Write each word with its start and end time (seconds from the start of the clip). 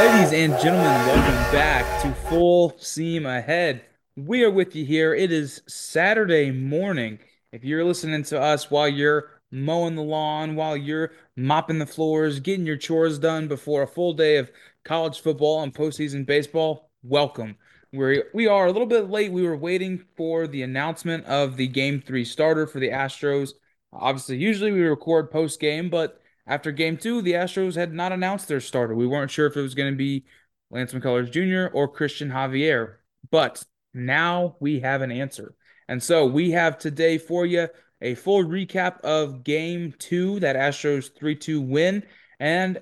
Ladies 0.00 0.32
and 0.32 0.58
gentlemen, 0.58 1.06
welcome 1.06 1.52
back 1.52 2.00
to 2.00 2.14
Full 2.30 2.74
Seam 2.78 3.26
Ahead. 3.26 3.84
We 4.16 4.42
are 4.44 4.50
with 4.50 4.74
you 4.74 4.86
here. 4.86 5.14
It 5.14 5.30
is 5.30 5.60
Saturday 5.68 6.50
morning. 6.50 7.18
If 7.52 7.64
you're 7.64 7.84
listening 7.84 8.22
to 8.22 8.40
us 8.40 8.70
while 8.70 8.88
you're 8.88 9.28
mowing 9.50 9.96
the 9.96 10.02
lawn, 10.02 10.56
while 10.56 10.74
you're 10.74 11.12
mopping 11.36 11.78
the 11.78 11.84
floors, 11.84 12.40
getting 12.40 12.64
your 12.64 12.78
chores 12.78 13.18
done 13.18 13.46
before 13.46 13.82
a 13.82 13.86
full 13.86 14.14
day 14.14 14.38
of 14.38 14.50
college 14.86 15.20
football 15.20 15.62
and 15.62 15.74
postseason 15.74 16.24
baseball, 16.24 16.88
welcome. 17.02 17.56
We're, 17.92 18.24
we 18.32 18.46
are 18.46 18.68
a 18.68 18.72
little 18.72 18.86
bit 18.86 19.10
late. 19.10 19.30
We 19.30 19.42
were 19.42 19.54
waiting 19.54 20.02
for 20.16 20.46
the 20.46 20.62
announcement 20.62 21.26
of 21.26 21.58
the 21.58 21.68
game 21.68 22.00
three 22.00 22.24
starter 22.24 22.66
for 22.66 22.80
the 22.80 22.88
Astros. 22.88 23.50
Obviously, 23.92 24.38
usually 24.38 24.72
we 24.72 24.80
record 24.80 25.30
post 25.30 25.60
game, 25.60 25.90
but 25.90 26.19
after 26.50 26.72
game 26.72 26.96
two, 26.96 27.22
the 27.22 27.34
Astros 27.34 27.76
had 27.76 27.92
not 27.92 28.10
announced 28.10 28.48
their 28.48 28.60
starter. 28.60 28.94
We 28.96 29.06
weren't 29.06 29.30
sure 29.30 29.46
if 29.46 29.56
it 29.56 29.62
was 29.62 29.76
going 29.76 29.92
to 29.92 29.96
be 29.96 30.24
Lance 30.68 30.92
McCullers 30.92 31.30
Jr. 31.30 31.72
or 31.72 31.86
Christian 31.86 32.28
Javier, 32.28 32.96
but 33.30 33.64
now 33.94 34.56
we 34.58 34.80
have 34.80 35.00
an 35.00 35.12
answer. 35.12 35.54
And 35.88 36.02
so 36.02 36.26
we 36.26 36.50
have 36.50 36.76
today 36.76 37.18
for 37.18 37.46
you 37.46 37.68
a 38.02 38.16
full 38.16 38.42
recap 38.42 39.00
of 39.02 39.44
game 39.44 39.94
two, 40.00 40.40
that 40.40 40.56
Astros 40.56 41.16
3 41.16 41.36
2 41.36 41.60
win, 41.60 42.04
and 42.40 42.80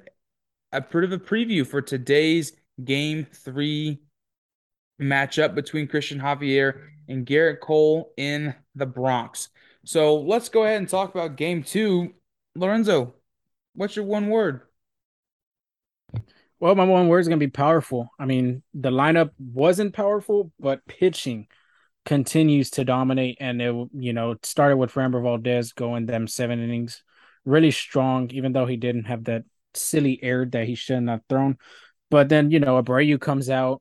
a 0.73 0.81
bit 0.81 1.05
of 1.05 1.13
a 1.13 1.19
preview 1.19 1.67
for 1.67 1.83
today's 1.83 2.53
game 2.83 3.27
three 3.33 4.01
matchup 5.01 5.55
between 5.55 5.89
Christian 5.89 6.19
Javier 6.19 6.89
and 7.07 7.27
Gerrit 7.27 7.61
Cole 7.61 8.13
in 8.17 8.55
the 8.75 8.87
Bronx. 8.87 9.51
So 9.85 10.17
let's 10.17 10.49
go 10.49 10.65
ahead 10.65 10.79
and 10.79 10.89
talk 10.89 11.15
about 11.15 11.37
game 11.37 11.63
two. 11.63 12.15
Lorenzo, 12.55 13.15
What's 13.79 13.95
your 13.95 14.07
one 14.07 14.29
word? 14.29 14.63
Well, 16.59 16.75
my 16.75 16.83
one 16.83 17.07
word 17.07 17.21
is 17.21 17.29
going 17.29 17.39
to 17.39 17.47
be 17.47 17.49
powerful. 17.49 18.11
I 18.19 18.25
mean, 18.25 18.65
the 18.75 18.91
lineup 18.91 19.31
wasn't 19.39 19.95
powerful, 19.95 20.51
but 20.59 20.85
pitching 20.89 21.47
continues 22.05 22.71
to 22.71 22.85
dominate. 22.85 23.37
And 23.39 23.63
it, 23.63 23.89
you 23.93 24.13
know, 24.13 24.35
started 24.43 24.79
with 24.79 24.91
Framber 24.91 25.23
Valdez 25.23 25.75
going 25.75 26.07
them 26.07 26.27
seven 26.27 26.61
innings, 26.61 27.05
really 27.45 27.71
strong, 27.71 28.33
even 28.33 28.53
though 28.53 28.67
he 28.67 28.77
didn't 28.77 29.05
have 29.05 29.23
that 29.25 29.45
silly 29.75 30.19
error 30.25 30.47
that 30.47 30.67
he 30.67 30.75
shouldn't 30.75 31.09
have 31.09 31.23
thrown. 31.29 31.57
But 32.11 32.29
then, 32.29 32.51
you 32.51 32.59
know, 32.59 32.83
Abreu 32.83 33.21
comes 33.21 33.49
out. 33.49 33.81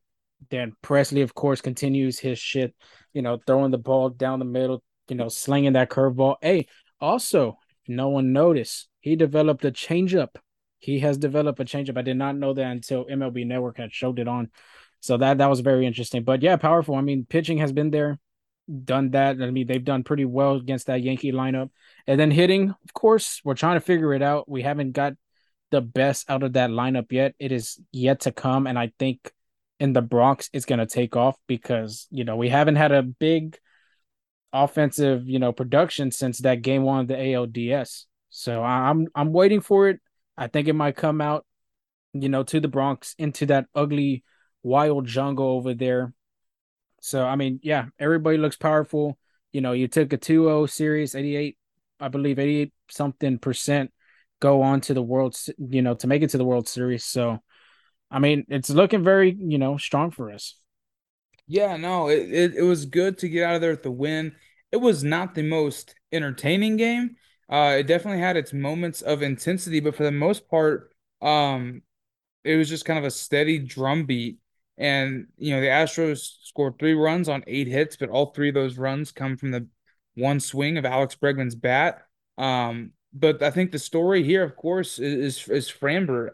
Then 0.52 0.74
Pressly, 0.84 1.24
of 1.24 1.34
course, 1.34 1.60
continues 1.60 2.20
his 2.20 2.38
shit, 2.38 2.76
you 3.14 3.24
know, 3.24 3.40
throwing 3.48 3.72
the 3.72 3.80
ball 3.80 4.12
down 4.12 4.38
the 4.38 4.46
middle, 4.46 4.84
you 5.10 5.16
know, 5.16 5.28
slinging 5.28 5.74
that 5.74 5.90
curveball. 5.90 6.36
Hey, 6.40 6.68
also, 7.02 7.58
no 7.88 8.10
one 8.10 8.34
noticed, 8.34 8.90
he 9.08 9.16
developed 9.16 9.66
a 9.66 9.72
changeup. 9.72 10.36
He 10.80 11.00
has 11.00 11.18
developed 11.18 11.60
a 11.60 11.66
changeup. 11.66 11.98
I 11.98 12.04
did 12.04 12.18
not 12.18 12.36
know 12.36 12.54
that 12.54 12.72
until 12.72 13.06
MLB 13.06 13.46
Network 13.46 13.78
had 13.78 13.94
showed 13.94 14.20
it 14.20 14.28
on. 14.28 14.52
So 15.00 15.18
that 15.18 15.40
that 15.40 15.50
was 15.50 15.62
very 15.62 15.86
interesting. 15.86 16.24
But 16.24 16.42
yeah, 16.42 16.58
powerful. 16.58 16.96
I 16.96 17.02
mean, 17.02 17.26
pitching 17.28 17.58
has 17.60 17.72
been 17.72 17.92
there, 17.92 18.20
done 18.84 19.12
that. 19.12 19.42
I 19.42 19.52
mean, 19.52 19.68
they've 19.68 19.84
done 19.84 20.04
pretty 20.04 20.26
well 20.26 20.56
against 20.56 20.88
that 20.88 21.02
Yankee 21.02 21.32
lineup. 21.32 21.70
And 22.06 22.20
then 22.20 22.32
hitting, 22.32 22.70
of 22.70 22.94
course, 22.94 23.42
we're 23.44 23.56
trying 23.56 23.78
to 23.78 23.86
figure 23.86 24.14
it 24.14 24.22
out. 24.22 24.50
We 24.50 24.62
haven't 24.62 24.92
got 24.92 25.14
the 25.72 25.82
best 25.82 26.30
out 26.30 26.44
of 26.44 26.54
that 26.54 26.70
lineup 26.70 27.12
yet. 27.12 27.36
It 27.40 27.52
is 27.52 27.80
yet 27.92 28.22
to 28.22 28.32
come. 28.32 28.68
And 28.68 28.78
I 28.78 28.92
think 29.00 29.32
in 29.80 29.94
the 29.94 30.02
Bronx, 30.02 30.50
it's 30.54 30.66
going 30.66 30.80
to 30.80 30.86
take 30.86 31.16
off 31.16 31.38
because, 31.48 32.08
you 32.10 32.24
know, 32.24 32.36
we 32.36 32.50
haven't 32.50 32.78
had 32.78 32.92
a 32.92 33.04
big 33.04 33.58
offensive, 34.54 35.28
you 35.28 35.40
know, 35.40 35.52
production 35.52 36.12
since 36.12 36.40
that 36.40 36.62
game 36.62 36.84
one 36.84 37.02
of 37.02 37.08
the 37.08 37.16
ALDS. 37.16 38.06
So 38.30 38.64
I'm 38.64 39.08
I'm 39.16 39.34
waiting 39.34 39.62
for 39.62 39.90
it. 39.90 40.00
I 40.38 40.48
think 40.48 40.68
it 40.68 40.74
might 40.74 40.96
come 40.96 41.22
out, 41.22 41.46
you 42.14 42.30
know, 42.30 42.44
to 42.44 42.60
the 42.60 42.68
Bronx 42.68 43.16
into 43.18 43.46
that 43.48 43.68
ugly 43.74 44.24
wild 44.64 45.06
jungle 45.08 45.48
over 45.48 45.74
there. 45.74 46.14
So 47.02 47.26
I 47.26 47.36
mean, 47.36 47.60
yeah, 47.64 47.86
everybody 48.00 48.38
looks 48.38 48.58
powerful. 48.58 49.18
You 49.52 49.62
know, 49.62 49.72
you 49.72 49.88
took 49.88 50.12
a 50.14 50.18
2-0 50.18 50.70
series, 50.70 51.16
88, 51.16 51.58
I 52.00 52.08
believe 52.10 52.38
88 52.38 52.74
something 52.90 53.40
percent 53.40 53.92
go 54.40 54.62
on 54.62 54.82
to 54.82 54.94
the 54.94 55.02
world, 55.02 55.36
you 55.58 55.82
know, 55.82 55.96
to 55.96 56.08
make 56.08 56.22
it 56.22 56.30
to 56.32 56.38
the 56.38 56.46
World 56.46 56.68
Series. 56.68 57.04
So 57.04 57.42
I 58.10 58.20
mean, 58.20 58.46
it's 58.50 58.70
looking 58.70 59.04
very, 59.04 59.36
you 59.38 59.58
know, 59.58 59.78
strong 59.78 60.12
for 60.12 60.32
us. 60.32 60.56
Yeah, 61.48 61.78
no, 61.78 62.10
it, 62.10 62.32
it, 62.32 62.56
it 62.56 62.62
was 62.62 62.86
good 62.86 63.18
to 63.20 63.30
get 63.30 63.44
out 63.44 63.56
of 63.56 63.62
there 63.62 63.72
with 63.72 63.84
the 63.84 63.92
win. 63.92 64.36
It 64.72 64.78
was 64.78 65.04
not 65.04 65.34
the 65.34 65.44
most 65.44 65.96
entertaining 66.12 66.78
game, 66.78 67.16
uh, 67.50 67.78
it 67.80 67.88
definitely 67.88 68.20
had 68.20 68.38
its 68.38 68.54
moments 68.54 69.02
of 69.02 69.22
intensity, 69.22 69.80
but 69.80 69.96
for 69.96 70.04
the 70.04 70.12
most 70.12 70.50
part, 70.50 70.92
um, 71.22 71.82
it 72.44 72.56
was 72.56 72.70
just 72.70 72.86
kind 72.86 73.00
of 73.00 73.06
a 73.06 73.12
steady 73.12 73.60
drum 73.60 74.06
beat. 74.06 74.40
And 74.78 75.28
you 75.38 75.54
know, 75.54 75.62
the 75.62 75.68
Astros 75.68 76.44
scored 76.44 76.78
three 76.78 76.94
runs 76.94 77.30
on 77.30 77.44
eight 77.48 77.68
hits, 77.68 77.96
but 77.96 78.10
all 78.10 78.28
three 78.28 78.50
of 78.50 78.56
those 78.56 78.78
runs 78.78 79.12
come 79.12 79.38
from 79.38 79.52
the 79.52 79.68
one 80.16 80.40
swing 80.40 80.78
of 80.78 80.86
Alex 80.86 81.16
Bregman's 81.16 81.56
bat. 81.56 82.04
Um, 82.38 82.92
but 83.14 83.42
I 83.42 83.52
think 83.52 83.72
the 83.72 83.80
story 83.80 84.24
here, 84.24 84.44
of 84.44 84.56
course, 84.56 85.00
is, 85.00 85.40
is 85.40 85.50
is 85.50 85.72
Framber. 85.72 86.30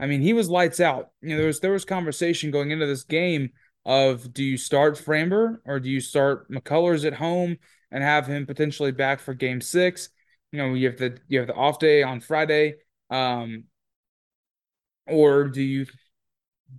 I 0.00 0.06
mean, 0.06 0.22
he 0.22 0.32
was 0.32 0.48
lights 0.48 0.80
out. 0.80 1.10
You 1.20 1.30
know, 1.30 1.36
there 1.38 1.46
was 1.46 1.60
there 1.60 1.72
was 1.72 1.84
conversation 1.84 2.50
going 2.50 2.70
into 2.70 2.86
this 2.86 3.04
game 3.04 3.50
of 3.84 4.32
do 4.32 4.42
you 4.42 4.56
start 4.56 4.96
Framber 4.96 5.58
or 5.64 5.78
do 5.78 5.90
you 5.90 6.00
start 6.00 6.50
McCullers 6.50 7.04
at 7.04 7.14
home 7.14 7.58
and 7.90 8.02
have 8.02 8.26
him 8.26 8.46
potentially 8.46 8.92
back 8.92 9.20
for 9.20 9.34
game 9.34 9.60
six? 9.60 10.08
You 10.54 10.62
know 10.62 10.74
you 10.74 10.86
have 10.86 10.98
the 10.98 11.18
you 11.26 11.40
have 11.40 11.48
the 11.48 11.54
off 11.54 11.80
day 11.80 12.04
on 12.04 12.20
Friday, 12.20 12.76
um, 13.10 13.64
or 15.08 15.48
do 15.48 15.60
you 15.60 15.86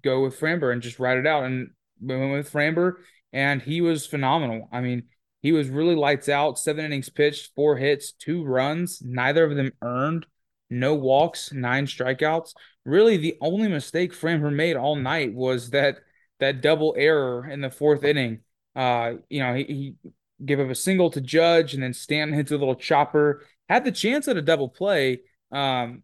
go 0.02 0.24
with 0.24 0.40
Framber 0.40 0.72
and 0.72 0.82
just 0.82 0.98
ride 0.98 1.18
it 1.18 1.28
out? 1.28 1.44
And 1.44 1.72
we 2.02 2.16
went 2.16 2.32
with 2.32 2.54
Framber, 2.54 2.94
and 3.34 3.62
he 3.62 3.82
was 3.82 4.08
phenomenal. 4.08 4.70
I 4.72 4.80
mean, 4.80 5.04
he 5.42 5.52
was 5.52 5.68
really 5.68 5.96
lights 5.96 6.30
out. 6.30 6.58
Seven 6.58 6.86
innings 6.86 7.10
pitched, 7.10 7.54
four 7.54 7.76
hits, 7.76 8.14
two 8.14 8.46
runs, 8.46 9.02
neither 9.02 9.44
of 9.44 9.58
them 9.58 9.74
earned. 9.82 10.26
No 10.70 10.96
walks, 10.96 11.52
nine 11.52 11.86
strikeouts. 11.86 12.54
Really, 12.86 13.18
the 13.18 13.36
only 13.42 13.68
mistake 13.68 14.14
Framber 14.14 14.54
made 14.54 14.78
all 14.78 14.96
night 14.96 15.34
was 15.34 15.72
that 15.72 15.98
that 16.40 16.62
double 16.62 16.96
error 16.98 17.46
in 17.46 17.60
the 17.60 17.70
fourth 17.70 18.06
inning. 18.06 18.40
Uh, 18.74 19.16
you 19.28 19.42
know, 19.42 19.54
he, 19.54 19.64
he 19.66 19.96
gave 20.44 20.60
up 20.60 20.70
a 20.70 20.76
single 20.76 21.10
to 21.12 21.22
Judge, 21.22 21.74
and 21.74 21.84
then 21.84 21.94
Stanton 21.94 22.36
hits 22.36 22.52
a 22.52 22.58
little 22.58 22.76
chopper 22.76 23.44
had 23.70 23.86
the 23.86 23.92
chance 23.92 24.28
at 24.28 24.38
a 24.38 24.42
double 24.42 24.70
play, 24.70 25.22
um, 25.52 26.04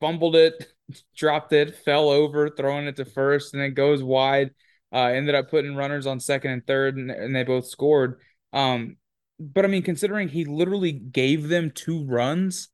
fumbled 0.00 0.36
it, 0.36 0.72
dropped 1.16 1.52
it, 1.52 1.76
fell 1.84 2.08
over, 2.08 2.50
throwing 2.50 2.86
it 2.86 2.96
to 2.96 3.04
first, 3.04 3.54
and 3.54 3.62
then 3.62 3.74
goes 3.74 4.02
wide. 4.02 4.50
Uh, 4.92 5.08
ended 5.08 5.34
up 5.34 5.50
putting 5.50 5.74
runners 5.74 6.06
on 6.06 6.20
second 6.20 6.52
and 6.52 6.66
third, 6.66 6.96
and, 6.96 7.10
and 7.10 7.34
they 7.34 7.42
both 7.42 7.66
scored. 7.66 8.20
Um, 8.52 8.96
but 9.40 9.64
I 9.64 9.68
mean, 9.68 9.82
considering 9.82 10.28
he 10.28 10.44
literally 10.44 10.92
gave 10.92 11.48
them 11.48 11.72
two 11.74 12.04
runs, 12.04 12.68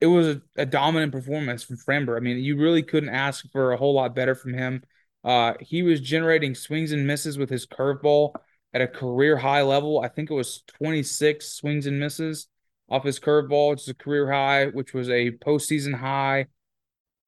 it 0.00 0.06
was 0.06 0.28
a, 0.28 0.42
a, 0.56 0.66
dominant 0.66 1.10
performance 1.10 1.64
from 1.64 1.76
Framber. 1.76 2.16
I 2.16 2.20
mean, 2.20 2.38
you 2.38 2.56
really 2.56 2.84
couldn't 2.84 3.08
ask 3.08 3.50
for 3.50 3.72
a 3.72 3.76
whole 3.76 3.94
lot 3.94 4.14
better 4.14 4.36
from 4.36 4.54
him. 4.54 4.84
Uh, 5.24 5.54
he 5.60 5.82
was 5.82 6.00
generating 6.00 6.54
swings 6.54 6.92
and 6.92 7.04
misses 7.04 7.36
with 7.36 7.50
his 7.50 7.66
curveball 7.66 8.34
at 8.72 8.82
a 8.82 8.86
career 8.86 9.36
high 9.36 9.62
level. 9.62 10.00
I 10.00 10.08
think 10.08 10.30
it 10.30 10.34
was 10.34 10.62
26 10.78 11.48
swings 11.48 11.86
and 11.86 11.98
misses 11.98 12.46
off 12.88 13.04
his 13.04 13.18
curveball, 13.18 13.70
which 13.70 13.82
is 13.82 13.88
a 13.88 13.94
career 13.94 14.30
high, 14.30 14.66
which 14.66 14.94
was 14.94 15.08
a 15.08 15.32
postseason 15.32 15.94
high. 15.94 16.46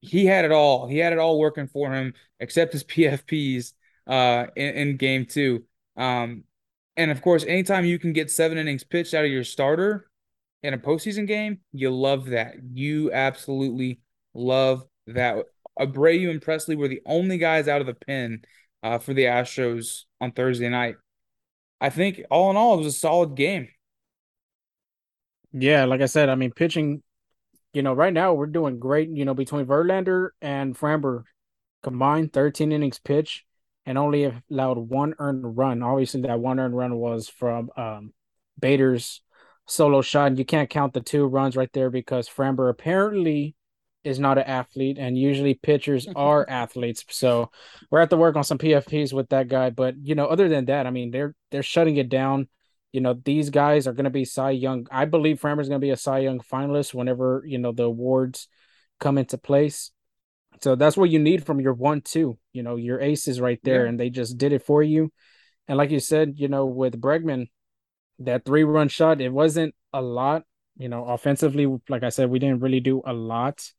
He 0.01 0.25
had 0.25 0.45
it 0.45 0.51
all. 0.51 0.87
He 0.87 0.97
had 0.97 1.13
it 1.13 1.19
all 1.19 1.39
working 1.39 1.67
for 1.67 1.91
him, 1.91 2.13
except 2.39 2.73
his 2.73 2.83
PFPs 2.85 3.73
uh, 4.07 4.47
in, 4.55 4.69
in 4.75 4.97
game 4.97 5.25
two. 5.25 5.63
Um, 5.97 6.43
and 6.95 7.11
of 7.11 7.21
course, 7.21 7.45
anytime 7.45 7.85
you 7.85 7.99
can 7.99 8.13
get 8.13 8.31
seven 8.31 8.57
innings 8.57 8.83
pitched 8.83 9.13
out 9.13 9.25
of 9.25 9.31
your 9.31 9.43
starter 9.43 10.09
in 10.63 10.73
a 10.73 10.77
postseason 10.77 11.27
game, 11.27 11.59
you 11.71 11.91
love 11.91 12.27
that. 12.27 12.55
You 12.73 13.11
absolutely 13.11 13.99
love 14.33 14.83
that. 15.07 15.45
Abreu 15.79 16.29
and 16.29 16.41
Pressly 16.41 16.75
were 16.75 16.87
the 16.89 17.01
only 17.05 17.37
guys 17.37 17.67
out 17.67 17.81
of 17.81 17.87
the 17.87 17.93
pen 17.93 18.41
uh, 18.83 18.97
for 18.97 19.13
the 19.13 19.25
Astros 19.25 20.03
on 20.19 20.31
Thursday 20.31 20.69
night. 20.69 20.95
I 21.81 21.89
think 21.89 22.21
all 22.29 22.49
in 22.49 22.57
all, 22.57 22.73
it 22.73 22.83
was 22.83 22.87
a 22.87 22.97
solid 22.97 23.35
game. 23.35 23.69
Yeah, 25.51 25.85
like 25.85 26.01
I 26.01 26.05
said, 26.05 26.29
I 26.29 26.35
mean, 26.35 26.51
pitching, 26.51 27.01
you 27.73 27.81
know, 27.81 27.93
right 27.93 28.13
now 28.13 28.33
we're 28.33 28.47
doing 28.47 28.79
great, 28.79 29.09
you 29.09 29.25
know, 29.25 29.33
between 29.33 29.65
Verlander 29.65 30.29
and 30.41 30.77
Framber 30.77 31.23
combined 31.81 32.33
13 32.33 32.71
innings 32.71 32.99
pitch 32.99 33.45
and 33.85 33.97
only 33.97 34.31
allowed 34.51 34.77
one 34.77 35.15
earned 35.17 35.57
run. 35.57 35.81
Obviously, 35.81 36.21
that 36.21 36.39
one 36.39 36.59
earned 36.59 36.77
run 36.77 36.95
was 36.95 37.27
from 37.27 37.71
um, 37.75 38.13
Bader's 38.59 39.21
solo 39.65 40.01
shot. 40.01 40.27
And 40.27 40.37
you 40.37 40.45
can't 40.45 40.69
count 40.69 40.93
the 40.93 41.01
two 41.01 41.25
runs 41.25 41.55
right 41.55 41.71
there 41.73 41.89
because 41.89 42.29
Framber 42.29 42.69
apparently 42.69 43.55
is 44.03 44.19
not 44.19 44.37
an 44.37 44.45
athlete, 44.45 44.97
and 44.99 45.17
usually 45.17 45.55
pitchers 45.55 46.07
are 46.15 46.47
athletes. 46.49 47.03
So 47.09 47.51
we're 47.89 47.99
at 47.99 48.09
to 48.11 48.17
work 48.17 48.35
on 48.35 48.43
some 48.43 48.57
PFPs 48.57 49.13
with 49.13 49.29
that 49.29 49.47
guy. 49.47 49.69
But 49.71 49.95
you 50.01 50.15
know, 50.15 50.25
other 50.25 50.49
than 50.49 50.65
that, 50.65 50.85
I 50.87 50.91
mean, 50.91 51.11
they're 51.11 51.35
they're 51.51 51.63
shutting 51.63 51.97
it 51.97 52.09
down 52.09 52.47
you 52.91 53.01
know, 53.01 53.13
these 53.13 53.49
guys 53.49 53.87
are 53.87 53.93
going 53.93 54.05
to 54.05 54.09
be 54.09 54.25
Cy 54.25 54.51
Young. 54.51 54.87
I 54.91 55.05
believe 55.05 55.39
Framber 55.39 55.61
is 55.61 55.69
going 55.69 55.79
to 55.79 55.85
be 55.85 55.91
a 55.91 55.97
Cy 55.97 56.19
Young 56.19 56.39
finalist 56.39 56.93
whenever, 56.93 57.43
you 57.45 57.57
know, 57.57 57.71
the 57.71 57.83
awards 57.83 58.47
come 58.99 59.17
into 59.17 59.37
place. 59.37 59.91
So 60.61 60.75
that's 60.75 60.97
what 60.97 61.09
you 61.09 61.19
need 61.19 61.45
from 61.45 61.59
your 61.61 61.73
one 61.73 62.01
two. 62.01 62.37
You 62.51 62.63
know, 62.63 62.75
your 62.75 62.99
aces 62.99 63.39
right 63.39 63.59
there, 63.63 63.83
Yeah. 63.83 63.89
and 63.89 63.99
they 63.99 64.09
just 64.09 64.37
did 64.37 64.51
it 64.51 64.65
for 64.65 64.81
you. 64.81 65.11
And 65.67 65.77
like 65.77 65.91
you 65.91 65.99
said, 65.99 66.33
you 66.37 66.47
know, 66.47 66.65
with 66.65 66.99
Bregman, 66.99 67.49
that 68.19 68.43
three 68.43 68.63
run 68.63 68.87
shot, 68.89 69.21
it 69.21 69.31
wasn't 69.31 69.75
a 69.93 70.01
lot. 70.01 70.43
You 70.77 70.89
know, 70.89 71.05
offensively, 71.05 71.67
like 71.89 72.03
I 72.03 72.09
said, 72.09 72.29
we 72.29 72.39
didn't 72.39 72.61
really 72.61 72.79
do 72.79 73.01
a 73.05 73.13
lot, 73.13 73.71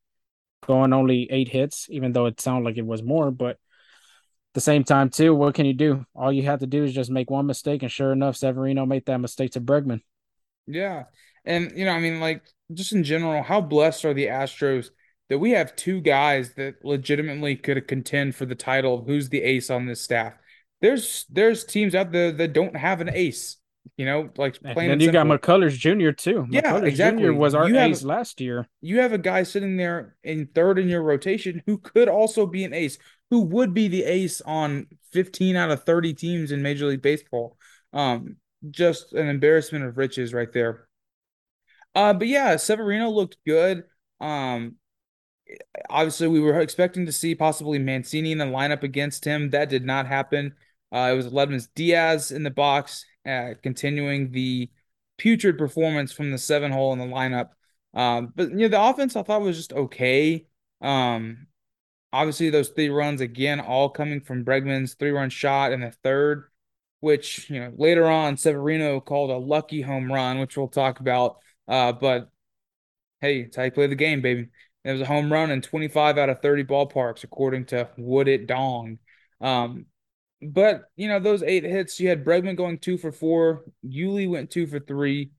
going 0.66 0.92
only 0.92 1.26
eight 1.30 1.48
hits, 1.48 1.86
even 1.90 2.12
though 2.12 2.26
it 2.26 2.40
sounded 2.40 2.64
like 2.64 2.76
it 2.76 2.86
was 2.86 3.02
more. 3.02 3.30
But 3.30 3.58
the 4.54 4.60
same 4.60 4.84
time, 4.84 5.10
too, 5.10 5.34
what 5.34 5.54
can 5.54 5.66
you 5.66 5.74
do? 5.74 6.04
All 6.14 6.32
you 6.32 6.42
have 6.44 6.60
to 6.60 6.66
do 6.66 6.84
is 6.84 6.92
just 6.92 7.10
make 7.10 7.30
one 7.30 7.46
mistake, 7.46 7.82
and 7.82 7.90
sure 7.90 8.12
enough, 8.12 8.36
Severino 8.36 8.86
made 8.86 9.06
that 9.06 9.18
mistake 9.18 9.52
to 9.52 9.60
Bregman. 9.60 10.00
Yeah. 10.66 11.04
And, 11.44 11.72
you 11.76 11.84
know, 11.84 11.92
I 11.92 12.00
mean, 12.00 12.20
like, 12.20 12.42
just 12.72 12.92
in 12.92 13.02
general, 13.04 13.42
how 13.42 13.60
blessed 13.60 14.04
are 14.04 14.14
the 14.14 14.26
Astros 14.26 14.90
that 15.28 15.38
we 15.38 15.52
have 15.52 15.74
two 15.76 16.00
guys 16.00 16.54
that 16.54 16.84
legitimately 16.84 17.56
could 17.56 17.86
contend 17.88 18.34
for 18.34 18.46
the 18.46 18.54
title 18.54 18.98
of 19.00 19.06
who's 19.06 19.28
the 19.28 19.42
ace 19.42 19.70
on 19.70 19.86
this 19.86 20.00
staff? 20.00 20.34
There's 20.80 21.26
there's 21.30 21.64
teams 21.64 21.94
out 21.94 22.10
there 22.10 22.32
that 22.32 22.52
don't 22.52 22.74
have 22.76 23.00
an 23.00 23.10
ace, 23.12 23.58
you 23.96 24.06
know, 24.06 24.30
like 24.36 24.58
And 24.64 24.76
then 24.76 24.90
and 24.92 25.02
you 25.02 25.12
got. 25.12 25.26
McCullers 25.26 25.72
Jr. 25.78 26.10
too. 26.12 26.46
Yeah, 26.50 26.62
McCullers 26.62 27.18
Jr. 27.20 27.32
was 27.32 27.54
our 27.54 27.68
You 27.68 27.74
have 27.76 27.90
ace 27.90 28.02
last 28.02 28.40
year. 28.40 28.66
you 28.80 29.00
have 29.00 29.12
a 29.12 29.18
guy 29.18 29.42
sitting 29.42 29.76
there 29.76 30.16
in 30.22 30.46
third 30.54 30.78
in 30.78 30.88
your 30.88 31.02
rotation 31.02 31.62
who 31.66 31.78
could 31.78 32.08
also 32.08 32.46
be 32.46 32.64
an 32.64 32.72
ace, 32.72 32.98
who 33.30 33.42
would 33.42 33.72
be 33.72 33.88
the 33.88 34.04
ace 34.04 34.40
on 34.40 34.86
15 35.12 35.56
out 35.56 35.70
of 35.70 35.84
30 35.84 36.14
teams 36.14 36.52
in 36.52 36.62
Major 36.62 36.86
League 36.86 37.02
Baseball. 37.02 37.56
Um, 37.92 38.36
just 38.70 39.12
an 39.12 39.28
embarrassment 39.28 39.84
of 39.84 39.96
riches 39.96 40.34
right 40.34 40.52
there. 40.52 40.88
Uh, 41.94 42.12
but 42.12 42.28
yeah, 42.28 42.56
Severino 42.56 43.08
looked 43.10 43.38
good. 43.46 43.84
Um, 44.20 44.76
obviously 45.88 46.28
we 46.28 46.40
were 46.40 46.60
expecting 46.60 47.06
to 47.06 47.12
see 47.12 47.34
possibly 47.34 47.78
Mancini 47.78 48.32
in 48.32 48.38
the 48.38 48.44
lineup 48.44 48.82
against 48.82 49.24
him. 49.24 49.50
That 49.50 49.68
did 49.68 49.84
not 49.84 50.06
happen. 50.06 50.54
Uh, 50.92 51.10
it 51.12 51.16
was 51.16 51.28
Aledmys 51.28 51.68
Diaz 51.74 52.32
in 52.32 52.42
the 52.42 52.50
box, 52.50 53.04
uh, 53.26 53.50
continuing 53.62 54.30
the 54.30 54.70
putrid 55.18 55.58
performance 55.58 56.12
from 56.12 56.30
the 56.30 56.38
seven 56.38 56.72
hole 56.72 56.92
in 56.92 56.98
the 56.98 57.04
lineup. 57.04 57.50
Um, 57.94 58.32
but 58.34 58.50
you 58.50 58.56
know, 58.56 58.68
the 58.68 58.82
offense 58.82 59.16
I 59.16 59.22
thought 59.22 59.42
was 59.42 59.56
just 59.56 59.72
okay. 59.72 60.46
Um, 60.80 61.46
obviously 62.12 62.50
those 62.50 62.70
three 62.70 62.88
runs 62.88 63.20
again, 63.20 63.60
all 63.60 63.88
coming 63.88 64.20
from 64.20 64.44
Bregman's 64.44 64.94
three 64.94 65.10
run 65.10 65.30
shot 65.30 65.72
in 65.72 65.80
the 65.80 65.92
third, 66.02 66.44
which 67.00 67.48
you 67.50 67.60
know 67.60 67.72
later 67.76 68.06
on 68.06 68.36
Severino 68.36 69.00
called 69.00 69.30
a 69.30 69.36
lucky 69.36 69.80
home 69.82 70.12
run, 70.12 70.38
which 70.38 70.56
we'll 70.56 70.68
talk 70.68 71.00
about. 71.00 71.36
Uh, 71.68 71.92
but 71.92 72.30
hey, 73.20 73.40
it's 73.40 73.56
how 73.56 73.64
you 73.64 73.70
play 73.70 73.86
the 73.86 73.94
game, 73.94 74.20
baby. 74.22 74.48
It 74.84 74.92
was 74.92 75.00
a 75.02 75.06
home 75.06 75.32
run 75.32 75.50
in 75.50 75.60
25 75.60 76.18
out 76.18 76.30
of 76.30 76.40
30 76.40 76.64
ballparks, 76.64 77.24
according 77.24 77.66
to 77.66 77.88
Wood 77.98 78.28
It 78.28 78.46
Dong. 78.46 78.98
Um, 79.40 79.86
but 80.42 80.84
you 80.96 81.08
know, 81.08 81.20
those 81.20 81.42
eight 81.42 81.64
hits, 81.64 82.00
you 82.00 82.08
had 82.08 82.24
Bregman 82.24 82.56
going 82.56 82.78
two 82.78 82.96
for 82.96 83.12
four, 83.12 83.64
Yuli 83.84 84.28
went 84.28 84.50
two 84.50 84.66
for 84.66 84.80
three, 84.80 85.32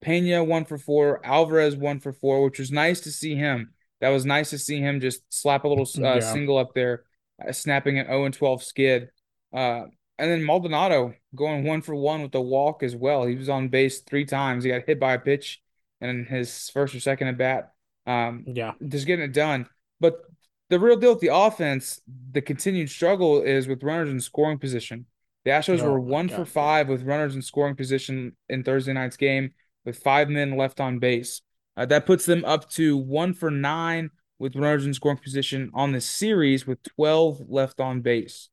Pena 0.00 0.42
one 0.42 0.64
for 0.64 0.78
four, 0.78 1.24
Alvarez 1.24 1.76
one 1.76 2.00
for 2.00 2.12
four, 2.12 2.42
which 2.44 2.58
was 2.58 2.70
nice 2.70 3.00
to 3.00 3.10
see 3.10 3.34
him. 3.34 3.74
That 4.00 4.10
was 4.10 4.24
nice 4.24 4.50
to 4.50 4.58
see 4.58 4.78
him 4.80 5.00
just 5.00 5.22
slap 5.30 5.64
a 5.64 5.68
little 5.68 5.88
uh, 6.04 6.14
Yeah, 6.16 6.20
single 6.20 6.56
up 6.58 6.74
there, 6.74 7.04
uh, 7.46 7.52
snapping 7.52 7.98
an 7.98 8.06
0 8.06 8.26
and 8.26 8.34
12 8.34 8.62
skid. 8.62 9.10
Uh, 9.52 9.84
and 10.18 10.30
then 10.30 10.44
Maldonado 10.44 11.14
going 11.34 11.64
one 11.64 11.80
for 11.82 11.94
one 11.94 12.22
with 12.22 12.32
the 12.32 12.40
walk 12.40 12.82
as 12.82 12.96
well. 12.96 13.24
He 13.24 13.36
was 13.36 13.48
on 13.48 13.68
base 13.68 14.00
three 14.00 14.24
times. 14.24 14.64
He 14.64 14.70
got 14.70 14.82
hit 14.86 14.98
by 14.98 15.14
a 15.14 15.18
pitch 15.18 15.60
in 16.00 16.24
his 16.26 16.70
first 16.70 16.94
or 16.94 17.00
second 17.00 17.28
at 17.28 17.38
bat. 17.38 17.72
Um, 18.06 18.44
yeah. 18.46 18.72
just 18.88 19.06
getting 19.06 19.24
it 19.24 19.32
done. 19.32 19.68
But 20.00 20.22
the 20.70 20.78
real 20.80 20.96
deal 20.96 21.12
with 21.12 21.20
the 21.20 21.34
offense, 21.34 22.00
the 22.32 22.42
continued 22.42 22.90
struggle 22.90 23.42
is 23.42 23.68
with 23.68 23.82
runners 23.82 24.10
in 24.10 24.20
scoring 24.20 24.58
position. 24.58 25.06
The 25.44 25.50
Astros 25.52 25.82
were 25.82 25.98
Oh 25.98 26.02
my 26.02 26.10
one 26.10 26.28
for 26.28 26.44
five 26.44 26.88
with 26.88 27.02
runners 27.04 27.34
in 27.34 27.42
scoring 27.42 27.74
position 27.76 28.36
in 28.48 28.64
Thursday 28.64 28.92
night's 28.92 29.16
game 29.16 29.52
with 29.84 29.98
five 29.98 30.28
men 30.28 30.56
left 30.56 30.80
on 30.80 30.98
base. 30.98 31.42
Uh, 31.78 31.86
that 31.86 32.06
puts 32.06 32.26
them 32.26 32.44
up 32.44 32.68
to 32.70 32.96
one 32.96 33.32
for 33.32 33.52
nine 33.52 34.10
with 34.40 34.56
runners 34.56 34.84
in 34.84 34.92
scoring 34.92 35.16
position 35.16 35.70
on 35.72 35.92
the 35.92 36.00
series 36.00 36.66
with 36.66 36.82
12 36.82 37.42
left 37.48 37.78
on 37.78 38.00
base. 38.00 38.48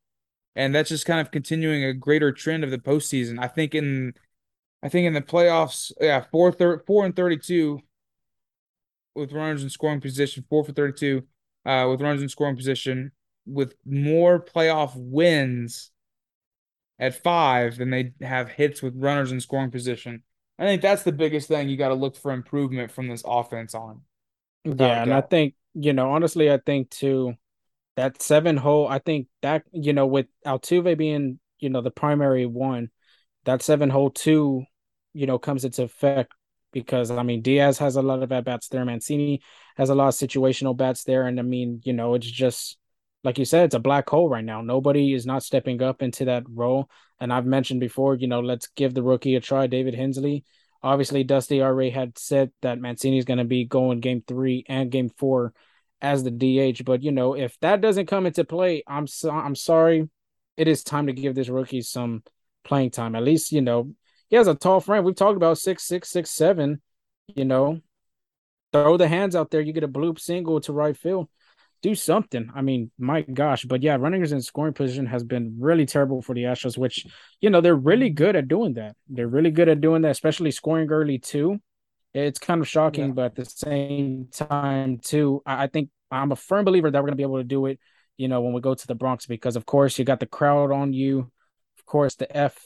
And 0.56 0.76
that's 0.76 0.90
just 0.90 1.08
kind 1.08 1.20
of 1.20 1.32
continuing 1.32 1.84
a 1.84 1.94
greater 1.94 2.32
trend 2.32 2.64
of 2.64 2.70
the 2.70 2.78
postseason. 2.78 3.42
I 3.42 3.48
think 3.48 3.74
in 3.74 4.14
I 4.84 4.90
think 4.90 5.08
in 5.08 5.14
the 5.14 5.22
playoffs, 5.22 5.92
yeah, 6.00 6.24
four 6.32 6.52
thir 6.52 6.84
four 6.86 7.04
and 7.04 7.16
32 7.16 7.80
with 9.16 9.32
runners 9.32 9.64
in 9.64 9.72
scoring 9.72 10.02
position, 10.02 10.46
four 10.48 10.64
for 10.64 10.72
32 10.72 11.24
uh, 11.66 11.88
with 11.90 12.02
runners 12.02 12.22
in 12.22 12.30
scoring 12.30 12.56
position 12.56 13.12
with 13.48 13.74
more 13.86 14.40
playoff 14.40 14.92
wins 14.96 15.90
at 17.00 17.24
five 17.24 17.78
than 17.78 17.90
they 17.90 18.14
have 18.22 18.50
hits 18.50 18.84
with 18.84 18.96
runners 18.96 19.32
in 19.32 19.42
scoring 19.42 19.72
position. 19.72 20.22
I 20.58 20.66
think 20.66 20.82
that's 20.82 21.04
the 21.04 21.12
biggest 21.12 21.48
thing 21.48 21.70
you 21.70 21.78
got 21.78 21.90
to 21.90 21.96
look 21.96 22.16
for 22.16 22.32
improvement 22.32 22.92
from 22.92 23.08
this 23.08 23.24
offense 23.26 23.76
on, 23.76 24.02
Yeah, 24.64 25.04
and 25.04 25.14
I 25.14 25.22
think, 25.22 25.54
you 25.74 25.94
know, 25.94 26.12
honestly, 26.12 26.52
I 26.52 26.58
think 26.58 26.90
too 26.90 27.36
that 27.98 28.22
seven 28.22 28.58
hole, 28.58 28.88
I 28.88 29.00
think 29.00 29.28
that, 29.42 29.64
you 29.74 29.94
know, 29.94 30.08
with 30.08 30.28
Altuve 30.46 30.98
being, 30.98 31.40
you 31.60 31.70
know, 31.70 31.82
the 31.82 31.92
primary 31.92 32.46
one, 32.46 32.90
that 33.46 33.62
seven 33.64 33.90
hole 33.90 34.12
two, 34.12 34.66
you 35.14 35.28
know, 35.28 35.40
comes 35.40 35.66
into 35.66 35.84
effect 35.84 36.34
because 36.74 37.12
I 37.12 37.24
mean 37.24 37.42
Diaz 37.44 37.80
has 37.80 37.98
a 37.98 38.02
lot 38.04 38.24
of 38.24 38.32
at 38.32 38.46
bats 38.46 38.70
there, 38.70 38.86
Mancini 38.86 39.42
has 39.78 39.90
a 39.90 39.96
lot 39.96 40.10
of 40.10 40.16
situational 40.16 40.78
bats 40.78 41.04
there, 41.06 41.28
and 41.28 41.40
I 41.40 41.44
mean, 41.44 41.82
you 41.86 41.94
know, 41.94 42.16
it's 42.16 42.30
just 42.30 42.78
like 43.26 43.40
you 43.40 43.44
said, 43.44 43.66
it's 43.66 43.76
a 43.76 43.80
black 43.80 44.08
hole 44.08 44.30
right 44.30 44.46
now. 44.46 44.62
Nobody 44.62 45.12
is 45.12 45.26
not 45.26 45.42
stepping 45.42 45.82
up 45.82 46.04
into 46.04 46.26
that 46.26 46.44
role. 46.48 46.92
And 47.20 47.34
I've 47.34 47.48
mentioned 47.48 47.80
before, 47.80 48.14
you 48.14 48.28
know, 48.28 48.40
let's 48.40 48.68
give 48.68 48.94
the 48.94 49.02
rookie 49.02 49.36
a 49.36 49.42
try, 49.42 49.66
David 49.66 49.96
Hensley. 49.96 50.46
Obviously, 50.84 51.24
Dusty 51.24 51.64
already 51.64 51.90
had 51.90 52.20
said 52.20 52.52
that 52.62 52.80
Mancini 52.80 53.18
is 53.18 53.26
going 53.26 53.40
to 53.40 53.44
be 53.44 53.66
going 53.66 54.00
game 54.00 54.24
three 54.28 54.64
and 54.70 54.92
game 54.92 55.10
four 55.10 55.54
as 56.02 56.24
the 56.24 56.30
DH. 56.30 56.86
But 56.86 57.02
you 57.02 57.12
know, 57.12 57.34
if 57.34 57.60
that 57.62 57.82
doesn't 57.82 58.06
come 58.06 58.28
into 58.28 58.44
play, 58.44 58.84
I'm 58.86 59.08
so, 59.08 59.32
I'm 59.32 59.56
sorry. 59.56 60.08
It 60.56 60.68
is 60.68 60.84
time 60.84 61.08
to 61.08 61.14
give 61.14 61.34
this 61.34 61.50
rookie 61.50 61.82
some 61.82 62.22
playing 62.64 62.92
time. 62.92 63.16
At 63.16 63.24
least, 63.24 63.52
you 63.52 63.62
know, 63.62 63.92
he 64.30 64.36
has 64.36 64.48
a 64.48 64.54
tall 64.54 64.82
frame. 64.82 65.04
We've 65.04 65.16
talked 65.16 65.38
about 65.38 65.58
six, 65.58 65.84
six, 65.84 66.10
six, 66.10 66.30
seven. 66.30 66.80
You 67.36 67.46
know, 67.46 67.82
throw 68.72 68.98
the 68.98 69.08
hands 69.08 69.36
out 69.36 69.50
there. 69.50 69.62
You 69.62 69.74
get 69.74 69.84
a 69.84 69.88
bloop 69.88 70.20
single 70.20 70.62
to 70.62 70.74
right 70.74 70.96
field. 70.96 71.28
Do 71.86 71.94
something. 71.94 72.50
I 72.56 72.62
mean, 72.62 72.90
my 72.98 73.22
gosh. 73.22 73.64
But 73.66 73.84
yeah, 73.84 73.96
runners 73.96 74.32
in 74.32 74.42
scoring 74.42 74.74
position 74.74 75.06
has 75.06 75.24
been 75.24 75.58
really 75.60 75.86
terrible 75.86 76.20
for 76.24 76.34
the 76.34 76.46
Astros, 76.46 76.80
which, 76.80 77.06
you 77.42 77.50
know, 77.52 77.62
they're 77.62 77.76
really 77.76 78.10
mm-hmm. 78.10 78.24
good 78.24 78.36
at 78.36 78.48
doing 78.48 78.74
that. 78.74 78.96
They're 79.08 79.28
really 79.28 79.52
good 79.52 79.70
at 79.70 79.82
doing 79.82 80.02
that, 80.02 80.10
especially 80.18 80.50
scoring 80.50 80.90
early 80.90 81.20
too. 81.20 81.60
It's 82.14 82.40
kind 82.40 82.62
of 82.62 82.68
Yeah. 82.74 82.80
shocking, 82.82 83.14
but 83.14 83.26
at 83.26 83.36
the 83.36 83.46
same 83.46 84.30
time, 84.32 84.98
too, 84.98 85.44
I, 85.46 85.66
I 85.66 85.68
think 85.68 85.90
I'm 86.10 86.32
a 86.32 86.36
firm 86.36 86.66
believer 86.66 86.90
that 86.90 86.98
we're 86.98 87.08
going 87.10 87.18
to 87.18 87.24
be 87.24 87.30
able 87.32 87.38
to 87.38 87.44
do 87.44 87.68
it, 87.68 87.80
you 88.18 88.28
know, 88.30 88.42
when 88.42 88.54
we 88.54 88.62
go 88.62 88.74
to 88.74 88.88
the 88.88 88.96
Bronx, 88.96 89.28
because 89.28 89.56
of 89.56 89.66
course 89.66 90.00
you 90.00 90.06
got 90.06 90.20
the 90.20 90.26
crowd 90.26 90.72
on 90.72 90.92
you. 90.94 91.32
Of 91.78 91.86
course, 91.86 92.16
the 92.16 92.30
F 92.36 92.58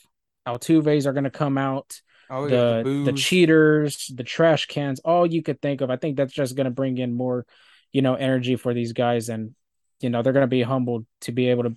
Altuves 0.47 1.05
are 1.05 1.13
going 1.13 1.25
to 1.25 1.29
come 1.43 1.57
out, 1.57 2.01
Oh 2.29 2.45
yeah, 2.45 2.83
the 2.83 2.83
the 2.83 3.11
the 3.11 3.13
cheaters, 3.13 4.11
the 4.15 4.23
trash 4.23 4.67
cans, 4.67 4.99
all 5.01 5.25
you 5.25 5.41
could 5.43 5.61
think 5.61 5.81
of. 5.81 5.89
I 5.89 5.97
think 5.97 6.15
that's 6.15 6.33
just 6.33 6.55
going 6.55 6.65
to 6.65 6.71
bring 6.71 6.97
in 6.97 7.13
more, 7.13 7.45
you 7.91 8.01
know, 8.01 8.15
energy 8.15 8.55
for 8.55 8.73
these 8.73 8.93
guys, 8.93 9.29
and 9.29 9.55
you 9.99 10.09
know 10.09 10.21
they're 10.21 10.33
going 10.33 10.43
to 10.43 10.47
be 10.47 10.61
humbled 10.61 11.05
to 11.21 11.31
be 11.31 11.49
able 11.49 11.63
to 11.63 11.75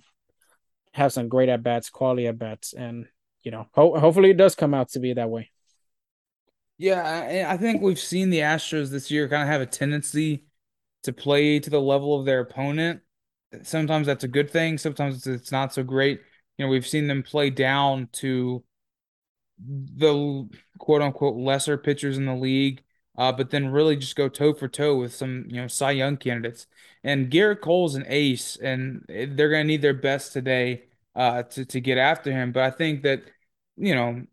have 0.93 1.11
some 1.11 1.27
great 1.27 1.49
at 1.49 1.63
bats, 1.63 1.89
quality 1.89 2.27
at 2.27 2.37
bats, 2.37 2.73
and 2.73 3.07
you 3.43 3.51
know, 3.51 3.67
ho- 3.73 3.99
hopefully 3.99 4.31
it 4.31 4.37
does 4.37 4.55
come 4.55 4.73
out 4.73 4.89
to 4.89 4.99
be 4.99 5.13
that 5.13 5.29
way. 5.29 5.51
Yeah, 6.77 7.01
I, 7.01 7.53
I 7.53 7.57
think 7.57 7.81
we've 7.81 7.99
seen 7.99 8.29
the 8.29 8.39
Astros 8.39 8.89
this 8.89 9.11
year 9.11 9.29
kind 9.29 9.43
of 9.43 9.49
have 9.49 9.61
a 9.61 9.65
tendency 9.65 10.45
to 11.03 11.13
play 11.13 11.59
to 11.59 11.69
the 11.69 11.81
level 11.81 12.19
of 12.19 12.25
their 12.25 12.39
opponent. 12.39 13.01
Sometimes 13.61 14.07
that's 14.07 14.23
a 14.23 14.29
good 14.29 14.49
thing. 14.49 14.77
Sometimes 14.77 15.17
it's, 15.17 15.27
it's 15.27 15.51
not 15.51 15.73
so 15.73 15.83
great. 15.83 16.21
You 16.57 16.65
know, 16.65 16.71
we've 16.71 16.87
seen 16.87 17.07
them 17.07 17.23
play 17.23 17.49
down 17.49 18.09
to 18.13 18.63
the 19.63 20.49
quote 20.79 21.01
unquote 21.01 21.37
lesser 21.37 21.77
pitchers 21.77 22.17
in 22.17 22.25
the 22.25 22.35
league, 22.35 22.83
uh, 23.17 23.31
but 23.31 23.49
then 23.51 23.67
really 23.69 23.95
just 23.95 24.15
go 24.15 24.27
toe 24.27 24.53
for 24.53 24.67
toe 24.67 24.97
with 24.97 25.13
some, 25.13 25.45
you 25.47 25.61
know, 25.61 25.67
Cy 25.67 25.91
Young 25.91 26.17
candidates. 26.17 26.67
And 27.03 27.29
Gerrit 27.29 27.61
Cole's 27.61 27.95
an 27.95 28.05
ace, 28.07 28.55
and 28.55 29.05
they're 29.07 29.49
going 29.49 29.63
to 29.63 29.67
need 29.67 29.81
their 29.81 29.93
best 29.93 30.33
today 30.33 30.85
uh, 31.15 31.43
to 31.43 31.65
to 31.65 31.81
get 31.81 31.97
after 31.97 32.31
him. 32.31 32.51
But 32.51 32.63
I 32.63 32.71
think 32.71 33.03
that, 33.03 33.23
you 33.75 33.93
know, 33.93 34.23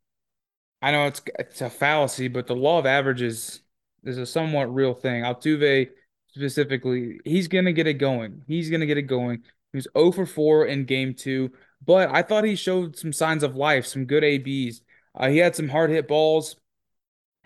I 0.83 0.93
know 0.93 1.07
it's 1.07 1.23
it's 1.39 1.61
a 1.61 1.71
fallacy, 1.71 2.29
but 2.29 2.47
the 2.47 2.57
law 2.57 2.79
of 2.79 2.87
averages 2.87 3.61
is 4.05 4.19
a 4.19 4.27
somewhat 4.27 4.73
real 4.73 4.95
thing. 4.95 5.25
Altuve 5.25 5.91
specifically, 6.29 7.21
he's 7.25 7.49
gonna 7.49 7.73
get 7.73 7.87
it 7.87 7.95
going. 7.95 8.43
He's 8.47 8.71
gonna 8.71 8.87
get 8.87 8.99
it 8.99 9.03
going. 9.03 9.43
He 9.73 9.77
was 9.77 9.89
0 9.97 10.13
for 10.13 10.27
4 10.27 10.67
in 10.67 10.85
game 10.85 11.15
two, 11.15 11.53
but 11.85 12.11
I 12.13 12.23
thought 12.23 12.45
he 12.45 12.57
showed 12.57 12.97
some 12.97 13.13
signs 13.13 13.43
of 13.43 13.57
life, 13.57 13.87
some 13.87 14.07
good 14.07 14.25
ABs. 14.25 14.83
Uh, 15.15 15.29
he 15.29 15.39
had 15.39 15.55
some 15.57 15.69
hard 15.69 15.91
hit 15.91 16.09
balls 16.09 16.57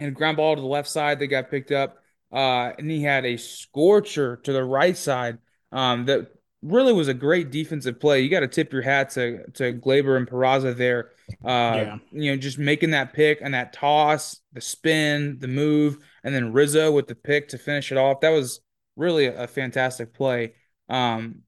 and 0.04 0.12
a 0.12 0.18
ground 0.18 0.36
ball 0.36 0.54
to 0.54 0.60
the 0.60 0.66
left 0.66 0.88
side 0.88 1.18
that 1.18 1.28
got 1.28 1.50
picked 1.50 1.72
up. 1.72 1.98
Uh, 2.32 2.72
and 2.78 2.90
he 2.90 3.02
had 3.02 3.24
a 3.24 3.36
scorcher 3.36 4.36
to 4.38 4.52
the 4.52 4.64
right 4.64 4.96
side 4.96 5.38
Um, 5.72 6.06
that 6.06 6.28
really 6.62 6.92
was 6.92 7.08
a 7.08 7.14
great 7.14 7.50
defensive 7.50 8.00
play. 8.00 8.20
You 8.22 8.28
got 8.30 8.40
to 8.40 8.48
tip 8.48 8.72
your 8.72 8.82
hat 8.82 9.10
to 9.10 9.50
to 9.52 9.72
Gleyber 9.74 10.16
and 10.16 10.26
Peraza 10.28 10.76
there. 10.76 11.10
Uh, 11.44 11.86
Yeah. 11.86 11.98
you 12.12 12.30
know, 12.32 12.36
just 12.36 12.58
making 12.58 12.90
that 12.90 13.12
pick 13.12 13.40
and 13.42 13.54
that 13.54 13.72
toss, 13.72 14.40
the 14.52 14.60
spin, 14.60 15.38
the 15.40 15.48
move, 15.48 15.98
and 16.22 16.34
then 16.34 16.52
Rizzo 16.52 16.92
with 16.92 17.06
the 17.08 17.14
pick 17.14 17.48
to 17.48 17.58
finish 17.58 17.92
it 17.92 17.98
off. 17.98 18.20
That 18.20 18.30
was 18.30 18.60
really 18.96 19.26
a, 19.26 19.44
a 19.44 19.46
fantastic 19.46 20.14
play. 20.14 20.54
Um, 20.88 21.42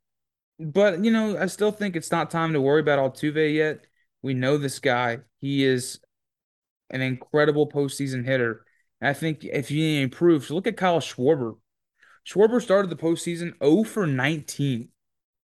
but 0.59 1.05
you 1.05 1.11
know, 1.11 1.37
I 1.39 1.47
still 1.47 1.73
think 1.73 1.97
it's 1.97 2.11
not 2.11 2.31
time 2.31 2.53
to 2.55 2.61
worry 2.61 2.81
about 2.81 2.99
Altuve 2.99 3.55
yet. 3.55 3.87
We 4.23 4.35
know 4.35 4.59
this 4.59 4.79
guy. 4.79 5.21
He 5.41 5.65
is 5.65 6.01
an 6.91 7.01
incredible 7.01 7.69
postseason 7.69 8.25
hitter. 8.25 8.65
And 9.01 9.09
I 9.09 9.13
think 9.13 9.45
if 9.45 9.71
you 9.71 9.83
need 9.83 10.03
improve, 10.03 10.51
look 10.51 10.67
at 10.67 10.77
Kyle 10.77 11.01
Schwarber. 11.01 11.57
Schwarber 12.27 12.61
started 12.61 12.91
the 12.91 12.97
postseason 12.97 13.53
0 13.63 13.85
for 13.85 14.07
19. 14.07 14.89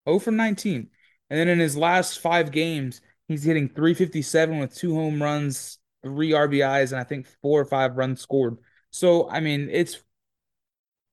0 0.08 0.20
for 0.20 0.32
19. 0.32 0.90
And 1.30 1.40
then 1.40 1.48
in 1.48 1.60
his 1.60 1.78
last 1.78 2.20
five 2.20 2.52
games, 2.52 3.02
he's 3.28 3.44
hitting 3.44 3.70
357 3.70 4.60
with 4.60 4.76
two 4.76 4.94
home 4.94 5.22
runs, 5.22 5.78
three 6.04 6.32
RBIs, 6.32 6.92
and 6.92 7.00
I 7.00 7.04
think 7.04 7.28
four 7.42 7.62
or 7.62 7.66
five 7.66 7.98
runs 7.98 8.22
scored. 8.22 8.58
So, 8.92 9.30
I 9.30 9.40
mean, 9.40 9.70
it's 9.72 10.00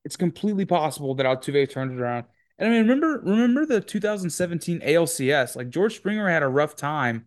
it's 0.03 0.15
completely 0.15 0.65
possible 0.65 1.15
that 1.15 1.25
Altuve 1.25 1.69
turned 1.69 1.91
it 1.91 2.01
around. 2.01 2.25
And 2.57 2.69
I 2.69 2.71
mean, 2.71 2.87
remember 2.87 3.19
remember 3.23 3.65
the 3.65 3.81
2017 3.81 4.79
ALCS? 4.81 5.55
Like 5.55 5.69
George 5.69 5.95
Springer 5.95 6.27
had 6.29 6.43
a 6.43 6.47
rough 6.47 6.75
time 6.75 7.25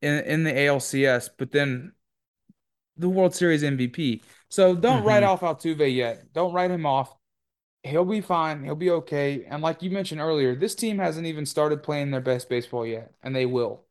in 0.00 0.18
in 0.24 0.44
the 0.44 0.52
ALCS, 0.52 1.30
but 1.38 1.52
then 1.52 1.92
the 2.96 3.08
World 3.08 3.34
Series 3.34 3.62
MVP. 3.62 4.22
So 4.48 4.74
don't 4.74 5.04
write 5.04 5.22
hmm 5.22 5.24
off 5.24 5.40
Altuve 5.40 5.94
yet. 5.94 6.32
Don't 6.32 6.52
write 6.52 6.70
him 6.70 6.86
off. 6.86 7.14
He'll 7.84 8.04
be 8.04 8.20
fine. 8.22 8.64
He'll 8.64 8.76
be 8.76 8.90
okay. 8.90 9.44
And 9.46 9.62
like 9.62 9.82
you 9.82 9.90
mentioned 9.90 10.20
earlier, 10.20 10.56
this 10.56 10.74
team 10.74 10.98
hasn't 10.98 11.26
even 11.26 11.46
started 11.46 11.82
playing 11.82 12.10
their 12.12 12.20
best 12.22 12.48
baseball 12.48 12.86
yet, 12.86 13.12
and 13.22 13.34
they 13.36 13.46
will. 13.46 13.84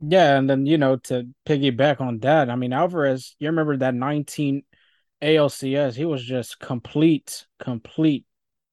Yeah, 0.00 0.38
and 0.38 0.48
then 0.48 0.64
you 0.66 0.78
know 0.78 0.96
to 0.96 1.28
piggyback 1.46 2.00
on 2.00 2.20
that, 2.20 2.50
I 2.50 2.56
mean 2.56 2.72
Alvarez, 2.72 3.34
you 3.38 3.48
remember 3.48 3.76
that 3.78 3.94
19 3.94 4.62
ALCS, 5.20 5.96
he 5.96 6.04
was 6.04 6.24
just 6.24 6.60
complete, 6.60 7.46
complete 7.58 8.24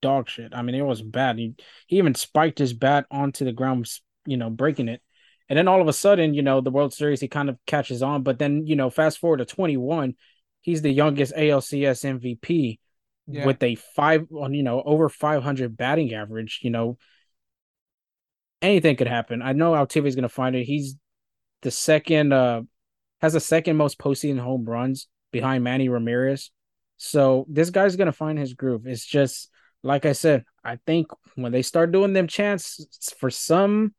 dog 0.02 0.30
shit. 0.30 0.54
I 0.54 0.62
mean, 0.62 0.76
it 0.76 0.84
was 0.84 1.02
bad. 1.02 1.40
He 1.40 1.56
he 1.88 1.98
even 1.98 2.14
spiked 2.16 2.60
his 2.60 2.74
bat 2.74 3.08
onto 3.10 3.44
the 3.46 3.54
ground, 3.54 3.88
you 4.28 4.38
know, 4.38 4.50
breaking 4.52 4.88
it. 4.90 5.02
And 5.50 5.58
then 5.58 5.68
all 5.68 5.82
of 5.82 5.88
a 5.88 5.94
sudden, 5.94 6.34
you 6.34 6.42
know, 6.42 6.62
the 6.62 6.72
World 6.72 6.94
Series, 6.94 7.22
he 7.22 7.28
kind 7.28 7.50
of 7.50 7.58
catches 7.68 8.02
on. 8.02 8.24
But 8.24 8.40
then, 8.40 8.66
you 8.66 8.76
know, 8.76 8.90
fast 8.90 9.20
forward 9.20 9.38
to 9.38 9.46
21, 9.46 10.16
he's 10.62 10.82
the 10.82 10.92
youngest 10.92 11.34
ALCS 11.36 12.04
MVP 12.04 12.80
Yeah. 13.28 13.46
with 13.46 13.62
a 13.62 13.76
five 13.76 14.28
on, 14.32 14.54
you 14.54 14.64
know, 14.64 14.82
over 14.84 15.08
500 15.10 15.78
batting 15.78 16.14
average. 16.14 16.60
You 16.64 16.72
know, 16.72 16.98
anything 18.62 18.96
could 18.96 19.08
happen. 19.08 19.42
I 19.42 19.54
know 19.54 19.74
Altuve's 19.74 20.16
going 20.16 20.24
to 20.24 20.30
find 20.30 20.56
it. 20.56 20.64
He's 20.64 20.96
the 21.62 21.72
second, 21.72 22.34
uh, 22.34 22.64
has 23.22 23.34
the 23.34 23.40
second 23.40 23.78
most 23.78 23.98
postseason 23.98 24.40
home 24.40 24.66
runs 24.66 25.08
behind 25.32 25.64
Manny 25.64 25.90
Ramirez. 25.90 26.52
So 26.98 27.46
this 27.50 27.70
guy's 27.70 27.96
gonna 27.96 28.12
find 28.12 28.38
his 28.38 28.54
groove. 28.54 28.88
It's 28.88 29.06
just 29.06 29.50
like 29.84 30.06
I 30.06 30.14
said, 30.14 30.46
I 30.64 30.78
think 30.86 31.08
when 31.36 31.52
they 31.52 31.62
start 31.62 31.92
doing 31.92 32.14
them 32.14 32.28
chants 32.28 33.14
for 33.20 33.30
some 33.30 33.94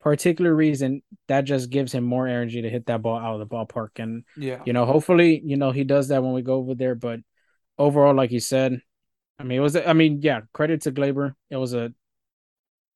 particular 0.00 0.54
reason, 0.54 1.02
that 1.26 1.42
just 1.42 1.70
gives 1.70 1.92
him 1.92 2.04
more 2.04 2.26
energy 2.26 2.62
to 2.62 2.70
hit 2.70 2.86
that 2.86 3.02
ball 3.02 3.18
out 3.18 3.40
of 3.40 3.40
the 3.40 3.54
ballpark. 3.54 3.98
And 3.98 4.24
Yeah. 4.36 4.62
you 4.64 4.72
know, 4.72 4.86
hopefully, 4.86 5.40
you 5.44 5.56
know, 5.56 5.70
he 5.72 5.84
does 5.84 6.08
that 6.08 6.22
when 6.22 6.32
we 6.32 6.42
go 6.42 6.54
over 6.54 6.74
there. 6.74 6.94
But 6.94 7.20
overall, 7.78 8.14
like 8.14 8.30
you 8.30 8.40
said, 8.40 8.80
I 9.38 9.44
mean, 9.44 9.58
it 9.58 9.62
was 9.62 9.76
I 9.76 9.92
mean, 9.92 10.20
yeah, 10.22 10.42
credit 10.52 10.82
to 10.82 10.92
Gleyber. 10.92 11.34
It 11.50 11.56
was 11.56 11.74
a 11.74 11.92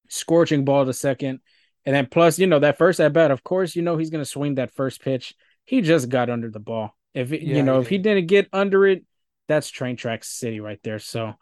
scorching 0.09 0.65
ball 0.65 0.85
to 0.85 0.93
second. 0.93 1.41
And 1.85 1.95
then 1.97 2.07
plus, 2.07 2.39
you 2.39 2.47
know, 2.47 2.61
that 2.61 2.79
first 2.79 3.01
at 3.01 3.13
bat, 3.13 3.31
of 3.31 3.43
course, 3.43 3.75
you 3.75 3.83
know 3.83 3.97
he's 3.97 4.11
gonna 4.11 4.25
swing 4.25 4.57
that 4.57 4.73
first 4.73 5.01
pitch. 5.01 5.35
He 5.65 5.81
just 5.81 6.09
got 6.09 6.31
under 6.31 6.51
the 6.51 6.61
ball. 6.61 6.97
If 7.15 7.33
it, 7.33 7.43
you 7.43 7.49
Yeah, 7.49 7.57
he 7.57 7.63
know, 7.63 7.81
if 7.81 7.89
he 7.89 7.97
did. 7.99 8.03
didn't 8.15 8.27
get 8.27 8.49
under 8.53 8.87
it, 8.87 9.05
that's 9.49 9.69
train 9.71 9.97
track 9.97 10.25
city 10.25 10.61
right 10.61 10.81
there. 10.83 10.99
So 10.99 11.35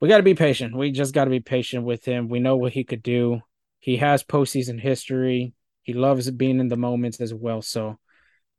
we 0.00 0.08
got 0.08 0.16
to 0.18 0.22
be 0.22 0.34
patient. 0.34 0.76
We 0.76 0.90
just 0.92 1.14
got 1.14 1.24
to 1.24 1.30
be 1.30 1.40
patient 1.40 1.84
with 1.84 2.04
him. 2.04 2.28
We 2.28 2.40
know 2.40 2.56
what 2.56 2.72
he 2.72 2.84
could 2.84 3.02
do. 3.02 3.40
He 3.80 3.96
has 3.96 4.22
postseason 4.22 4.80
history. 4.80 5.54
He 5.82 5.94
loves 5.94 6.30
being 6.30 6.60
in 6.60 6.68
the 6.68 6.76
moments 6.76 7.20
as 7.20 7.34
well. 7.34 7.62
So 7.62 7.98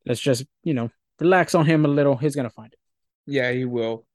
let's 0.05 0.19
just, 0.19 0.45
you 0.63 0.73
know, 0.73 0.89
relax 1.19 1.55
on 1.55 1.65
him 1.65 1.85
a 1.85 1.87
little. 1.87 2.17
He's 2.17 2.35
gonna 2.35 2.49
find 2.49 2.73
it. 2.73 2.79
Yeah, 3.27 3.51
he 3.51 3.65
will. 3.65 4.05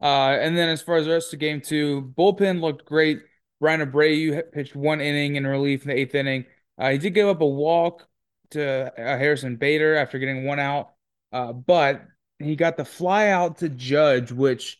Uh, 0.00 0.36
and 0.40 0.56
then 0.56 0.68
as 0.68 0.82
far 0.82 0.96
as 0.96 1.06
the 1.06 1.12
rest 1.12 1.32
of 1.32 1.38
game 1.38 1.60
two, 1.60 2.12
bullpen 2.16 2.60
looked 2.60 2.84
great. 2.84 3.20
Bryan 3.60 3.80
Abreu 3.80 4.52
pitched 4.52 4.76
one 4.76 5.00
inning 5.00 5.36
in 5.36 5.46
relief 5.46 5.82
in 5.82 5.88
the 5.88 5.96
eighth 5.96 6.14
inning. 6.14 6.44
Uh, 6.76 6.90
he 6.90 6.98
did 6.98 7.14
give 7.14 7.26
up 7.26 7.40
a 7.40 7.46
walk 7.46 8.06
to 8.50 8.92
uh, 8.92 9.18
Harrison 9.18 9.56
Bader 9.56 9.96
after 9.96 10.18
getting 10.18 10.44
one 10.44 10.60
out, 10.60 10.90
uh, 11.32 11.52
but 11.52 12.02
he 12.38 12.54
got 12.54 12.76
the 12.76 12.84
fly 12.84 13.28
out 13.28 13.58
to 13.58 13.68
Judge, 13.68 14.30
which 14.30 14.78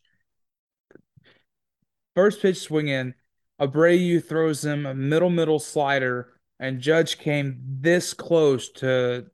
first 2.14 2.40
pitch 2.40 2.61
swing 2.61 2.88
in, 2.88 3.14
Abreu 3.60 4.24
throws 4.24 4.64
him 4.64 4.86
a 4.86 4.94
middle 4.94 5.30
middle 5.30 5.58
slider, 5.58 6.34
and 6.60 6.80
Judge 6.80 7.18
came 7.18 7.58
this 7.80 8.14
close 8.14 8.70
to 8.72 9.26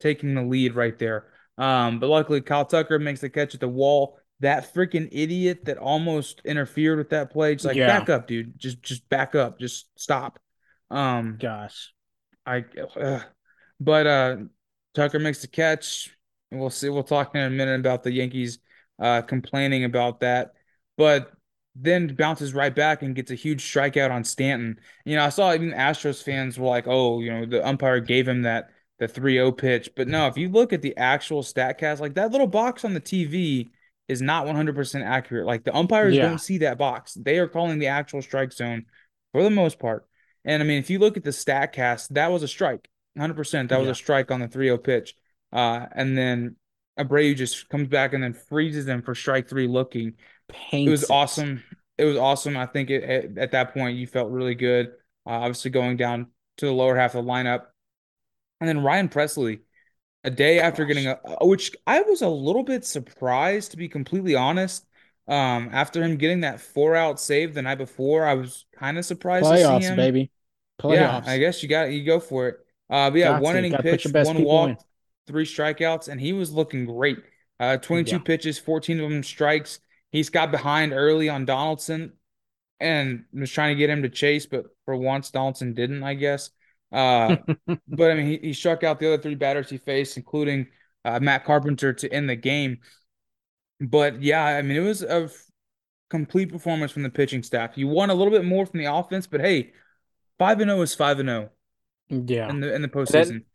taking 0.00 0.34
the 0.34 0.42
lead 0.42 0.74
right 0.74 0.98
there. 0.98 1.26
Um, 1.56 1.98
but 1.98 2.08
luckily, 2.08 2.40
Kyle 2.40 2.64
Tucker 2.64 2.98
makes 2.98 3.20
the 3.20 3.30
catch 3.30 3.54
at 3.54 3.60
the 3.60 3.68
wall. 3.68 4.18
That 4.40 4.72
freaking 4.72 5.08
idiot 5.10 5.64
that 5.64 5.78
almost 5.78 6.40
interfered 6.44 6.98
with 6.98 7.10
that 7.10 7.30
play, 7.32 7.54
just 7.56 7.64
like 7.64 7.76
Yeah. 7.76 7.98
back 7.98 8.08
up, 8.08 8.28
dude. 8.28 8.58
Just 8.58 8.82
just 8.82 9.08
back 9.08 9.34
up. 9.34 9.58
Just 9.58 9.88
stop. 9.96 10.38
Um, 10.90 11.36
Gosh. 11.40 11.92
I, 12.46 12.64
uh, 12.98 13.20
but 13.80 14.06
uh, 14.06 14.36
Tucker 14.94 15.18
makes 15.18 15.40
the 15.42 15.48
catch. 15.48 16.14
And 16.50 16.60
we'll 16.60 16.70
see. 16.70 16.88
We'll 16.88 17.02
talk 17.02 17.34
in 17.34 17.42
a 17.42 17.50
minute 17.50 17.80
about 17.80 18.02
the 18.02 18.12
Yankees 18.12 18.58
uh 19.00 19.22
complaining 19.22 19.84
about 19.84 20.20
that, 20.20 20.52
but 20.96 21.30
then 21.80 22.14
bounces 22.14 22.54
right 22.54 22.74
back 22.74 23.02
and 23.02 23.14
gets 23.14 23.30
a 23.30 23.34
huge 23.34 23.62
strikeout 23.62 24.10
on 24.10 24.24
Stanton. 24.24 24.78
You 25.04 25.16
know, 25.16 25.24
I 25.24 25.28
saw 25.28 25.54
even 25.54 25.70
Astros 25.70 26.22
fans 26.22 26.58
were 26.58 26.66
like, 26.66 26.86
"Oh, 26.86 27.20
you 27.20 27.30
know, 27.32 27.46
the 27.46 27.66
umpire 27.66 28.00
gave 28.00 28.26
him 28.26 28.42
that 28.42 28.70
the 28.98 29.06
3-0 29.08 29.52
pitch." 29.52 29.90
But 29.96 30.08
no, 30.08 30.26
if 30.26 30.36
you 30.36 30.48
look 30.48 30.72
at 30.72 30.82
the 30.82 30.96
actual 30.96 31.42
stat 31.42 31.78
cast, 31.78 32.00
like 32.00 32.14
that 32.14 32.32
little 32.32 32.46
box 32.46 32.84
on 32.84 32.94
the 32.94 33.00
TV 33.00 33.70
is 34.08 34.22
not 34.22 34.46
100% 34.46 35.04
accurate. 35.04 35.46
Like 35.46 35.64
the 35.64 35.76
umpires 35.76 36.16
don't 36.16 36.38
see 36.38 36.58
that 36.58 36.78
box. 36.78 37.14
They 37.14 37.38
are 37.38 37.48
calling 37.48 37.78
the 37.78 37.88
actual 37.88 38.22
strike 38.22 38.52
zone 38.52 38.86
for 39.32 39.42
the 39.42 39.50
most 39.50 39.78
part. 39.78 40.06
And 40.44 40.62
I 40.62 40.66
mean, 40.66 40.78
if 40.78 40.88
you 40.88 40.98
look 40.98 41.16
at 41.16 41.24
the 41.24 41.32
stat 41.32 41.72
cast, 41.72 42.14
that 42.14 42.32
was 42.32 42.42
a 42.42 42.48
strike. 42.48 42.88
100%. 43.16 43.68
That 43.68 43.80
was 43.80 43.88
a 43.88 43.94
strike 43.94 44.30
on 44.30 44.40
the 44.40 44.48
3-0 44.48 44.82
pitch. 44.82 45.14
Uh, 45.52 45.86
and 45.92 46.16
then 46.16 46.56
Abreu 46.98 47.36
just 47.36 47.68
comes 47.68 47.88
back 47.88 48.12
and 48.12 48.22
then 48.22 48.32
freezes 48.32 48.86
them 48.86 49.02
for 49.02 49.14
strike 49.14 49.48
three 49.48 49.66
looking. 49.66 50.14
It 50.86 50.90
was 50.90 51.10
awesome. 51.10 51.62
It 51.98 52.04
was 52.04 52.16
awesome. 52.16 52.56
I 52.56 52.66
think 52.66 52.90
it, 52.90 53.02
at, 53.04 53.38
at 53.38 53.50
that 53.52 53.74
point 53.74 53.98
you 53.98 54.06
felt 54.06 54.30
really 54.30 54.54
good. 54.54 54.88
Uh, 55.26 55.30
obviously 55.32 55.70
going 55.70 55.96
down 55.96 56.28
to 56.58 56.66
the 56.66 56.72
lower 56.72 56.96
half 56.96 57.14
of 57.14 57.24
the 57.24 57.30
lineup. 57.30 57.66
And 58.60 58.68
then 58.68 58.82
Ryan 58.82 59.08
Pressly, 59.08 59.60
a 60.24 60.30
day 60.30 60.60
after 60.60 60.84
getting 60.84 61.06
a, 61.06 61.18
which 61.42 61.72
I 61.86 62.02
was 62.02 62.22
a 62.22 62.28
little 62.28 62.64
bit 62.64 62.84
surprised 62.84 63.72
to 63.72 63.76
be 63.76 63.88
completely 63.88 64.34
honest. 64.34 64.84
Um, 65.28 65.70
after 65.72 66.02
him 66.02 66.16
getting 66.16 66.40
that 66.40 66.60
four 66.60 66.96
out 66.96 67.20
save 67.20 67.54
the 67.54 67.62
night 67.62 67.78
before, 67.78 68.26
I 68.26 68.34
was 68.34 68.64
kind 68.74 68.98
of 68.98 69.04
surprised 69.04 69.50
to 69.50 69.58
see 69.58 69.62
Playoffs, 69.62 69.82
him 69.82 69.96
baby. 69.96 70.30
yeah, 70.88 71.20
I 71.26 71.38
guess 71.38 71.62
you 71.62 71.68
got 71.68 71.90
you 71.90 72.04
go 72.04 72.20
for 72.20 72.48
it. 72.48 72.56
Uh, 72.90 73.10
but 73.10 73.18
yeah, 73.18 73.32
Got 73.32 73.42
one 73.42 73.52
to. 73.54 73.58
inning 73.58 73.72
Got 73.72 73.78
to 73.78 73.82
put 73.90 74.04
your 74.04 74.12
pitch, 74.12 74.26
one 74.26 74.36
people 74.36 74.64
in. 74.64 74.70
walk, 74.70 74.84
three 75.26 75.44
strikeouts, 75.44 76.08
and 76.08 76.20
he 76.20 76.32
was 76.32 76.52
looking 76.52 76.86
great. 76.86 77.18
Uh, 77.60 77.76
22 77.76 78.16
Yeah. 78.16 78.22
pitches, 78.22 78.58
14 78.58 79.00
of 79.00 79.10
them 79.10 79.22
strikes. 79.22 79.80
He's 80.10 80.30
got 80.30 80.50
behind 80.50 80.92
early 80.92 81.28
on 81.28 81.44
Donaldson 81.44 82.12
and 82.80 83.24
was 83.32 83.50
trying 83.50 83.74
to 83.74 83.78
get 83.78 83.90
him 83.90 84.02
to 84.02 84.08
chase, 84.08 84.46
but 84.46 84.66
for 84.84 84.96
once 84.96 85.30
Donaldson 85.30 85.74
didn't, 85.74 86.02
I 86.02 86.14
guess. 86.14 86.50
Uh, 86.90 87.36
but 87.88 88.10
I 88.10 88.14
mean, 88.14 88.26
he, 88.26 88.38
he 88.48 88.52
struck 88.52 88.84
out 88.84 88.98
the 88.98 89.12
other 89.12 89.22
three 89.22 89.34
batters 89.34 89.70
he 89.70 89.78
faced, 89.78 90.16
including 90.16 90.68
uh, 91.04 91.20
Matt 91.20 91.44
Carpenter 91.44 91.92
to 91.92 92.12
end 92.12 92.28
the 92.28 92.36
game. 92.36 92.78
But 93.80 94.22
yeah, 94.22 94.44
I 94.44 94.62
mean, 94.62 94.76
it 94.76 94.80
was 94.86 95.02
a 95.02 95.24
f- 95.24 95.44
complete 96.10 96.50
performance 96.50 96.90
from 96.92 97.02
the 97.02 97.10
pitching 97.10 97.42
staff. 97.42 97.76
You 97.76 97.88
want 97.88 98.10
a 98.10 98.14
little 98.14 98.32
bit 98.32 98.44
more 98.44 98.66
from 98.66 98.80
the 98.80 98.92
offense, 98.92 99.26
but 99.26 99.40
hey, 99.40 99.72
five 100.38 100.60
and 100.60 100.70
zero 100.70 100.82
is 100.82 100.94
five 100.94 101.18
and 101.20 101.28
zero 101.28 101.50
yeah. 102.08 102.48
in 102.48 102.60
the 102.60 102.74
in 102.74 102.82
the 102.82 102.88
And 103.06 103.18
then 103.18 103.28
postseason. 103.28 103.34
You 103.34 103.47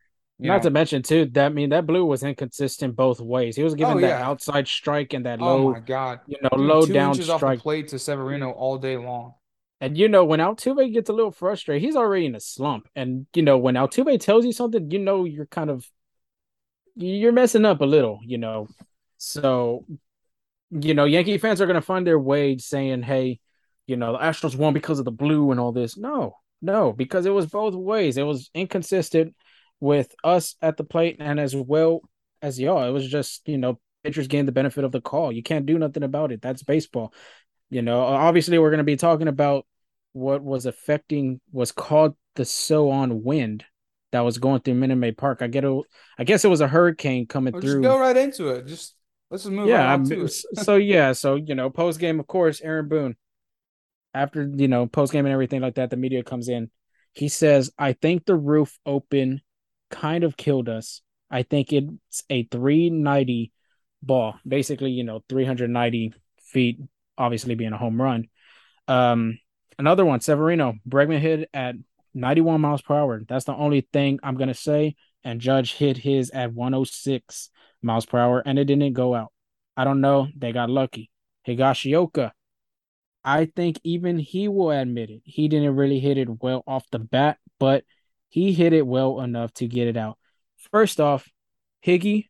Not 0.48 0.64
to 0.64 0.70
mention 0.72 1.02
too 1.04 1.26
that 1.34 1.46
I 1.48 1.50
mean 1.50 1.70
that 1.70 1.86
blue 1.88 2.06
was 2.06 2.24
inconsistent 2.24 2.96
both 2.96 3.20
ways. 3.20 3.56
He 3.56 3.64
was 3.64 3.76
Oh 3.82 3.96
given 3.96 4.00
that 4.02 4.20
yeah. 4.20 4.28
outside 4.28 4.68
strike 4.68 5.14
and 5.14 5.26
that 5.26 5.40
Oh 5.40 5.60
my 5.60 5.80
low, 5.80 5.80
God. 5.80 6.22
you 6.26 6.38
know, 6.42 6.50
Dude, 6.52 6.60
low 6.60 6.86
two 6.86 6.94
down 6.94 7.18
inches 7.18 7.30
off 7.30 7.46
the 7.46 7.54
strike. 7.54 7.60
plate 7.60 7.90
to 7.90 8.00
Severino 8.00 8.52
all 8.52 8.78
day 8.78 8.98
long. 8.98 9.36
And 9.82 9.98
you 9.98 10.08
know 10.08 10.24
when 10.26 10.40
Altuve 10.40 10.94
gets 10.94 11.10
a 11.10 11.14
little 11.14 11.32
frustrated, 11.32 11.82
he's 11.84 11.96
already 11.96 12.26
in 12.26 12.36
a 12.36 12.40
slump. 12.40 12.88
And 12.96 13.28
you 13.36 13.42
know 13.44 13.58
when 13.58 13.76
Altuve 13.76 14.20
tells 14.20 14.46
you 14.46 14.54
something, 14.54 14.90
you 14.92 15.00
know 15.00 15.26
you're 15.26 15.46
kind 15.48 15.70
of 15.70 15.86
you're 16.96 17.32
messing 17.32 17.66
up 17.66 17.82
a 17.82 17.86
little. 17.86 18.20
You 18.24 18.38
know, 18.38 18.68
so 19.18 19.86
you 20.72 20.94
know 20.94 21.06
Yankee 21.06 21.38
fans 21.38 21.62
are 21.62 21.68
gonna 21.68 21.82
find 21.82 22.06
their 22.08 22.20
way 22.20 22.58
saying, 22.58 23.04
"Hey, 23.04 23.40
you 23.88 23.98
know, 23.98 24.14
the 24.14 24.20
Astros 24.20 24.56
won 24.56 24.74
because 24.74 25.00
of 25.00 25.06
the 25.06 25.12
blue 25.12 25.52
and 25.52 25.60
all 25.60 25.72
this. 25.72 25.98
No, 25.98 26.38
no, 26.62 26.94
because 26.94 27.26
it 27.26 27.32
was 27.32 27.48
both 27.48 27.76
ways. 27.76 28.18
It 28.18 28.24
was 28.24 28.50
inconsistent 28.54 29.36
with 29.84 30.16
us 30.24 30.56
at 30.62 30.78
the 30.78 30.84
plate 30.86 31.18
and 31.20 31.40
as 31.42 31.54
well 31.56 32.02
as 32.42 32.58
y'all. 32.60 32.88
It 32.88 32.92
was 32.92 33.08
just, 33.08 33.48
you 33.48 33.58
know, 33.58 33.80
pitchers 34.04 34.28
gained 34.30 34.48
the 34.48 34.54
benefit 34.54 34.86
of 34.86 34.94
the 34.94 35.02
call. 35.02 35.32
You 35.32 35.44
can't 35.44 35.66
do 35.66 35.78
nothing 35.78 36.04
about 36.04 36.32
it. 36.32 36.42
That's 36.42 36.63
baseball. 36.63 37.13
You 37.70 37.82
know, 37.82 38.02
obviously 38.02 38.58
we're 38.60 38.70
going 38.70 38.78
to 38.80 38.86
be 38.86 38.96
talking 38.96 39.28
about 39.28 39.66
what 40.13 40.42
was 40.42 40.66
affecting 40.66 41.42
was 41.52 41.74
called 41.74 42.16
the 42.36 42.46
so 42.46 42.92
on 42.92 43.24
wind 43.24 43.66
that 44.13 44.22
was 44.22 44.38
going 44.38 44.62
through 44.62 44.75
Minute 44.75 44.96
Maid 44.96 45.18
Park. 45.18 45.42
I 45.42 45.48
get 45.48 45.66
a, 45.66 45.82
I 46.18 46.24
guess 46.24 46.46
it 46.46 46.50
was 46.50 46.62
a 46.62 46.68
hurricane 46.68 47.28
coming 47.28 47.54
through. 47.54 47.84
go 47.84 48.00
right 48.00 48.16
into 48.16 48.50
it. 48.50 48.68
Just 48.68 48.96
let's 49.30 49.44
just 49.44 49.54
move 49.54 49.68
Yeah, 49.68 49.98
to 50.06 50.30
so 50.54 50.75
yeah, 50.78 51.12
so 51.13 51.36
you 51.36 51.56
know, 51.56 51.70
post 51.70 52.00
game, 52.00 52.20
of 52.22 52.28
course, 52.28 52.62
Aaron 52.62 52.88
Boone 52.88 53.16
after 54.13 54.50
you 54.56 54.68
know 54.68 54.88
post 54.88 55.12
game 55.13 55.25
and 55.25 55.34
everything 55.34 55.62
like 55.62 55.75
that, 55.75 55.90
the 55.90 55.98
media 55.98 56.24
comes 56.24 56.48
in. 56.50 56.70
He 57.13 57.28
says, 57.30 57.72
"I 57.78 57.94
think 57.94 58.25
the 58.25 58.36
roof 58.36 58.78
open 58.86 59.42
kind 59.94 60.24
of 60.24 60.36
killed 60.36 60.68
us. 60.68 61.02
I 61.30 61.44
think 61.44 61.72
it's 61.72 62.24
a 62.30 62.44
390 62.44 63.52
ball, 64.02 64.36
basically, 64.48 64.92
you 64.92 65.04
know, 65.04 65.24
390 65.30 66.14
feet, 66.42 66.80
obviously 67.18 67.56
being 67.56 67.74
a 67.74 67.78
home 67.78 68.02
run. 68.02 68.28
Um, 68.88 69.40
another 69.80 70.06
one, 70.06 70.20
Severino 70.20 70.74
Bregman 70.88 71.20
hit 71.20 71.50
at 71.54 71.76
91 72.14 72.62
miles 72.62 72.82
per 72.82 72.96
hour. 72.96 73.22
That's 73.28 73.46
the 73.46 73.56
only 73.56 73.88
thing 73.94 74.20
I'm 74.22 74.36
gonna 74.36 74.54
say. 74.54 74.96
And 75.24 75.40
Judge 75.40 75.74
hit 75.74 75.98
his 75.98 76.32
at 76.32 76.54
106 76.54 77.50
miles 77.82 78.06
per 78.06 78.20
hour, 78.20 78.44
and 78.46 78.60
it 78.60 78.66
didn't 78.66 78.94
go 78.94 79.16
out. 79.16 79.32
I 79.78 79.86
don't 79.86 80.02
know. 80.02 80.28
They 80.36 80.52
got 80.52 80.70
lucky. 80.70 81.10
Higashioka 81.48 82.32
I 83.24 83.46
think 83.46 83.80
even 83.84 84.20
he 84.20 84.48
will 84.48 84.72
admit 84.72 85.10
it. 85.10 85.22
He 85.24 85.48
didn't 85.48 85.76
really 85.76 86.00
hit 86.00 86.18
it 86.18 86.42
well 86.42 86.64
off 86.68 86.90
the 86.92 87.00
bat, 87.00 87.38
but 87.58 87.86
he 88.34 88.52
hit 88.52 88.74
it 88.74 88.88
well 88.88 89.22
enough 89.22 89.54
to 89.54 89.68
get 89.68 89.88
it 89.88 89.96
out. 89.96 90.18
First 90.72 91.00
off, 91.00 91.30
Higgy, 91.86 92.30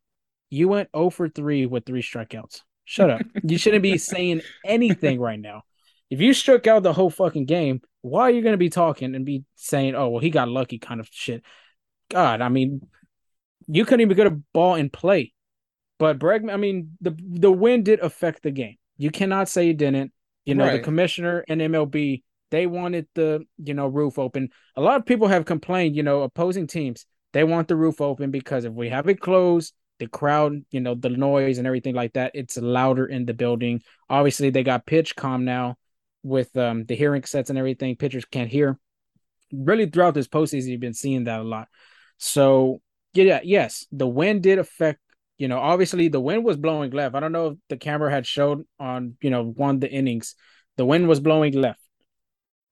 you 0.50 0.68
went 0.68 0.90
0 0.94 1.10
for 1.12 1.30
3 1.30 1.66
with 1.66 1.86
three 1.86 2.02
strikeouts. 2.02 2.60
Shut 2.84 3.10
up. 3.10 3.22
you 3.42 3.58
shouldn't 3.58 3.84
be 3.84 3.98
saying 3.98 4.42
anything 4.66 5.18
right 5.18 5.40
now. 5.40 5.62
If 6.10 6.20
you 6.20 6.34
struck 6.34 6.68
out 6.68 6.84
the 6.84 6.92
whole 6.92 7.10
fucking 7.10 7.46
game, 7.46 7.80
why 8.02 8.24
are 8.24 8.32
you 8.32 8.42
going 8.42 8.52
to 8.52 8.58
be 8.58 8.70
talking 8.70 9.16
and 9.16 9.26
be 9.26 9.46
saying, 9.56 9.96
oh, 9.96 10.10
well, 10.10 10.20
he 10.20 10.30
got 10.30 10.50
lucky 10.50 10.78
kind 10.78 11.00
of 11.00 11.08
shit? 11.10 11.42
God, 12.10 12.42
I 12.42 12.50
mean, 12.50 12.86
you 13.68 13.86
couldn't 13.86 14.02
even 14.02 14.18
get 14.18 14.28
a 14.28 14.42
ball 14.52 14.76
in 14.76 14.90
play. 14.90 15.32
But 16.00 16.20
Bregman, 16.20 16.52
I 16.52 16.58
mean, 16.58 16.98
the 17.00 17.16
the 17.18 17.52
win 17.52 17.84
did 17.84 18.02
affect 18.02 18.44
the 18.44 18.52
game. 18.52 18.76
You 18.98 19.10
cannot 19.10 19.48
say 19.48 19.70
it 19.70 19.78
didn't. 19.78 20.12
You 20.44 20.56
know, 20.56 20.70
the 20.70 20.80
commissioner 20.80 21.46
and 21.48 21.62
MLB, 21.62 22.24
they 22.54 22.68
wanted 22.68 23.08
the, 23.16 23.44
you 23.58 23.74
know, 23.74 23.88
roof 23.88 24.20
open. 24.20 24.50
A 24.76 24.82
lot 24.82 25.00
of 25.00 25.08
people 25.08 25.28
have 25.28 25.44
complained, 25.44 25.96
you 25.96 26.04
know, 26.04 26.22
opposing 26.22 26.68
teams, 26.68 27.08
they 27.32 27.44
want 27.44 27.68
the 27.68 27.76
roof 27.76 28.00
open 28.00 28.30
because 28.30 28.64
if 28.64 28.72
we 28.72 28.90
have 28.90 29.10
it 29.10 29.20
closed, 29.20 29.74
the 29.98 30.06
crowd, 30.06 30.64
you 30.70 30.80
know, 30.80 30.94
the 30.94 31.10
noise 31.10 31.58
and 31.58 31.66
everything 31.66 31.96
like 31.96 32.14
that, 32.14 32.30
it's 32.36 32.56
louder 32.56 33.08
in 33.08 33.26
the 33.26 33.34
building. 33.34 33.82
Obviously, 34.08 34.52
they 34.52 34.62
got 34.62 34.86
PitchCom 34.86 35.42
now 35.42 35.78
with 36.22 36.56
um 36.56 36.86
the 36.86 36.96
hearing 36.96 37.24
sets 37.24 37.50
and 37.50 37.58
everything. 37.58 37.96
Pitchers 37.96 38.26
can't 38.26 38.52
hear. 38.52 38.78
Really 39.52 39.90
throughout 39.90 40.14
this 40.14 40.28
postseason, 40.28 40.68
you've 40.68 40.80
been 40.80 40.94
seeing 40.94 41.24
that 41.24 41.40
a 41.40 41.44
lot. 41.44 41.70
So 42.20 42.82
yeah, 43.16 43.40
yes, 43.44 43.88
the 43.92 44.08
wind 44.08 44.44
did 44.44 44.60
affect 44.60 45.00
you 45.40 45.48
know, 45.48 45.58
obviously 45.58 46.08
the 46.08 46.22
wind 46.22 46.46
was 46.46 46.58
blowing 46.58 46.92
left. 46.92 47.16
I 47.16 47.20
don't 47.20 47.32
know 47.32 47.48
if 47.48 47.58
the 47.68 47.78
camera 47.78 48.12
had 48.12 48.28
showed 48.28 48.64
on, 48.80 49.18
you 49.22 49.32
know, 49.32 49.44
one 49.44 49.76
of 49.76 49.82
the 49.82 49.90
innings. 49.92 50.36
The 50.78 50.86
wind 50.86 51.08
was 51.08 51.20
blowing 51.20 51.54
left. 51.54 51.83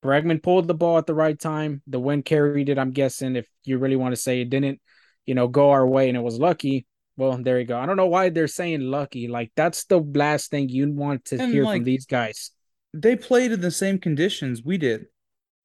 Bregman 0.04 0.42
pulled 0.42 0.68
the 0.68 0.74
ball 0.74 0.98
at 0.98 1.06
the 1.06 1.14
right 1.14 1.38
time. 1.40 1.82
The 1.88 2.00
wind 2.00 2.26
carried 2.26 2.70
it, 2.70 2.80
I'm 2.80 2.92
guessing. 2.92 3.36
If 3.36 3.48
you 3.66 3.78
really 3.78 3.96
want 3.96 4.14
to 4.14 4.22
say 4.22 4.42
it 4.42 4.50
didn't, 4.50 4.82
you 5.26 5.36
know, 5.36 5.48
go 5.48 5.72
our 5.72 5.86
way 5.88 6.08
and 6.10 6.18
it 6.18 6.22
was 6.22 6.40
lucky, 6.40 6.86
well, 7.18 7.38
there 7.42 7.60
you 7.60 7.66
go. 7.66 7.78
I 7.80 7.86
don't 7.86 7.98
know 7.98 8.08
why 8.08 8.30
they're 8.30 8.48
saying 8.48 8.82
lucky. 8.82 9.28
Like 9.28 9.52
that's 9.56 9.86
the 9.86 10.00
last 10.00 10.50
thing 10.52 10.70
you 10.70 10.92
want 10.92 11.26
to 11.26 11.38
And 11.38 11.52
hear 11.52 11.66
from 11.68 11.84
these 11.84 12.06
guys. 12.06 12.52
they 12.94 13.16
played 13.16 13.52
in 13.52 13.62
the 13.62 13.72
same 13.72 14.00
conditions 14.00 14.64
we 14.64 14.78
did. 14.78 15.06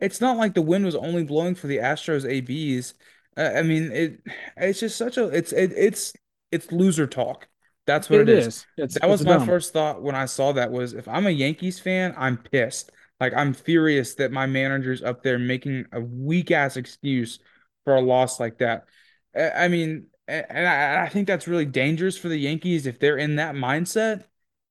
It's 0.01 0.20
not 0.20 0.37
like 0.37 0.55
the 0.55 0.62
wind 0.62 0.85
was 0.85 0.96
only 0.96 1.25
blowing 1.25 1.55
for 1.55 1.66
the 1.68 1.79
Astros 1.79 2.27
ABs. 2.29 2.94
Uh, 3.37 3.59
I 3.59 3.62
mean, 3.62 3.92
it 3.92 4.20
it's 4.57 4.81
just 4.81 4.99
such 4.99 5.18
a 5.18 5.27
it's 5.29 5.53
it, 5.53 5.72
it's 5.77 6.14
it's 6.53 6.72
loser 6.72 7.07
talk. 7.07 7.49
That's 7.87 8.11
what 8.11 8.20
it 8.20 8.29
It 8.29 8.29
is. 8.29 8.66
is. 8.77 8.94
That 9.01 9.09
was 9.09 9.25
my 9.25 9.38
dumb. 9.38 9.46
first 9.46 9.72
thought 9.72 10.03
when 10.03 10.14
I 10.14 10.27
saw 10.27 10.53
that 10.53 10.70
was 10.72 10.94
if 10.94 11.09
I'm 11.09 11.27
a 11.27 11.31
Yankees 11.31 11.81
fan, 11.81 12.14
I'm 12.16 12.38
pissed. 12.38 12.92
Like 13.20 13.35
I'm 13.35 13.55
furious 13.55 14.14
that 14.16 14.33
my 14.33 14.46
manager's 14.46 15.02
up 15.02 15.22
there 15.22 15.38
making 15.38 15.87
a 15.92 16.00
weak 16.00 16.50
ass 16.50 16.76
excuse 16.76 17.38
for 17.85 17.94
a 17.94 18.00
loss 18.00 18.38
like 18.38 18.59
that. 18.59 18.85
I 19.35 19.68
mean, 19.68 20.07
and 20.29 20.66
I, 20.66 21.09
think 21.09 21.26
that's 21.26 21.46
really 21.46 21.66
dangerous 21.66 22.18
for 22.18 22.29
the 22.29 22.37
Yankees 22.37 22.87
if 22.87 22.98
they're 22.98 23.18
in 23.18 23.37
that 23.37 23.55
mindset. 23.55 24.24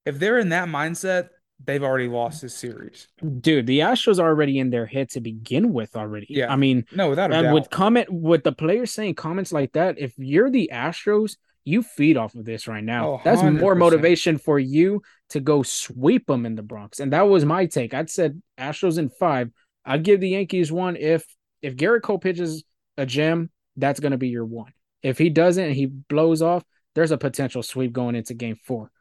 If 0.04 0.18
they're 0.18 0.38
in 0.38 0.50
that 0.50 0.68
mindset, 0.68 1.30
they've 1.64 1.82
already 1.82 2.08
lost 2.08 2.42
this 2.42 2.54
series. 2.54 3.08
Dude, 3.40 3.66
the 3.66 3.80
Astros 3.80 4.18
are 4.18 4.28
already 4.28 4.58
in 4.58 4.70
their 4.70 4.86
head 4.86 5.08
to 5.10 5.20
begin 5.20 5.72
with 5.72 5.96
already. 5.96 6.26
Yeah. 6.28 6.52
I 6.52 6.56
mean, 6.56 6.84
No, 6.92 7.08
without 7.08 7.32
a 7.32 7.36
and 7.36 7.54
with 7.54 7.70
comment 7.70 8.10
with 8.10 8.44
the 8.44 8.52
players 8.52 8.92
saying 8.92 9.14
comments 9.14 9.52
like 9.52 9.72
that, 9.72 9.98
if 9.98 10.12
you're 10.18 10.50
the 10.50 10.70
Astros, 10.72 11.36
you 11.66 11.82
feed 11.82 12.16
off 12.16 12.34
of 12.36 12.44
this 12.44 12.68
right 12.68 12.82
now. 12.82 13.08
Oh, 13.08 13.20
That's 13.24 13.42
more 13.42 13.74
motivation 13.74 14.38
for 14.38 14.58
you 14.58 15.02
to 15.30 15.40
go 15.40 15.64
sweep 15.64 16.26
them 16.26 16.46
in 16.46 16.54
the 16.54 16.62
Bronx. 16.62 17.00
And 17.00 17.12
that 17.12 17.28
was 17.28 17.44
my 17.44 17.66
take. 17.66 17.92
I'd 17.92 18.08
said 18.08 18.40
Astros 18.56 18.98
in 18.98 19.10
five. 19.10 19.50
I'd 19.84 20.04
give 20.04 20.20
the 20.20 20.30
Yankees 20.30 20.70
one 20.70 20.96
if 20.96 21.26
if 21.62 21.76
Gerrit 21.76 22.02
Cole 22.02 22.18
pitches 22.18 22.64
a 22.96 23.04
gem, 23.04 23.50
that's 23.76 23.98
gonna 23.98 24.16
be 24.16 24.28
your 24.28 24.44
one. 24.44 24.72
If 25.02 25.18
he 25.18 25.28
doesn't 25.28 25.64
and 25.64 25.74
he 25.74 25.86
blows 25.86 26.40
off, 26.40 26.64
there's 26.94 27.10
a 27.10 27.18
potential 27.18 27.62
sweep 27.62 27.92
going 27.92 28.14
into 28.14 28.34
game 28.34 28.56
four. 28.64 28.92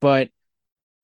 But 0.00 0.30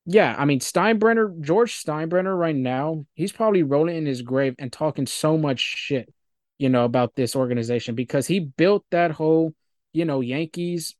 yeah, 0.06 0.34
I 0.38 0.46
mean 0.46 0.60
Steinbrenner, 0.60 1.38
George 1.40 1.82
Steinbrenner 1.84 2.36
right 2.36 2.56
now, 2.56 3.04
he's 3.12 3.32
probably 3.32 3.62
rolling 3.62 3.96
in 3.96 4.06
his 4.06 4.22
grave 4.22 4.54
and 4.58 4.72
talking 4.72 5.06
so 5.06 5.36
much 5.36 5.60
shit, 5.60 6.12
you 6.56 6.70
know, 6.70 6.86
about 6.86 7.14
this 7.14 7.36
organization 7.36 7.94
because 7.94 8.26
he 8.26 8.40
built 8.40 8.84
that 8.90 9.10
whole, 9.10 9.54
you 9.94 10.04
know, 10.04 10.20
Yankees 10.20 10.94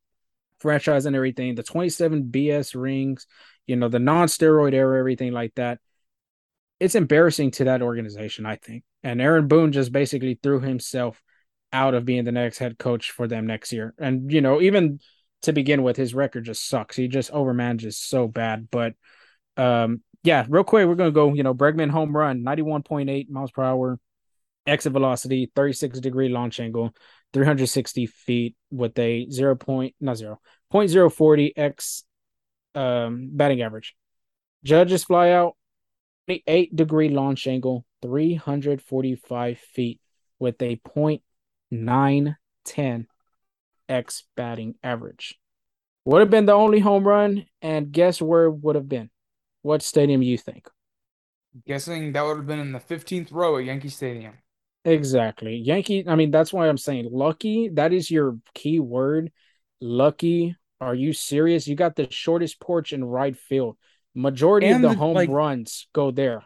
franchise 0.59 1.05
and 1.05 1.15
everything, 1.15 1.55
the 1.55 1.63
27 1.63 2.23
BS 2.31 2.79
rings, 2.79 3.27
you 3.67 3.75
know, 3.75 3.89
the 3.89 3.99
non-steroid 3.99 4.73
era, 4.73 4.97
everything 4.99 5.31
like 5.31 5.53
that. 5.55 5.79
It's 6.79 6.95
embarrassing 6.95 7.51
to 7.51 7.65
that 7.65 7.81
organization, 7.81 8.45
I 8.45 8.55
think. 8.55 8.83
And 9.03 9.21
Aaron 9.21 9.47
Boone 9.47 9.71
just 9.71 9.91
basically 9.91 10.39
threw 10.41 10.59
himself 10.59 11.21
out 11.71 11.93
of 11.93 12.05
being 12.05 12.23
the 12.23 12.31
next 12.31 12.57
head 12.57 12.77
coach 12.77 13.11
for 13.11 13.27
them 13.27 13.47
next 13.47 13.71
year. 13.71 13.93
And, 13.97 14.31
you 14.31 14.41
know, 14.41 14.61
even 14.61 14.99
to 15.43 15.53
begin 15.53 15.83
with, 15.83 15.97
his 15.97 16.13
record 16.13 16.45
just 16.45 16.67
sucks. 16.67 16.95
He 16.95 17.07
just 17.07 17.31
overmanages 17.31 17.93
so 17.93 18.27
bad. 18.27 18.67
But 18.69 18.93
um, 19.57 20.01
yeah, 20.23 20.45
real 20.49 20.63
quick, 20.63 20.87
we're 20.87 20.95
gonna 20.95 21.11
go. 21.11 21.33
You 21.33 21.43
know, 21.43 21.53
Bregman 21.53 21.89
home 21.89 22.15
run, 22.15 22.43
ninety-one 22.43 22.83
point 22.83 23.09
eight 23.09 23.29
miles 23.29 23.51
per 23.51 23.63
hour, 23.63 23.99
exit 24.65 24.93
velocity, 24.93 25.51
thirty-six 25.55 25.99
degree 25.99 26.29
launch 26.29 26.59
angle, 26.59 26.93
three 27.35 27.45
hundred 27.45 27.67
sixty 27.67 28.05
feet 28.05 28.55
with 28.71 28.97
a 28.97 29.29
zero 29.29 29.55
point 29.55 29.93
not 29.99 30.15
zero 30.15 30.39
point 30.71 30.89
zero 30.89 31.09
forty 31.09 31.55
x 31.57 32.05
um 32.75 33.29
batting 33.33 33.61
average. 33.61 33.93
Judges 34.63 35.03
fly 35.03 35.31
out, 35.31 35.57
eight 36.29 36.73
degree 36.73 37.09
launch 37.09 37.45
angle, 37.45 37.85
three 38.01 38.35
hundred 38.35 38.81
forty-five 38.81 39.59
feet 39.59 39.99
with 40.39 40.61
a 40.61 40.77
point 40.77 41.23
nine 41.69 42.37
ten 42.63 43.05
x 43.89 44.23
batting 44.37 44.75
average. 44.81 45.37
Would 46.05 46.21
have 46.21 46.29
been 46.29 46.45
the 46.45 46.53
only 46.53 46.79
home 46.79 47.05
run, 47.05 47.47
and 47.61 47.91
guess 47.91 48.21
where 48.21 48.45
it 48.45 48.51
would 48.61 48.75
have 48.75 48.87
been? 48.87 49.09
What 49.61 49.81
stadium 49.81 50.21
you 50.21 50.37
think? 50.37 50.69
Guessing 51.67 52.13
that 52.13 52.23
would 52.23 52.37
have 52.37 52.47
been 52.47 52.59
in 52.59 52.71
the 52.71 52.79
15th 52.79 53.33
row 53.33 53.57
at 53.57 53.65
Yankee 53.65 53.89
Stadium. 53.89 54.35
Exactly. 54.85 55.57
Yankee, 55.57 56.07
I 56.07 56.15
mean, 56.15 56.31
that's 56.31 56.53
why 56.53 56.67
I'm 56.69 56.77
saying 56.77 57.09
lucky. 57.11 57.69
That 57.69 57.91
is 57.91 58.09
your 58.11 58.37
key 58.53 58.79
word. 58.79 59.31
Lucky. 59.81 60.55
Are 60.79 60.95
you 60.95 61.13
serious? 61.13 61.67
You 61.67 61.75
got 61.75 61.95
the 61.95 62.07
shortest 62.11 62.59
porch 62.59 62.93
in 62.93 63.03
right 63.03 63.35
field. 63.35 63.77
Majority 64.13 64.71
of 64.71 64.81
the 64.81 64.89
the, 64.89 64.93
home 64.93 65.13
like 65.13 65.27
runs 65.27 65.87
go 65.93 66.11
there. 66.11 66.43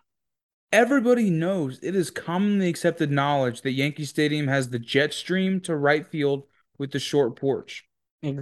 everybody 0.71 1.29
knows, 1.29 1.79
it 1.81 1.95
is 1.95 2.11
commonly 2.11 2.69
accepted 2.69 3.11
knowledge 3.11 3.61
that 3.61 3.71
Yankee 3.71 4.05
Stadium 4.05 4.47
has 4.47 4.69
the 4.69 4.79
jet 4.79 5.13
stream 5.13 5.59
to 5.61 5.75
right 5.75 6.05
field 6.07 6.43
with 6.77 6.91
the 6.91 6.99
short 6.99 7.35
porch. 7.35 7.85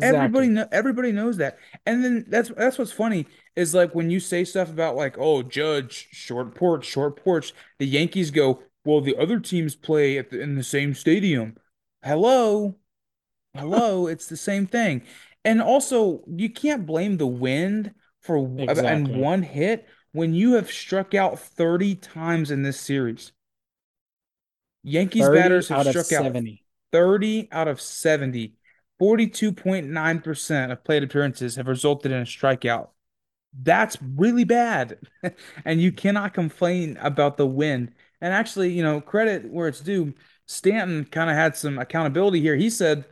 Everybody 0.01 0.47
Exactly. 0.47 0.49
know 0.49 0.67
everybody 0.71 1.12
knows 1.12 1.38
that. 1.38 1.57
And 1.86 2.03
then 2.03 2.25
that's 2.27 2.49
that's 2.49 2.77
what's 2.79 2.91
funny 2.91 3.27
is 3.55 3.73
like 3.75 3.95
when 3.95 4.10
you 4.10 4.19
say 4.19 4.43
stuff 4.43 4.69
about 4.69 4.95
like, 4.95 5.17
oh, 5.19 5.43
Judge, 5.43 6.10
short 6.12 6.55
porch, 6.55 6.86
short 6.86 7.23
porch, 7.23 7.53
the 7.79 7.88
Yankees 7.88 8.31
go, 8.31 8.63
well, 8.88 9.02
the 9.02 9.17
other 9.17 9.39
teams 9.41 9.76
play 9.76 10.17
at 10.17 10.30
the, 10.30 10.39
in 10.39 10.56
the 10.56 10.63
same 10.63 10.93
stadium. 10.93 11.58
Hello, 12.04 12.78
hello, 13.54 14.08
it's 14.13 14.28
the 14.28 14.38
same 14.38 14.65
thing. 14.65 15.04
And 15.43 15.62
also, 15.62 16.23
you 16.26 16.50
can't 16.50 16.86
blame 16.86 17.17
the 17.17 17.28
wind 17.28 17.93
for 18.21 18.38
and 18.38 19.17
one 19.17 19.43
hit. 19.43 19.88
when 20.13 20.34
you 20.34 20.54
have 20.54 20.71
struck 20.71 21.13
out 21.13 21.38
30 21.38 21.95
times 21.95 22.50
in 22.50 22.63
this 22.63 22.80
series. 22.80 23.34
Yankees 24.84 25.28
batters 25.28 25.67
have 25.67 25.80
out 25.80 25.88
struck 25.88 26.06
out 26.13 26.23
70. 26.23 26.63
30 26.93 27.50
out 27.52 27.67
of 27.67 27.82
70. 27.82 28.54
42.9% 29.02 30.71
of 30.71 30.84
plate 30.86 31.04
appearances 31.04 31.58
have 31.58 31.67
resulted 31.67 32.13
in 32.13 32.21
a 32.21 32.26
strikeout. 32.26 32.89
That's 33.60 33.97
really 34.02 34.45
bad. 34.45 34.97
And 35.65 35.82
you 35.82 35.91
cannot 35.91 36.34
complain 36.34 36.97
about 37.02 37.36
the 37.36 37.45
win. 37.45 37.93
And 38.21 38.34
actually, 38.34 38.71
you 38.71 38.84
know, 38.84 38.99
credit 39.01 39.49
where 39.49 39.67
it's 39.67 39.82
due. 39.82 40.13
Stanton 40.47 41.06
kind 41.06 41.30
of 41.30 41.36
had 41.36 41.56
some 41.56 41.77
accountability 41.77 42.41
here. 42.41 42.56
He 42.56 42.69
said, 42.69 43.06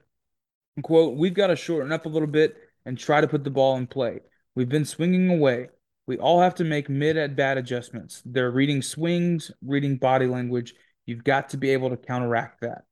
quote, 0.82 1.15
we've 1.15 1.34
got 1.34 1.48
to 1.48 1.56
shorten 1.56 1.91
up 1.91 2.06
a 2.06 2.10
little 2.10 2.28
bit 2.28 2.56
and 2.86 2.98
try 2.98 3.22
to 3.22 3.28
put 3.28 3.44
the 3.44 3.50
ball 3.50 3.78
in 3.78 3.88
play. 3.88 4.22
We've 4.56 4.70
been 4.70 4.86
swinging 4.86 5.30
away. 5.30 5.70
We 6.08 6.18
all 6.18 6.39
have 6.41 6.56
to 6.56 6.63
make 6.63 6.88
mid 6.89 7.18
at 7.18 7.36
bat 7.36 7.58
adjustments. 7.58 8.22
They're 8.26 8.52
reading 8.52 8.82
swings, 8.82 9.52
reading 9.63 9.98
body 9.98 10.28
language. 10.28 10.76
You've 11.06 11.24
got 11.24 11.50
to 11.50 11.58
be 11.58 11.72
able 11.72 11.89
to 11.89 11.98
counteract 11.98 12.62
that. 12.62 12.84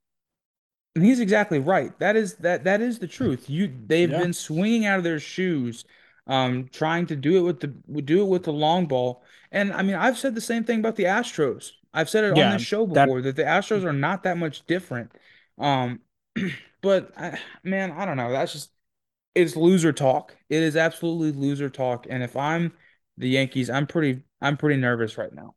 And 0.95 1.03
he's 1.03 1.19
exactly 1.19 1.59
right. 1.59 1.97
That 1.99 2.15
is 2.15 2.35
that 2.37 2.65
that 2.65 2.81
is 2.81 2.99
the 2.99 3.07
truth. 3.07 3.49
You 3.49 3.71
they've 3.87 4.09
Yeah. 4.11 4.19
been 4.19 4.33
swinging 4.33 4.85
out 4.85 4.97
of 4.99 5.03
their 5.03 5.19
shoes, 5.19 5.85
um, 6.27 6.69
trying 6.71 7.07
to 7.07 7.15
do 7.15 7.37
it 7.37 7.41
with 7.41 7.59
the 7.59 8.01
do 8.01 8.21
it 8.21 8.27
with 8.27 8.43
the 8.43 8.53
long 8.53 8.87
ball. 8.87 9.23
And 9.51 9.73
I 9.73 9.81
mean, 9.81 9.95
I've 9.95 10.17
said 10.17 10.35
the 10.35 10.41
same 10.41 10.63
thing 10.63 10.79
about 10.79 10.95
the 10.95 11.05
Astros. 11.05 11.71
I've 11.93 12.09
said 12.09 12.23
it 12.23 12.33
on 12.33 12.49
Yeah, 12.49 12.49
this 12.49 12.61
show 12.61 12.85
that 12.93 13.11
before 13.11 13.21
that 13.21 13.35
the 13.35 13.43
Astros 13.43 13.83
are 13.83 13.93
not 13.93 14.23
that 14.23 14.37
much 14.37 14.65
different. 14.65 15.11
Um, 15.57 16.01
but 16.81 17.11
I, 17.17 17.39
man, 17.63 17.91
I 17.91 18.05
don't 18.05 18.17
know. 18.17 18.31
That's 18.31 18.53
just 18.53 18.71
it's 19.35 19.55
loser 19.55 19.93
talk. 19.93 20.35
It 20.49 20.63
is 20.63 20.77
absolutely 20.77 21.31
loser 21.39 21.69
talk. 21.69 22.07
And 22.09 22.23
if 22.23 22.35
I'm 22.37 22.73
the 23.17 23.29
Yankees, 23.29 23.69
I'm 23.69 23.87
pretty 23.87 24.23
I'm 24.41 24.57
pretty 24.57 24.79
nervous 24.81 25.17
right 25.17 25.33
now. 25.33 25.55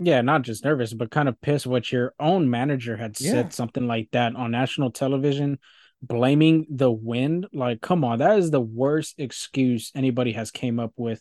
yeah, 0.00 0.20
not 0.20 0.42
just 0.42 0.64
nervous, 0.64 0.94
but 0.94 1.10
kind 1.10 1.28
of 1.28 1.40
pissed 1.40 1.66
what 1.66 1.90
your 1.90 2.14
own 2.20 2.48
manager 2.48 2.96
had 2.96 3.16
Yeah. 3.18 3.32
said 3.32 3.52
something 3.52 3.86
like 3.86 4.08
that 4.12 4.36
on 4.36 4.52
national 4.52 4.92
television, 4.92 5.58
blaming 6.00 6.66
the 6.70 6.90
wind. 6.90 7.48
Like, 7.52 7.80
come 7.80 8.04
on, 8.04 8.18
that 8.20 8.38
is 8.38 8.50
the 8.50 8.60
worst 8.60 9.16
excuse 9.18 9.90
anybody 9.94 10.32
has 10.32 10.50
came 10.52 10.78
up 10.78 10.92
with 10.96 11.20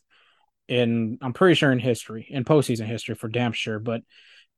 in 0.67 1.17
I'm 1.21 1.33
pretty 1.33 1.55
sure 1.55 1.71
in 1.71 1.79
history, 1.79 2.27
in 2.29 2.43
postseason 2.43 2.85
history 2.85 3.15
for 3.15 3.27
damn 3.27 3.53
sure. 3.53 3.79
But 3.79 4.01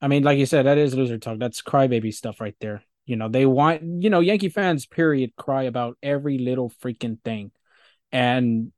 I 0.02 0.08
mean, 0.08 0.24
like 0.24 0.38
you 0.38 0.45
said, 0.45 0.65
that 0.65 0.78
is 0.78 0.95
loser 0.95 1.17
talk. 1.17 1.39
That's 1.39 1.62
crybaby 1.62 2.13
stuff 2.13 2.41
right 2.41 2.56
there. 2.60 2.84
You 3.06 3.15
know, 3.15 3.28
they 3.30 3.45
want 3.45 3.82
you 4.04 4.10
know, 4.10 4.19
Yankee 4.19 4.50
fans, 4.50 4.86
period, 4.86 5.36
cry 5.36 5.63
about 5.63 5.98
every 6.02 6.38
little 6.38 6.72
freaking 6.84 7.22
thing. 7.24 7.52
And 8.12 8.72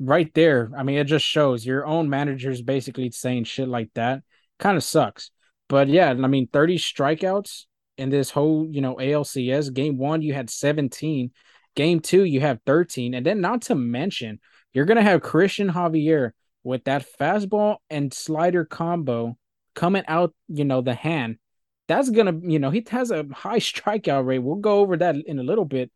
right 0.00 0.32
there, 0.34 0.70
I 0.76 0.82
mean, 0.82 0.98
it 0.98 1.04
just 1.04 1.24
shows 1.24 1.66
your 1.66 1.86
own 1.86 2.08
manager's 2.08 2.62
basically 2.62 3.10
saying 3.10 3.44
shit 3.44 3.68
like 3.68 3.90
that. 3.94 4.22
Kind 4.58 4.76
of 4.76 4.84
sucks. 4.84 5.30
But 5.68 5.88
yeah, 5.88 6.10
I 6.10 6.14
mean, 6.14 6.48
30 6.52 6.78
strikeouts 6.78 7.64
in 7.96 8.10
this 8.10 8.30
whole, 8.30 8.68
you 8.70 8.80
know, 8.80 8.96
ALCS. 8.96 9.72
Game 9.72 9.98
one, 9.98 10.22
you 10.22 10.32
had 10.32 10.50
17. 10.50 11.30
Game 11.74 12.00
two, 12.00 12.24
you 12.24 12.40
have 12.40 12.60
13. 12.64 13.14
And 13.14 13.26
then 13.26 13.40
not 13.40 13.62
to 13.62 13.74
mention, 13.74 14.40
you're 14.72 14.84
gonna 14.86 15.02
have 15.02 15.20
Christian 15.20 15.70
Javier 15.70 16.30
with 16.64 16.84
that 16.84 17.06
fastball 17.18 17.76
and 17.90 18.12
slider 18.12 18.64
combo 18.64 19.36
coming 19.74 20.04
out, 20.08 20.34
you 20.48 20.64
know, 20.64 20.80
the 20.80 20.94
hand. 20.94 21.38
That's 21.86 22.10
gonna, 22.10 22.38
you 22.42 22.58
know, 22.58 22.70
he 22.70 22.84
has 22.90 23.10
a 23.10 23.26
high 23.32 23.58
strikeout 23.60 24.26
rate. 24.26 24.40
We'll 24.40 24.56
go 24.56 24.80
over 24.80 24.96
that 24.98 25.16
in 25.16 25.38
a 25.38 25.44
little 25.44 25.64
bit 25.64 25.90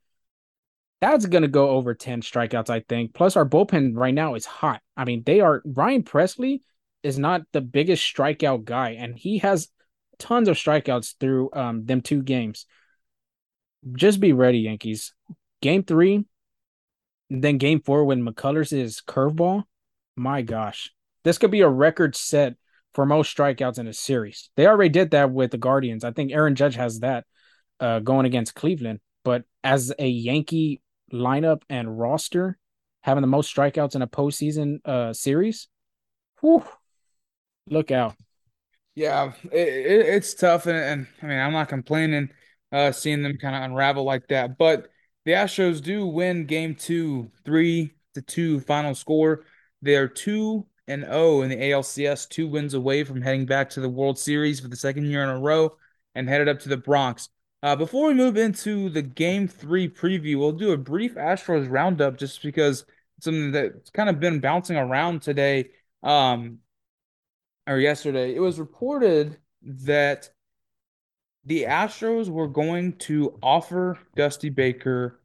that's 1.03 1.27
going 1.27 1.42
to 1.42 1.48
go 1.48 1.70
over 1.70 1.94
10 1.94 2.22
strikeouts, 2.22 2.70
I 2.70 2.79
think. 2.88 3.12
Plus, 3.12 3.35
our 3.35 3.44
bullpen 3.44 3.96
right 3.96 4.14
now 4.14 4.37
is 4.37 4.46
hot. 4.46 4.81
I 4.96 5.05
mean, 5.05 5.25
they 5.27 5.40
are. 5.40 5.61
Ryan 5.64 6.05
Pressly 6.05 6.61
is 7.03 7.18
not 7.18 7.42
the 7.53 7.61
biggest 7.61 8.05
strikeout 8.05 8.64
guy, 8.64 8.90
and 8.90 9.18
he 9.18 9.38
has 9.38 9.68
tons 10.20 10.46
of 10.46 10.57
strikeouts 10.57 11.14
through 11.18 11.51
um, 11.55 11.87
them 11.87 12.03
two 12.03 12.22
games. 12.22 12.66
Just 13.96 14.20
be 14.20 14.33
ready, 14.33 14.61
Yankees. 14.61 15.12
Game 15.61 15.83
three, 15.83 16.25
then 17.29 17.59
game 17.59 17.81
four 17.81 18.05
when 18.05 18.25
McCullers 18.25 18.72
is 18.72 19.03
curveball. 19.05 19.64
My 20.16 20.42
gosh, 20.42 20.92
this 21.25 21.38
could 21.38 21.51
be 21.51 21.62
a 21.62 21.68
record 21.68 22.14
set 22.16 22.55
for 22.94 23.07
most 23.07 23.35
strikeouts 23.35 23.79
in 23.79 23.87
a 23.87 23.92
series. 23.92 24.51
They 24.57 24.66
already 24.66 24.90
did 24.90 25.12
that 25.12 25.31
with 25.31 25.51
the 25.51 25.59
Guardians. 25.59 26.05
I 26.05 26.12
think 26.12 26.33
Aaron 26.33 26.55
Judge 26.55 26.75
has 26.75 27.01
that 27.01 27.25
uh, 27.81 28.01
going 28.01 28.27
against 28.27 28.55
Cleveland. 28.55 29.01
But 29.25 29.44
as 29.64 29.92
a 29.98 30.07
Yankee 30.07 30.83
lineup 31.12 31.62
and 31.70 31.98
roster, 31.98 32.59
having 33.01 33.22
the 33.22 33.29
most 33.29 33.55
strikeouts 33.55 33.94
in 33.94 34.03
a 34.03 34.07
postseason 34.07 34.79
uh, 34.85 35.12
series, 35.12 35.68
whew, 36.40 36.64
look 37.68 37.90
out. 37.90 38.14
Yeah, 38.94 39.33
it, 39.51 39.68
it, 39.68 40.07
it's 40.07 40.35
tough, 40.35 40.66
and, 40.66 40.77
and 40.77 41.07
I 41.22 41.27
mean, 41.27 41.38
I'm 41.38 41.53
not 41.53 41.70
complaining, 41.70 42.29
uh, 42.72 42.92
seeing 42.92 43.22
them 43.22 43.38
kind 43.40 43.57
of 43.57 43.62
unravel 43.62 44.05
like 44.05 44.29
that. 44.29 44.59
But 44.59 44.88
the 45.25 45.33
Astros 45.33 45.83
do 45.83 46.07
win 46.07 46.44
Game 46.44 46.75
Two, 46.75 47.31
three 47.44 47.94
to 48.14 48.20
two 48.20 48.61
final 48.61 48.94
score. 48.94 49.44
They're 49.83 50.09
two 50.09 50.66
and 50.88 51.05
zero 51.05 51.42
in 51.42 51.51
the 51.51 51.57
ALCS, 51.57 52.29
two 52.29 52.49
wins 52.49 52.75
away 52.75 53.05
from 53.05 53.21
heading 53.21 53.47
back 53.47 53.71
to 53.71 53.81
the 53.81 53.88
World 53.88 54.18
Series 54.18 54.61
for 54.61 54.68
the 54.68 54.77
second 54.77 55.07
year 55.07 55.23
in 55.23 55.29
a 55.29 55.38
row, 55.38 55.77
and 56.14 56.29
headed 56.29 56.49
up 56.49 56.61
to 56.61 56.68
the 56.68 56.77
Bronx. 56.77 57.29
Uh, 57.62 57.77
before 57.77 58.09
we 58.09 58.14
move 58.14 58.37
into 58.37 58.88
the 58.88 59.03
Game 59.03 59.47
Three 59.47 59.88
preview, 59.88 60.38
we'll 60.38 60.53
do 60.53 60.73
a 60.73 60.77
brief 60.77 61.14
Astros 61.14 61.71
roundup, 61.71 62.16
just 62.16 62.42
because 62.42 62.85
something 63.21 63.53
that's 63.53 63.90
kind 63.90 64.09
of 64.09 64.18
been 64.18 64.40
bouncing 64.40 64.77
around 64.77 65.23
today. 65.23 65.71
Um, 66.03 66.59
or 67.66 67.79
yesterday, 67.79 68.35
it 68.35 68.40
was 68.40 68.59
reported 68.59 69.38
that 69.62 70.31
the 71.45 71.64
Astros 71.64 72.29
were 72.29 72.49
going 72.49 72.95
to 72.99 73.38
offer 73.42 73.99
Dusty 74.16 74.49
Baker 74.49 75.21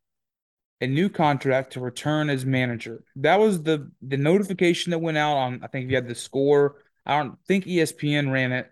a 0.82 0.88
new 0.88 1.10
contract 1.10 1.74
to 1.74 1.80
return 1.80 2.30
as 2.30 2.46
manager. 2.46 3.04
That 3.18 3.40
was 3.40 3.64
the 3.64 3.92
the 4.02 4.18
notification 4.18 4.92
that 4.92 5.00
went 5.00 5.18
out 5.18 5.38
on, 5.38 5.62
I 5.64 5.68
think 5.68 5.86
if 5.86 5.90
you 5.92 5.96
had 5.98 6.08
the 6.08 6.16
score. 6.16 6.84
I 7.06 7.18
don't 7.24 7.38
think 7.48 7.66
ESPN 7.68 8.32
ran 8.32 8.52
it. 8.52 8.72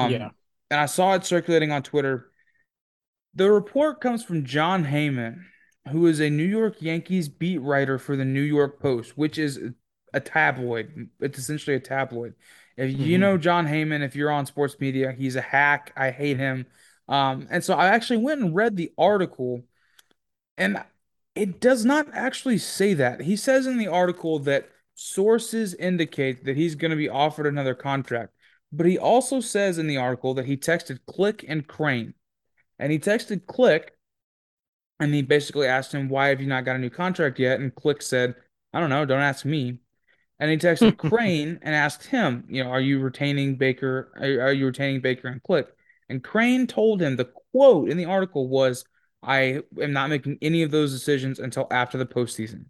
Yeah. 0.00 0.30
Um, 0.30 0.32
and 0.70 0.80
I 0.80 0.86
saw 0.86 1.14
it 1.14 1.24
circulating 1.24 1.70
on 1.72 1.82
Twitter. 1.82 2.30
The 3.34 3.50
report 3.50 4.00
comes 4.00 4.24
from 4.24 4.44
Jon 4.44 4.84
Heyman, 4.84 5.42
who 5.90 6.06
is 6.06 6.20
a 6.20 6.30
New 6.30 6.44
York 6.44 6.80
Yankees 6.80 7.28
beat 7.28 7.58
writer 7.58 7.98
for 7.98 8.16
the 8.16 8.24
New 8.24 8.40
York 8.42 8.80
Post, 8.80 9.16
which 9.16 9.38
is 9.38 9.60
a 10.14 10.20
tabloid. 10.20 11.10
It's 11.20 11.38
essentially 11.38 11.76
a 11.76 11.80
tabloid. 11.80 12.34
If 12.76 12.92
you 12.92 13.18
Mm-hmm. 13.18 13.18
know 13.18 13.36
Jon 13.38 13.66
Heyman, 13.66 14.02
if 14.02 14.16
you're 14.16 14.30
on 14.30 14.46
sports 14.46 14.76
media, 14.80 15.12
he's 15.12 15.36
a 15.36 15.40
hack. 15.42 15.92
I 15.96 16.10
hate 16.10 16.38
him. 16.38 16.66
Um, 17.08 17.46
and 17.50 17.62
so 17.62 17.74
I 17.74 17.88
actually 17.88 18.18
went 18.18 18.40
and 18.40 18.54
read 18.54 18.76
the 18.76 18.92
article, 18.98 19.62
and 20.58 20.82
it 21.36 21.60
does 21.60 21.84
not 21.84 22.08
actually 22.12 22.58
say 22.58 22.94
that. 22.94 23.20
He 23.20 23.36
says 23.36 23.66
in 23.66 23.78
the 23.78 23.88
article 23.88 24.38
that 24.40 24.70
sources 24.94 25.74
indicate 25.74 26.44
that 26.46 26.56
he's 26.56 26.74
going 26.74 26.90
to 26.90 26.96
be 26.96 27.08
offered 27.08 27.46
another 27.46 27.74
contract. 27.74 28.32
But 28.72 28.86
he 28.86 28.98
also 28.98 29.40
says 29.40 29.78
in 29.78 29.86
the 29.86 29.98
article 29.98 30.34
that 30.34 30.46
he 30.46 30.56
texted 30.56 30.98
Click 31.06 31.44
and 31.46 31.66
Crane. 31.66 32.14
And 32.78 32.90
he 32.90 32.98
texted 32.98 33.46
Click 33.46 33.92
and 34.98 35.14
he 35.14 35.22
basically 35.22 35.66
asked 35.66 35.92
him, 35.92 36.08
Why 36.08 36.28
have 36.28 36.40
you 36.40 36.46
not 36.46 36.64
got 36.64 36.76
a 36.76 36.80
new 36.80 36.90
contract 36.90 37.38
yet? 37.38 37.60
And 37.60 37.74
Click 37.74 38.00
said, 38.00 38.34
I 38.72 38.80
don't 38.80 38.90
know, 38.90 39.04
don't 39.04 39.20
ask 39.20 39.44
me. 39.44 39.78
And 40.40 40.50
he 40.50 40.56
texted 40.56 40.96
Crane 41.10 41.58
and 41.62 41.74
asked 41.74 42.06
him, 42.06 42.44
you 42.48 42.64
know, 42.64 42.70
are 42.70 42.80
you 42.80 43.00
retaining 43.00 43.56
Baker? 43.56 44.12
Are, 44.16 44.48
are 44.48 44.52
you 44.52 44.66
retaining 44.66 45.00
Baker 45.00 45.28
and 45.28 45.42
Click? 45.42 45.68
And 46.08 46.24
Crane 46.24 46.66
told 46.66 47.02
him 47.02 47.16
the 47.16 47.30
quote 47.52 47.90
in 47.90 47.96
the 47.96 48.04
article 48.06 48.48
was, 48.48 48.84
I 49.22 49.62
am 49.80 49.92
not 49.92 50.10
making 50.10 50.38
any 50.42 50.62
of 50.62 50.70
those 50.70 50.92
decisions 50.92 51.38
until 51.38 51.66
after 51.70 51.98
the 51.98 52.06
postseason. 52.06 52.66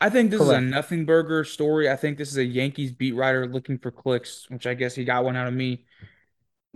I 0.00 0.10
think 0.10 0.32
this 0.32 0.40
is 0.40 0.48
a 0.48 0.60
nothing 0.60 1.04
burger 1.04 1.44
story. 1.44 1.88
I 1.88 1.94
think 1.94 2.18
this 2.18 2.30
is 2.30 2.36
a 2.36 2.44
Yankees 2.44 2.90
beat 2.90 3.14
writer 3.14 3.46
looking 3.46 3.78
for 3.78 3.92
clicks, 3.92 4.46
which 4.50 4.66
I 4.66 4.74
guess 4.74 4.96
he 4.96 5.04
got 5.04 5.24
one 5.24 5.36
out 5.36 5.46
of 5.46 5.54
me. 5.54 5.84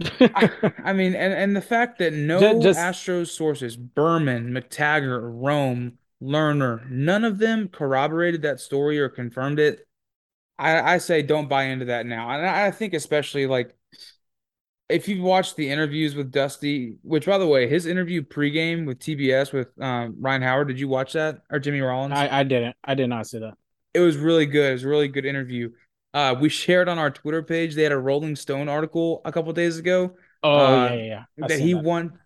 I, 0.01 0.51
I 0.85 0.93
mean, 0.93 1.15
and, 1.15 1.33
and 1.33 1.57
the 1.57 1.61
fact 1.61 1.99
that 1.99 2.11
just, 2.13 2.23
no 2.27 2.61
just 2.61 2.79
Astros 2.79 3.29
sources, 3.29 3.77
Berman, 3.77 4.53
McTaggart, 4.53 5.23
Rome, 5.23 5.99
Lerner, 6.23 6.89
none 6.89 7.25
of 7.25 7.39
them 7.39 7.69
corroborated 7.69 8.43
that 8.43 8.61
story 8.61 9.01
or 9.01 9.09
confirmed 9.09 9.59
it. 9.59 9.87
I, 10.59 10.95
I 10.95 10.99
say 10.99 11.23
don't 11.23 11.49
buy 11.49 11.65
into 11.65 11.87
that 11.87 12.07
now. 12.07 12.31
And 12.31 12.47
I 12.47 12.71
think 12.71 12.95
especially 12.95 13.47
like 13.47 13.75
if 14.89 15.09
you've 15.09 15.23
watched 15.23 15.57
the 15.57 15.69
interviews 15.69 16.15
with 16.15 16.31
Dusty, 16.31 16.97
which 17.03 17.27
by 17.27 17.39
the 17.39 17.47
way, 17.47 17.69
his 17.69 17.87
interview 17.87 18.23
pregame 18.23 18.87
with 18.87 18.99
TBS 18.99 19.53
with 19.53 19.69
um, 19.81 20.17
Ryan 20.21 20.43
Howard, 20.43 20.69
did 20.69 20.79
you 20.79 20.89
watch 20.89 21.13
that 21.15 21.43
or 21.51 21.59
Jimmy 21.59 21.81
Rollins? 21.81 22.15
I, 22.15 22.41
I 22.41 22.43
didn't. 22.45 22.77
I 22.85 22.95
did 22.95 23.09
not 23.09 23.27
see 23.27 23.41
that. 23.41 23.55
It 23.95 24.01
was 24.01 24.17
really 24.17 24.47
good. 24.47 24.71
It 24.71 24.73
was 24.75 24.85
a 24.85 24.89
really 24.89 25.09
good 25.09 25.25
interview. 25.25 25.73
Uh, 26.15 26.35
we 26.41 26.49
shared 26.49 26.89
on 26.89 26.99
our 26.99 27.11
Twitter 27.11 27.43
page. 27.43 27.75
They 27.75 27.83
had 27.83 27.93
a 27.93 27.99
Rolling 27.99 28.37
Stone 28.37 28.69
article 28.69 29.21
a 29.25 29.33
couple 29.33 29.53
days 29.53 29.79
ago 29.79 30.17
Oh 30.43 30.59
uh, 30.59 30.89
yeah, 30.91 30.95
yeah, 30.95 31.25
yeah. 31.37 31.47
That 31.49 31.61
he 31.61 31.73
that. 31.73 31.83
won. 31.83 32.19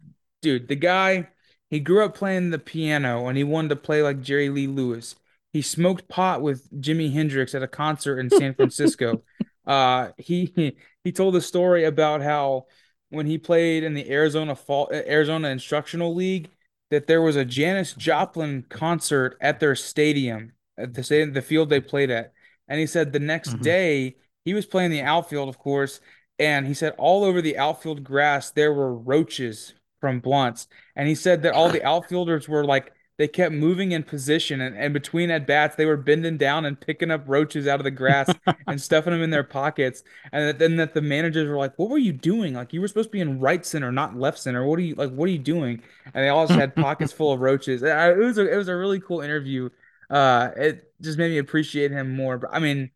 Dude, 0.42 0.68
the 0.68 0.76
guy, 0.76 1.28
he 1.70 1.80
grew 1.80 2.04
up 2.04 2.14
playing 2.14 2.50
the 2.50 2.58
piano 2.58 3.26
and 3.28 3.36
he 3.36 3.44
wanted 3.44 3.68
to 3.70 3.76
play 3.76 4.02
like 4.02 4.20
Jerry 4.20 4.48
Lee 4.48 4.66
Lewis. 4.66 5.14
he 5.52 5.62
smoked 5.62 6.08
pot 6.08 6.42
with 6.42 6.70
Jimi 6.80 7.12
Hendrix 7.12 7.54
at 7.54 7.62
a 7.62 7.68
concert 7.68 8.18
in 8.18 8.30
San 8.30 8.54
Francisco. 8.56 9.22
Uh, 9.70 10.10
he 10.18 10.76
he 11.04 11.12
told 11.12 11.32
the 11.32 11.40
story 11.40 11.84
about 11.84 12.22
how 12.22 12.66
when 13.10 13.24
he 13.24 13.38
played 13.38 13.84
in 13.84 13.94
the 13.94 14.10
Arizona 14.10 14.56
Fall 14.56 14.90
Arizona 14.92 15.48
Instructional 15.48 16.12
League, 16.12 16.50
that 16.90 17.06
there 17.06 17.22
was 17.22 17.36
a 17.36 17.44
Janis 17.44 17.94
Joplin 17.94 18.64
concert 18.68 19.38
at 19.40 19.60
their 19.60 19.76
stadium, 19.76 20.52
at 20.76 20.94
the 20.94 21.30
the 21.32 21.40
field 21.40 21.70
they 21.70 21.80
played 21.80 22.10
at. 22.10 22.32
And 22.66 22.80
he 22.80 22.86
said 22.86 23.12
the 23.12 23.20
next 23.20 23.58
Mhm. 23.58 23.62
day 23.62 24.16
he 24.44 24.54
was 24.54 24.66
playing 24.66 24.90
the 24.90 25.02
outfield, 25.02 25.48
of 25.48 25.58
course, 25.58 26.00
and 26.40 26.66
he 26.66 26.74
said 26.74 26.94
all 26.98 27.22
over 27.22 27.40
the 27.40 27.56
outfield 27.56 28.02
grass 28.02 28.50
there 28.50 28.72
were 28.72 28.92
roaches 28.92 29.74
from 30.00 30.18
blunts. 30.18 30.66
And 30.96 31.06
he 31.06 31.14
said 31.14 31.42
that 31.42 31.54
all 31.54 31.70
the 31.70 31.84
outfielders 31.84 32.48
were 32.48 32.64
like 32.64 32.92
they 33.20 33.28
kept 33.28 33.54
moving 33.54 33.92
in 33.92 34.02
position 34.02 34.62
and, 34.62 34.76
and 34.76 34.94
between 34.94 35.30
at 35.30 35.46
bats 35.46 35.76
they 35.76 35.86
were 35.86 35.96
bending 35.98 36.38
down 36.38 36.64
and 36.64 36.80
picking 36.80 37.10
up 37.12 37.22
roaches 37.28 37.68
out 37.68 37.78
of 37.78 37.84
the 37.84 37.92
grass 37.92 38.34
and 38.68 38.80
stuffing 38.80 39.12
them 39.12 39.22
in 39.22 39.30
their 39.30 39.44
pockets. 39.44 40.02
And 40.32 40.58
then 40.58 40.76
that 40.78 40.94
the 40.94 41.02
managers 41.02 41.48
were 41.48 41.58
like, 41.58 41.78
"What 41.78 41.90
were 41.90 41.98
you 41.98 42.14
doing? 42.14 42.54
Like 42.54 42.72
you 42.72 42.80
were 42.80 42.88
supposed 42.88 43.10
to 43.10 43.12
be 43.12 43.20
in 43.20 43.38
right 43.40 43.64
center, 43.66 43.92
not 43.92 44.16
left 44.16 44.38
center. 44.38 44.64
What 44.66 44.78
are 44.78 44.82
you 44.82 44.94
like? 44.96 45.10
What 45.12 45.28
are 45.28 45.32
you 45.32 45.38
doing?" 45.38 45.82
And 46.14 46.24
they 46.24 46.28
all 46.30 46.46
just 46.46 46.58
had 46.58 46.76
pockets 46.76 47.12
full 47.12 47.32
of 47.32 47.40
roaches. 47.40 47.82
It 47.82 48.16
was 48.18 48.38
a, 48.38 48.52
it 48.52 48.56
was 48.56 48.68
a 48.68 48.76
really 48.76 49.00
cool 49.00 49.20
interview. 49.20 49.70
Uh, 50.08 50.50
it 50.56 50.92
just 51.02 51.18
made 51.18 51.30
me 51.30 51.38
appreciate 51.38 51.90
him 51.92 52.14
more. 52.16 52.38
But 52.38 52.50
I 52.54 52.58
mean, 52.58 52.90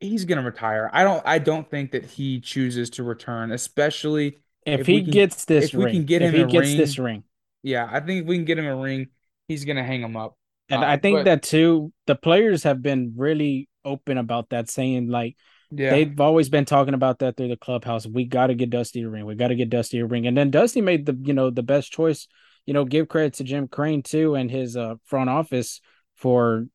he's 0.00 0.24
gonna 0.24 0.42
retire. 0.42 0.90
I 0.92 1.04
don't 1.04 1.22
I 1.26 1.38
don't 1.38 1.70
think 1.70 1.92
that 1.92 2.04
he 2.04 2.40
chooses 2.40 2.90
to 2.90 3.02
return, 3.02 3.52
especially 3.52 4.38
if 4.64 4.84
if 4.84 4.88
he 4.88 5.02
can 5.02 5.02
gets 5.02 5.44
this 5.44 5.72
if 5.72 5.76
we 5.76 5.86
can 5.86 6.04
get 6.04 6.20
if 6.20 6.30
him 6.30 6.34
he 6.34 6.42
a 6.42 6.46
gets 6.46 6.74
this 6.74 6.98
ring. 6.98 6.98
ring, 6.98 7.24
Yeah, 7.62 7.88
I 7.90 8.00
think 8.00 8.22
if 8.22 8.26
we 8.26 8.36
can 8.36 8.44
get 8.44 8.58
him 8.58 8.66
a 8.66 8.76
ring, 8.76 9.08
he's 9.48 9.64
gonna 9.64 9.84
hang 9.84 10.02
him 10.02 10.16
up. 10.16 10.36
and 10.68 10.82
Uh, 10.82 10.86
I 10.86 10.96
think 10.96 11.18
but 11.18 11.24
that 11.24 11.42
too, 11.42 11.92
the 12.06 12.14
players 12.14 12.62
have 12.64 12.82
been 12.82 13.14
really 13.16 13.68
open 13.84 14.18
about 14.18 14.50
that, 14.50 14.68
saying 14.68 15.08
like 15.08 15.36
yeah, 15.70 15.90
they've 15.90 16.20
always 16.20 16.48
been 16.48 16.64
talking 16.64 16.94
about 16.94 17.20
that 17.20 17.36
through 17.36 17.48
the 17.48 17.56
clubhouse. 17.56 18.06
We 18.06 18.24
got 18.24 18.48
to 18.48 18.54
get 18.54 18.70
Dusty 18.70 19.02
a 19.02 19.08
ring. 19.08 19.26
We 19.26 19.34
got 19.34 19.48
to 19.48 19.56
get 19.56 19.70
Dusty 19.70 19.98
a 19.98 20.06
ring. 20.06 20.26
And 20.26 20.36
then 20.36 20.50
Dusty 20.50 20.80
made 20.80 21.06
the 21.06 21.18
you 21.22 21.34
know 21.34 21.50
the 21.50 21.62
best 21.62 21.92
choice. 21.92 22.26
You 22.66 22.74
know, 22.74 22.84
give 22.84 23.08
credit 23.08 23.34
to 23.34 23.44
Jim 23.44 23.68
Crane 23.68 24.02
too 24.02 24.34
and 24.34 24.50
his 24.50 24.76
uh, 24.76 24.96
front 25.04 25.30
office 25.30 25.80
for 26.16 26.66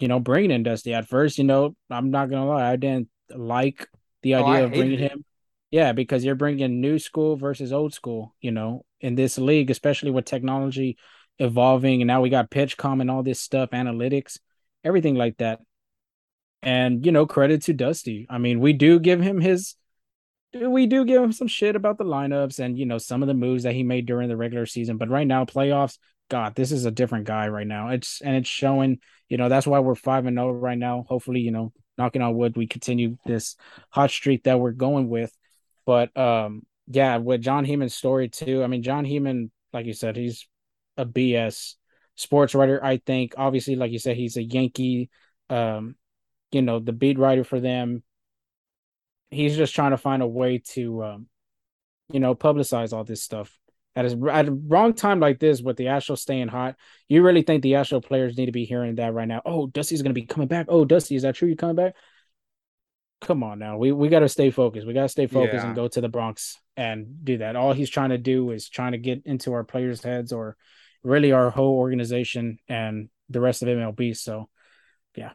you 0.00 0.08
know 0.08 0.20
bringing 0.20 0.50
in 0.50 0.62
Dusty. 0.62 0.92
At 0.94 1.08
first, 1.08 1.38
you 1.38 1.44
know, 1.44 1.76
I'm 1.90 2.10
not 2.10 2.30
gonna 2.30 2.46
lie, 2.46 2.70
I 2.70 2.76
didn't 2.76 3.08
like 3.30 3.88
the 4.22 4.36
oh, 4.36 4.44
idea 4.44 4.64
of 4.64 4.72
bringing 4.72 5.00
it. 5.00 5.12
him. 5.12 5.24
Yeah, 5.70 5.92
because 5.92 6.24
you're 6.24 6.36
bringing 6.36 6.80
new 6.80 6.98
school 6.98 7.36
versus 7.36 7.72
old 7.72 7.94
school. 7.94 8.34
You 8.40 8.52
know, 8.52 8.84
in 9.00 9.14
this 9.14 9.38
league, 9.38 9.70
especially 9.70 10.10
with 10.10 10.24
technology 10.24 10.96
evolving, 11.38 12.02
and 12.02 12.06
now 12.06 12.20
we 12.20 12.30
got 12.30 12.50
PitchCom 12.50 13.00
and 13.00 13.10
all 13.10 13.22
this 13.22 13.40
stuff, 13.40 13.70
analytics, 13.70 14.38
everything 14.84 15.14
like 15.14 15.38
that. 15.38 15.60
And 16.62 17.04
you 17.04 17.12
know, 17.12 17.26
credit 17.26 17.62
to 17.62 17.72
Dusty. 17.72 18.26
I 18.28 18.38
mean, 18.38 18.60
we 18.60 18.72
do 18.72 18.98
give 18.98 19.20
him 19.20 19.40
his 19.40 19.76
we 20.52 20.86
do 20.86 21.04
give 21.04 21.22
him 21.22 21.32
some 21.32 21.48
shit 21.48 21.76
about 21.76 21.98
the 21.98 22.04
lineups 22.04 22.58
and 22.58 22.78
you 22.78 22.86
know 22.86 22.98
some 22.98 23.22
of 23.22 23.28
the 23.28 23.34
moves 23.34 23.64
that 23.64 23.74
he 23.74 23.82
made 23.82 24.06
during 24.06 24.28
the 24.28 24.36
regular 24.36 24.66
season. 24.66 24.96
But 24.96 25.10
right 25.10 25.26
now, 25.26 25.44
playoffs, 25.44 25.98
God, 26.28 26.54
this 26.54 26.72
is 26.72 26.84
a 26.84 26.90
different 26.90 27.26
guy 27.26 27.48
right 27.48 27.66
now. 27.66 27.88
It's 27.88 28.20
and 28.20 28.36
it's 28.36 28.48
showing. 28.48 28.98
You 29.28 29.36
know 29.36 29.48
that's 29.48 29.66
why 29.66 29.80
we're 29.80 29.96
five 29.96 30.26
and 30.26 30.36
zero 30.36 30.52
right 30.52 30.78
now. 30.78 31.04
Hopefully, 31.08 31.40
you 31.40 31.50
know, 31.50 31.72
knocking 31.98 32.22
on 32.22 32.36
wood, 32.36 32.56
we 32.56 32.66
continue 32.66 33.16
this 33.26 33.56
hot 33.90 34.10
streak 34.10 34.44
that 34.44 34.60
we're 34.60 34.72
going 34.72 35.08
with. 35.08 35.32
But 35.84 36.16
um, 36.16 36.62
yeah, 36.88 37.16
with 37.18 37.42
Jon 37.42 37.66
Heyman's 37.66 37.94
story 37.94 38.28
too. 38.28 38.62
I 38.62 38.66
mean, 38.66 38.82
Jon 38.82 39.04
Heyman, 39.04 39.50
like 39.72 39.86
you 39.86 39.92
said, 39.92 40.16
he's 40.16 40.46
a 40.96 41.06
BS 41.06 41.74
sports 42.14 42.54
writer. 42.54 42.82
I 42.82 42.98
think 42.98 43.34
obviously, 43.36 43.76
like 43.76 43.92
you 43.92 43.98
said, 43.98 44.16
he's 44.16 44.36
a 44.36 44.42
Yankee. 44.42 45.10
Um, 45.50 45.96
you 46.52 46.62
know, 46.62 46.78
the 46.78 46.92
beat 46.92 47.18
writer 47.18 47.44
for 47.44 47.60
them 47.60 48.02
he's 49.30 49.56
just 49.56 49.74
trying 49.74 49.90
to 49.90 49.98
find 49.98 50.22
a 50.22 50.26
way 50.26 50.58
to 50.58 51.04
um, 51.04 51.26
you 52.12 52.20
know 52.20 52.34
publicize 52.34 52.92
all 52.92 53.04
this 53.04 53.22
stuff 53.22 53.56
at 53.94 54.06
a, 54.06 54.30
at 54.30 54.48
a 54.48 54.52
wrong 54.52 54.92
time 54.92 55.20
like 55.20 55.38
this 55.38 55.62
with 55.62 55.76
the 55.76 55.86
Astros 55.86 56.18
staying 56.18 56.48
hot. 56.48 56.76
You 57.08 57.22
really 57.22 57.42
think 57.42 57.62
the 57.62 57.76
Astro 57.76 58.00
players 58.00 58.36
need 58.36 58.46
to 58.46 58.52
be 58.52 58.64
hearing 58.64 58.96
that 58.96 59.14
right 59.14 59.28
now? 59.28 59.42
Oh, 59.44 59.66
Dusty's 59.66 60.02
going 60.02 60.14
to 60.14 60.20
be 60.20 60.26
coming 60.26 60.48
back. 60.48 60.66
Oh, 60.68 60.84
Dusty, 60.84 61.16
is 61.16 61.22
that 61.22 61.34
true? 61.34 61.48
You 61.48 61.56
coming 61.56 61.76
back? 61.76 61.94
Come 63.22 63.42
on 63.42 63.58
now. 63.58 63.78
We 63.78 63.92
we 63.92 64.08
got 64.08 64.20
to 64.20 64.28
stay 64.28 64.50
focused. 64.50 64.86
We 64.86 64.92
got 64.92 65.02
to 65.02 65.08
stay 65.08 65.26
focused 65.26 65.64
and 65.64 65.74
go 65.74 65.88
to 65.88 66.00
the 66.00 66.08
Bronx 66.08 66.58
and 66.76 67.24
do 67.24 67.38
that. 67.38 67.56
All 67.56 67.72
he's 67.72 67.90
trying 67.90 68.10
to 68.10 68.18
do 68.18 68.50
is 68.50 68.68
trying 68.68 68.92
to 68.92 68.98
get 68.98 69.22
into 69.24 69.54
our 69.54 69.64
players' 69.64 70.02
heads 70.02 70.32
or 70.32 70.56
really 71.06 71.32
our 71.32 71.50
whole 71.50 71.78
organization 71.78 72.58
and 72.68 73.08
the 73.30 73.40
rest 73.40 73.62
of 73.62 73.68
MLB. 73.68 74.16
So 74.16 74.48
yeah, 75.14 75.32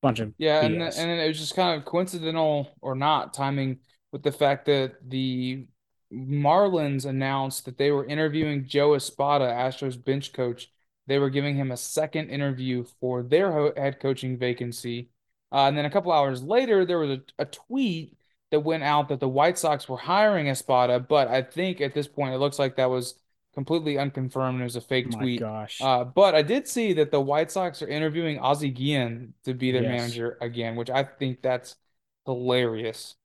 bunch 0.00 0.20
of 0.20 0.32
yeah, 0.38 0.64
and 0.64 0.80
and 0.80 1.10
it 1.10 1.28
was 1.28 1.38
just 1.38 1.56
kind 1.56 1.78
of 1.78 1.84
coincidental 1.84 2.70
or 2.80 2.94
not 2.94 3.34
timing 3.34 3.80
with 4.12 4.22
the 4.22 4.32
fact 4.32 4.66
that 4.66 4.96
the 5.06 5.66
Marlins 6.12 7.04
announced 7.04 7.64
that 7.66 7.76
they 7.76 7.90
were 7.90 8.06
interviewing 8.06 8.66
Joe 8.66 8.94
Espada, 8.94 9.46
Astros 9.46 10.02
bench 10.02 10.32
coach. 10.32 10.70
They 11.06 11.18
were 11.18 11.30
giving 11.30 11.56
him 11.56 11.70
a 11.70 11.76
second 11.76 12.30
interview 12.30 12.84
for 13.00 13.22
their 13.22 13.72
head 13.76 13.98
coaching 14.00 14.38
vacancy. 14.38 15.10
Uh, 15.50 15.64
and 15.66 15.76
then 15.76 15.86
a 15.86 15.90
couple 15.90 16.12
hours 16.12 16.42
later, 16.42 16.84
there 16.84 16.98
was 16.98 17.10
a, 17.10 17.20
a 17.38 17.44
tweet 17.46 18.16
that 18.50 18.60
went 18.60 18.82
out 18.82 19.08
that 19.08 19.20
the 19.20 19.28
White 19.28 19.58
Sox 19.58 19.88
were 19.88 19.96
hiring 19.96 20.48
Espada, 20.48 21.00
but 21.00 21.28
I 21.28 21.42
think 21.42 21.80
at 21.80 21.94
this 21.94 22.06
point 22.08 22.34
it 22.34 22.38
looks 22.38 22.58
like 22.58 22.76
that 22.76 22.90
was 22.90 23.14
completely 23.58 23.98
unconfirmed. 23.98 24.60
It 24.60 24.64
was 24.64 24.76
a 24.76 24.80
fake 24.80 25.10
My 25.10 25.26
tweet. 25.26 25.36
gosh. 25.36 25.76
Uh, 25.80 26.04
but 26.04 26.34
I 26.34 26.42
did 26.42 26.68
see 26.68 26.92
that 26.94 27.10
the 27.10 27.20
White 27.20 27.50
Sox 27.50 27.82
are 27.82 27.88
interviewing 27.88 28.38
Ozzie 28.40 28.70
Guillen 28.70 29.34
to 29.44 29.54
be 29.54 29.72
their 29.72 29.82
Yes. 29.82 29.84
manager 29.84 30.38
again, 30.40 30.76
which 30.76 30.90
I 30.90 31.04
think 31.04 31.42
that's 31.42 31.76
hilarious. 32.26 33.16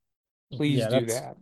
Please 0.51 0.85
Yeah, 0.85 0.87
do 0.87 1.05
that's 1.05 1.07
that. 1.07 1.37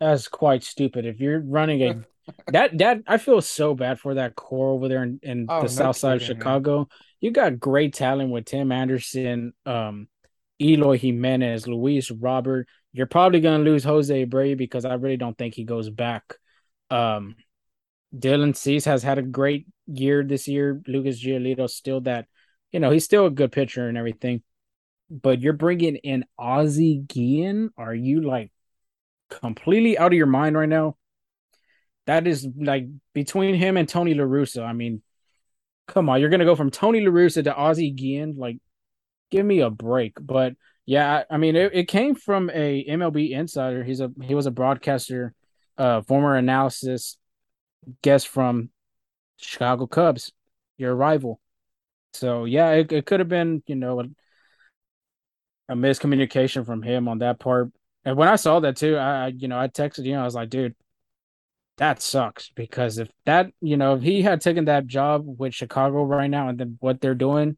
That's 0.00 0.28
quite 0.28 0.64
stupid. 0.64 1.06
If 1.06 1.20
you're 1.20 1.40
running 1.40 1.82
a 1.82 1.98
that 2.50 2.78
that 2.78 3.00
I 3.06 3.18
feel 3.18 3.40
so 3.42 3.74
bad 3.74 4.00
for 4.00 4.14
that 4.14 4.36
core 4.36 4.70
over 4.70 4.88
there 4.88 5.02
in, 5.04 5.20
in 5.22 5.52
Oh, 5.52 5.60
the 5.60 5.68
no 5.68 5.88
south 5.88 5.96
side 5.96 6.16
of 6.16 6.22
kidding, 6.22 6.38
man. 6.38 6.62
Chicago. 6.62 6.88
You 7.20 7.30
got 7.32 7.60
great 7.60 7.94
talent 7.94 8.30
with 8.30 8.46
Tim 8.46 8.72
Anderson, 8.72 9.54
um, 9.66 10.08
Eloy 10.60 10.98
Jimenez, 10.98 11.68
Luis 11.68 12.10
Robert. 12.10 12.68
You're 12.92 13.06
probably 13.06 13.40
gonna 13.40 13.64
lose 13.64 13.84
Jose 13.84 14.26
Abreu 14.26 14.56
because 14.56 14.84
I 14.86 14.94
really 14.94 15.16
don't 15.18 15.38
think 15.38 15.54
he 15.54 15.64
goes 15.64 15.90
back. 15.90 16.24
Um, 16.90 17.36
Dylan 18.16 18.54
Cease 18.54 18.84
has 18.84 19.02
had 19.02 19.18
a 19.18 19.22
great 19.22 19.66
year 19.86 20.22
this 20.22 20.46
year. 20.46 20.80
Lucas 20.86 21.22
Giolito 21.22 21.68
still 21.68 22.00
that, 22.02 22.26
you 22.70 22.80
know, 22.80 22.90
he's 22.90 23.04
still 23.04 23.26
a 23.26 23.30
good 23.30 23.52
pitcher 23.52 23.88
and 23.88 23.96
everything. 23.96 24.42
But 25.10 25.40
you're 25.40 25.52
bringing 25.52 25.96
in 25.96 26.24
Ozzie 26.38 27.02
Guillen. 27.06 27.70
Are 27.76 27.94
you 27.94 28.22
like 28.22 28.50
completely 29.28 29.98
out 29.98 30.12
of 30.12 30.16
your 30.16 30.26
mind 30.26 30.56
right 30.56 30.68
now? 30.68 30.96
That 32.06 32.26
is 32.26 32.46
like 32.56 32.86
between 33.14 33.54
him 33.54 33.76
and 33.76 33.88
Tony 33.88 34.14
La 34.14 34.24
Russa. 34.24 34.64
I 34.64 34.72
mean, 34.72 35.02
come 35.86 36.08
on, 36.08 36.20
you're 36.20 36.30
gonna 36.30 36.44
go 36.44 36.56
from 36.56 36.70
Tony 36.70 37.00
La 37.00 37.12
Russa 37.12 37.44
to 37.44 37.54
Ozzie 37.54 37.92
Guillen. 37.92 38.36
Like, 38.36 38.58
give 39.30 39.46
me 39.46 39.60
a 39.60 39.70
break. 39.70 40.14
But 40.20 40.54
yeah, 40.84 41.24
I, 41.30 41.34
I 41.34 41.36
mean, 41.38 41.56
it, 41.56 41.72
it 41.74 41.88
came 41.88 42.14
from 42.14 42.50
a 42.50 42.84
MLB 42.88 43.30
insider. 43.30 43.84
He's 43.84 44.00
a 44.00 44.10
he 44.22 44.34
was 44.34 44.46
a 44.46 44.50
broadcaster, 44.50 45.34
uh, 45.78 46.02
former 46.02 46.36
analysis 46.36 47.18
guest 48.02 48.28
from 48.28 48.70
Chicago 49.36 49.86
Cubs, 49.86 50.32
your 50.78 50.94
rival. 50.94 51.40
So 52.14 52.44
yeah, 52.44 52.70
it, 52.72 52.92
it 52.92 53.06
could 53.06 53.20
have 53.20 53.28
been 53.28 53.62
you 53.66 53.74
know 53.74 54.00
a, 54.00 54.04
a 55.68 55.74
miscommunication 55.74 56.64
from 56.66 56.82
him 56.82 57.08
on 57.08 57.18
that 57.18 57.38
part. 57.38 57.70
And 58.04 58.16
when 58.16 58.28
I 58.28 58.36
saw 58.36 58.60
that 58.60 58.76
too, 58.76 58.96
I 58.96 59.28
you 59.28 59.48
know 59.48 59.58
I 59.58 59.68
texted 59.68 60.04
you. 60.04 60.12
Know, 60.12 60.22
I 60.22 60.24
was 60.24 60.34
like, 60.34 60.50
dude, 60.50 60.74
that 61.78 62.02
sucks 62.02 62.50
because 62.54 62.98
if 62.98 63.08
that 63.26 63.50
you 63.60 63.76
know 63.76 63.94
if 63.96 64.02
he 64.02 64.22
had 64.22 64.40
taken 64.40 64.66
that 64.66 64.86
job 64.86 65.24
with 65.26 65.54
Chicago 65.54 66.04
right 66.04 66.30
now 66.30 66.48
and 66.48 66.58
then 66.58 66.76
what 66.80 67.00
they're 67.00 67.14
doing 67.14 67.56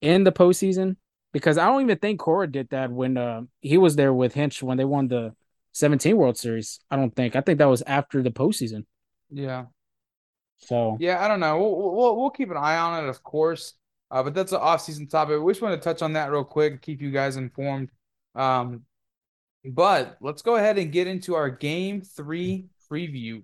in 0.00 0.24
the 0.24 0.32
postseason, 0.32 0.96
because 1.32 1.58
I 1.58 1.66
don't 1.66 1.82
even 1.82 1.98
think 1.98 2.20
Cora 2.20 2.50
did 2.50 2.68
that 2.70 2.90
when 2.90 3.16
uh, 3.16 3.42
he 3.60 3.78
was 3.78 3.96
there 3.96 4.12
with 4.12 4.34
Hinch 4.34 4.62
when 4.62 4.76
they 4.76 4.84
won 4.84 5.08
the 5.08 5.34
17 5.72 6.16
World 6.16 6.38
Series. 6.38 6.80
I 6.90 6.96
don't 6.96 7.14
think. 7.14 7.36
I 7.36 7.40
think 7.40 7.58
that 7.58 7.66
was 7.68 7.82
after 7.82 8.22
the 8.22 8.30
postseason. 8.30 8.84
Yeah. 9.30 9.66
So 10.58 10.96
Yeah, 11.00 11.24
I 11.24 11.28
don't 11.28 11.40
know. 11.40 11.58
We'll, 11.58 11.92
we'll, 11.92 12.16
we'll 12.16 12.30
keep 12.30 12.50
an 12.50 12.56
eye 12.56 12.78
on 12.78 13.04
it, 13.04 13.08
of 13.08 13.22
course. 13.22 13.74
Uh, 14.10 14.22
but 14.22 14.34
that's 14.34 14.52
an 14.52 14.58
off-season 14.58 15.08
topic. 15.08 15.40
We 15.40 15.52
just 15.52 15.62
want 15.62 15.80
to 15.80 15.84
touch 15.84 16.00
on 16.00 16.12
that 16.12 16.30
real 16.30 16.44
quick, 16.44 16.80
keep 16.80 17.02
you 17.02 17.10
guys 17.10 17.36
informed. 17.36 17.90
Um, 18.34 18.82
but 19.64 20.16
let's 20.20 20.42
go 20.42 20.56
ahead 20.56 20.78
and 20.78 20.92
get 20.92 21.08
into 21.08 21.34
our 21.34 21.50
game 21.50 22.02
three 22.02 22.66
preview. 22.90 23.42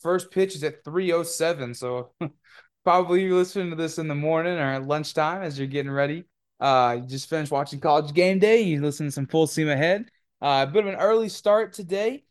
First 0.00 0.30
pitch 0.30 0.54
is 0.54 0.62
at 0.62 0.84
307. 0.84 1.74
So 1.74 2.10
probably 2.84 3.22
you're 3.22 3.36
listening 3.36 3.70
to 3.70 3.76
this 3.76 3.98
in 3.98 4.08
the 4.08 4.14
morning 4.14 4.58
or 4.58 4.74
at 4.74 4.86
lunchtime 4.86 5.42
as 5.42 5.58
you're 5.58 5.66
getting 5.66 5.90
ready. 5.90 6.24
Uh, 6.60 6.98
you 7.00 7.06
just 7.06 7.30
finished 7.30 7.50
watching 7.50 7.80
College 7.80 8.12
Game 8.12 8.38
Day. 8.38 8.62
You 8.62 8.82
listen 8.82 9.06
to 9.06 9.12
some 9.12 9.26
full 9.26 9.46
steam 9.46 9.68
ahead. 9.68 10.06
Uh, 10.40 10.66
a 10.68 10.70
bit 10.70 10.86
of 10.86 10.92
an 10.92 11.00
early 11.00 11.28
start 11.28 11.72
today. 11.72 12.24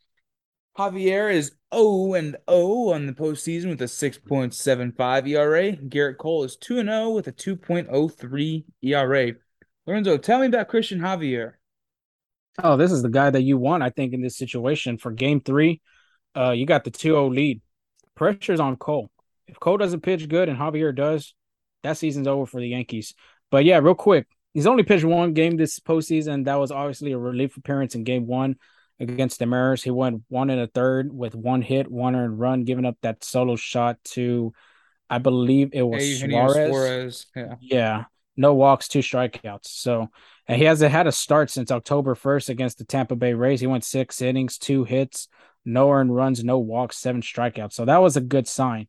Javier 0.78 1.34
is 1.34 1.54
0 1.74 2.14
and 2.14 2.38
0 2.48 2.90
on 2.94 3.08
the 3.08 3.14
postseason 3.14 3.70
with 3.70 3.82
a 3.82 3.86
6.75 3.86 5.28
ERA. 5.28 5.72
Gerrit 5.76 6.18
Cole 6.18 6.44
is 6.44 6.56
2 6.58 6.80
and 6.80 6.90
0 6.90 7.10
with 7.12 7.28
a 7.28 7.32
2.03 7.32 8.64
ERA. 8.84 9.32
Lorenzo, 9.88 10.18
tell 10.18 10.40
me 10.40 10.48
about 10.48 10.68
Christian 10.68 11.00
Javier. 11.00 11.54
Oh, 12.64 12.78
this 12.78 12.92
is 12.92 13.02
the 13.02 13.10
guy 13.10 13.30
that 13.32 13.42
you 13.42 13.58
want, 13.58 13.82
I 13.82 13.90
think, 13.90 14.14
in 14.14 14.22
this 14.22 14.38
situation. 14.38 15.00
For 15.00 15.12
game 15.12 15.42
three, 15.42 15.82
uh, 16.36 16.52
you 16.52 16.68
got 16.68 16.84
the 16.84 16.92
2-0 16.92 17.34
lead. 17.34 17.62
Pressure's 18.16 18.60
on 18.60 18.76
Cole. 18.76 19.10
If 19.48 19.60
Cole 19.60 19.78
doesn't 19.78 20.02
pitch 20.02 20.28
good 20.30 20.48
and 20.48 20.58
Javier 20.60 20.96
does, 20.96 21.34
that 21.84 21.98
season's 21.98 22.28
over 22.28 22.46
for 22.46 22.60
the 22.60 22.68
Yankees. 22.68 23.16
But 23.50 23.66
yeah, 23.66 23.80
real 23.80 23.96
quick, 23.96 24.28
he's 24.54 24.68
only 24.68 24.84
pitched 24.84 25.06
one 25.06 25.34
game 25.34 25.58
this 25.58 25.80
postseason. 25.80 26.46
That 26.46 26.60
was 26.60 26.72
obviously 26.72 27.14
a 27.14 27.18
relief 27.18 27.58
appearance 27.58 27.96
in 27.96 28.04
game 28.04 28.28
one 28.28 28.58
against 29.00 29.40
the 29.40 29.46
Mariners. 29.46 29.84
He 29.84 29.92
went 29.92 30.24
one 30.28 30.50
and 30.50 30.62
a 30.62 30.68
third 30.68 31.14
with 31.14 31.36
one 31.36 31.62
hit, 31.62 31.90
one 31.90 32.16
earned 32.16 32.40
run, 32.40 32.64
giving 32.64 32.86
up 32.86 32.98
that 33.02 33.24
solo 33.24 33.56
shot 33.56 33.98
to, 34.06 34.54
I 35.10 35.20
believe 35.20 35.70
it 35.74 35.84
was 35.84 36.20
Suarez. 36.20 36.70
Suarez. 36.70 37.26
Yeah. 37.36 37.56
Yeah, 37.62 38.04
no 38.36 38.54
walks, 38.54 38.88
two 38.88 39.00
strikeouts. 39.00 39.68
So, 39.68 40.10
and 40.48 40.58
he 40.58 40.66
hasn't 40.66 40.92
had 40.92 41.08
a 41.08 41.12
start 41.12 41.50
since 41.50 41.72
October 41.72 42.16
1st 42.16 42.50
against 42.50 42.78
the 42.78 42.86
Tampa 42.86 43.16
Bay 43.16 43.34
Rays. 43.34 43.60
He 43.60 43.68
went 43.68 43.84
six 43.84 44.22
innings, 44.22 44.58
two 44.58 44.84
hits, 44.84 45.28
no 45.66 45.92
earned 45.92 46.16
runs, 46.16 46.44
no 46.44 46.60
walks, 46.60 46.98
seven 46.98 47.22
strikeouts. 47.22 47.74
So 47.74 47.86
that 47.86 48.02
was 48.02 48.18
a 48.18 48.22
good 48.22 48.48
sign. 48.48 48.88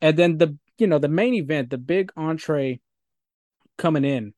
And 0.00 0.16
then 0.16 0.38
the, 0.38 0.56
you 0.78 0.86
know, 0.86 0.98
the 0.98 1.08
main 1.08 1.34
event, 1.34 1.70
the 1.70 1.78
big 1.78 2.12
entree 2.16 2.80
coming 3.78 4.04
in, 4.04 4.34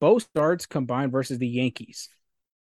both 0.00 0.22
starts 0.22 0.66
combined 0.66 1.12
versus 1.12 1.38
the 1.38 1.48
Yankees. 1.48 2.08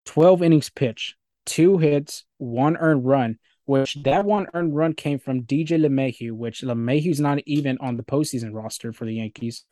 12 0.05 0.43
innings 0.43 0.69
pitch, 0.69 1.15
two 1.45 1.77
hits, 1.77 2.23
one 2.37 2.77
earned 2.77 3.05
run, 3.05 3.37
which 3.65 3.97
that 4.03 4.25
one 4.25 4.47
earned 4.53 4.75
run 4.75 4.93
came 4.93 5.19
from 5.19 5.43
DJ 5.43 5.79
LeMahieu, 5.79 6.31
which 6.31 6.61
LeMahieu's 6.61 7.19
not 7.19 7.39
even 7.45 7.77
on 7.79 7.97
the 7.97 8.03
postseason 8.03 8.53
roster 8.53 8.93
for 8.93 9.05
the 9.05 9.15
Yankees. 9.15 9.65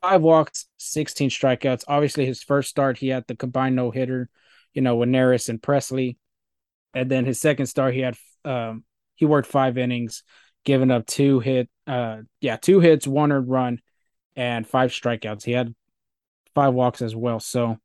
Five 0.00 0.22
walks, 0.22 0.66
16 0.78 1.30
strikeouts. 1.30 1.84
Obviously, 1.86 2.26
his 2.26 2.42
first 2.42 2.68
start, 2.70 2.98
he 2.98 3.08
had 3.08 3.24
the 3.26 3.36
combined 3.36 3.76
no 3.76 3.90
hitter, 3.90 4.28
you 4.72 4.82
know, 4.82 4.96
with 4.96 5.08
Neris 5.08 5.48
and 5.48 5.60
Pressly. 5.60 6.16
And 6.94 7.10
then 7.10 7.24
his 7.24 7.40
second 7.40 7.66
start, 7.66 7.94
he 7.94 8.00
had 8.00 8.16
um, 8.44 8.84
he 9.14 9.24
worked 9.24 9.48
five 9.48 9.78
innings, 9.78 10.24
giving 10.64 10.90
up 10.90 11.06
two 11.06 11.40
hit, 11.40 11.68
uh, 11.86 12.18
yeah, 12.40 12.56
two 12.56 12.80
hits, 12.80 13.06
one 13.06 13.32
earned 13.32 13.48
run, 13.48 13.80
and 14.34 14.66
five 14.66 14.90
strikeouts. 14.90 15.44
He 15.44 15.52
had 15.52 15.74
five 16.54 16.74
walks 16.74 17.02
as 17.02 17.14
well. 17.14 17.40
So 17.40 17.78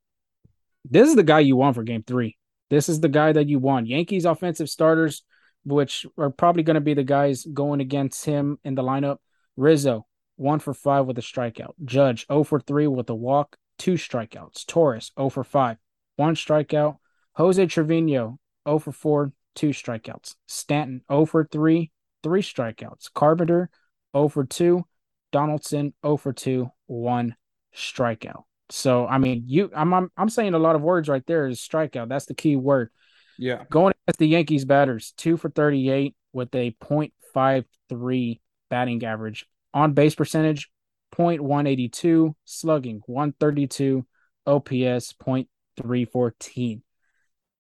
this 0.90 1.10
is 1.10 1.16
the 1.16 1.24
guy 1.24 1.40
you 1.40 1.56
want 1.56 1.76
for 1.76 1.84
game 1.84 2.04
three. 2.04 2.37
This 2.70 2.90
is 2.90 3.00
the 3.00 3.10
guy 3.10 3.32
that 3.32 3.48
you 3.48 3.60
want. 3.60 3.88
Yankees 3.88 4.26
offensive 4.26 4.70
starters, 4.70 5.24
which 5.64 6.06
are 6.18 6.30
probably 6.30 6.64
going 6.64 6.76
to 6.76 6.82
be 6.82 6.94
the 6.94 7.04
guys 7.04 7.46
going 7.46 7.82
against 7.82 8.26
him 8.26 8.60
in 8.64 8.76
the 8.76 8.84
lineup. 8.84 9.18
Rizzo, 9.56 10.06
one 10.36 10.60
for 10.60 10.74
five 10.74 11.06
with 11.06 11.18
a 11.18 11.22
strikeout. 11.22 11.74
Judge, 11.84 12.26
0 12.28 12.44
for 12.44 12.60
3 12.60 12.88
with 12.88 13.10
a 13.10 13.16
walk, 13.16 13.58
two 13.78 13.94
strikeouts. 13.94 14.66
Torres, 14.66 15.12
0 15.18 15.30
for 15.30 15.44
5, 15.44 15.78
one 16.16 16.36
strikeout. 16.36 16.98
Jose 17.34 17.66
Trevino, 17.68 18.40
0 18.68 18.80
for 18.80 18.92
4, 18.92 19.32
two 19.56 19.70
strikeouts. 19.70 20.36
Stanton, 20.48 21.02
0 21.12 21.26
for 21.26 21.48
3, 21.52 21.92
three 22.24 22.42
strikeouts. 22.42 23.14
Carpenter, 23.14 23.70
0 24.16 24.30
for 24.30 24.46
2. 24.46 24.86
Donaldson, 25.32 25.94
0 26.06 26.18
for 26.18 26.34
2, 26.34 26.70
one 26.86 27.36
strikeout. 27.76 28.44
So 28.70 29.08
I 29.08 29.18
mean, 29.18 29.44
you 29.48 29.72
I'm 29.76 29.94
I'm, 29.94 30.12
I'm 30.18 30.30
saying 30.30 30.54
a 30.54 30.60
lot 30.60 30.76
of 30.76 30.82
words 30.82 31.08
right 31.08 31.26
there 31.26 31.48
is 31.48 31.60
strikeout. 31.60 32.10
That's 32.10 32.26
the 32.26 32.34
key 32.34 32.56
word. 32.56 32.90
Yeah. 33.38 33.64
Going 33.70 33.94
against 34.08 34.20
the 34.20 34.28
Yankees 34.28 34.66
batters, 34.66 35.14
two 35.16 35.38
for 35.38 35.50
38 35.50 36.16
with 36.34 36.54
a 36.56 36.76
0.53 36.82 38.40
batting 38.70 39.06
average. 39.06 39.46
On 39.74 39.94
base 39.94 40.16
percentage, 40.16 40.70
0.182, 41.16 42.34
slugging 42.46 43.02
132, 43.06 44.06
OPS 44.46 45.14
0.314. 45.14 46.82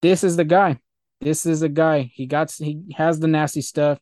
This 0.02 0.24
is 0.24 0.36
the 0.36 0.46
guy. 0.46 0.80
This 1.22 1.46
is 1.46 1.62
a 1.62 1.70
guy. 1.70 2.12
He 2.14 2.26
got 2.26 2.52
he 2.52 2.82
has 2.96 3.20
the 3.20 3.28
nasty 3.28 3.62
stuff. 3.62 4.00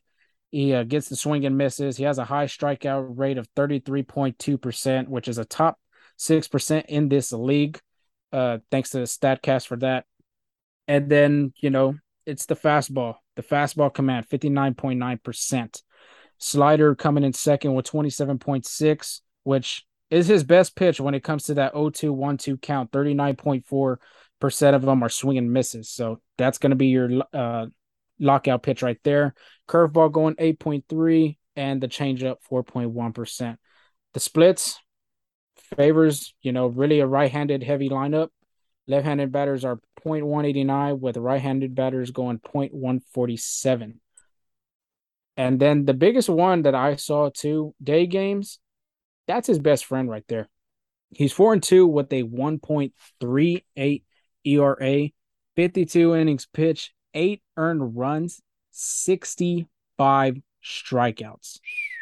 He 0.50 0.72
uh, 0.72 0.84
gets 0.84 1.08
the 1.08 1.16
swing 1.16 1.44
and 1.44 1.58
misses. 1.58 1.96
He 1.96 2.04
has 2.04 2.18
a 2.18 2.24
high 2.24 2.46
strikeout 2.46 3.18
rate 3.18 3.38
of 3.38 3.52
33.2%, 3.54 5.08
which 5.08 5.28
is 5.28 5.38
a 5.38 5.44
top 5.44 5.78
6% 6.18 6.84
in 6.86 7.08
this 7.08 7.32
league. 7.32 7.80
Uh, 8.32 8.58
thanks 8.70 8.90
to 8.90 8.98
StatCast 8.98 9.66
for 9.66 9.76
that. 9.78 10.04
And 10.88 11.08
then, 11.10 11.52
you 11.60 11.70
know, 11.70 11.96
it's 12.26 12.46
the 12.46 12.56
fastball, 12.56 13.16
the 13.36 13.42
fastball 13.42 13.92
command, 13.92 14.28
59.9%. 14.28 15.82
Slider 16.38 16.94
coming 16.94 17.24
in 17.24 17.32
second 17.32 17.74
with 17.74 17.90
27.6, 17.90 19.20
which 19.44 19.86
is 20.10 20.26
his 20.26 20.44
best 20.44 20.76
pitch 20.76 21.00
when 21.00 21.14
it 21.14 21.24
comes 21.24 21.44
to 21.44 21.54
that 21.54 21.74
0-2 21.74 22.14
1-2 22.14 22.60
count. 22.60 22.90
39.4% 22.92 24.74
of 24.74 24.82
them 24.82 25.02
are 25.02 25.08
swinging 25.08 25.52
misses. 25.52 25.88
So 25.88 26.20
that's 26.36 26.58
going 26.58 26.70
to 26.70 26.76
be 26.76 26.88
your 26.88 27.10
uh, 27.32 27.66
lockout 28.18 28.62
pitch 28.62 28.82
right 28.82 28.98
there. 29.02 29.34
Curveball 29.68 30.12
going 30.12 30.34
8.3 30.34 31.38
and 31.56 31.80
the 31.80 31.88
changeup 31.88 32.36
4.1%. 32.50 33.56
The 34.12 34.20
splits, 34.20 34.78
favors, 35.76 36.34
you 36.42 36.52
know, 36.52 36.66
really 36.66 37.00
a 37.00 37.06
right-handed 37.06 37.62
heavy 37.62 37.88
lineup. 37.88 38.28
Left-handed 38.86 39.32
batters 39.32 39.64
are 39.64 39.80
0.189 40.04 41.00
with 41.00 41.16
right-handed 41.16 41.74
batters 41.74 42.10
going 42.10 42.38
0.147. 42.38 43.94
And 45.36 45.60
then 45.60 45.84
the 45.84 45.94
biggest 45.94 46.28
one 46.28 46.62
that 46.62 46.74
I 46.74 46.96
saw 46.96 47.30
too, 47.30 47.74
day 47.82 48.06
games, 48.06 48.58
that's 49.26 49.48
his 49.48 49.58
best 49.58 49.84
friend 49.84 50.08
right 50.08 50.24
there. 50.28 50.48
He's 51.10 51.32
4 51.32 51.54
and 51.54 51.62
2 51.62 51.86
with 51.86 52.12
a 52.12 52.22
1.38 52.22 54.02
ERA, 54.44 55.08
52 55.56 56.14
innings 56.14 56.46
pitched, 56.46 56.92
8 57.14 57.42
earned 57.56 57.96
runs, 57.96 58.40
65 58.70 60.36
strikeouts. 60.64 61.58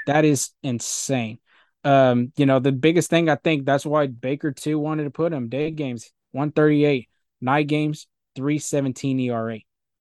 That 0.07 0.25
is 0.25 0.51
insane 0.63 1.39
um, 1.85 2.33
you 2.37 2.47
know, 2.47 2.59
the 2.59 2.73
biggest 2.73 3.11
thing 3.11 3.29
I 3.29 3.37
think 3.37 3.65
that's 3.65 3.85
why 3.85 4.07
Baker 4.07 4.53
too 4.53 4.79
wanted 4.79 5.05
to 5.05 5.11
put 5.11 5.33
him 5.33 5.49
day 5.49 5.71
games 5.71 6.11
138, 6.33 7.09
night 7.41 7.67
games 7.67 8.07
317 8.37 9.21
ERA. 9.21 9.59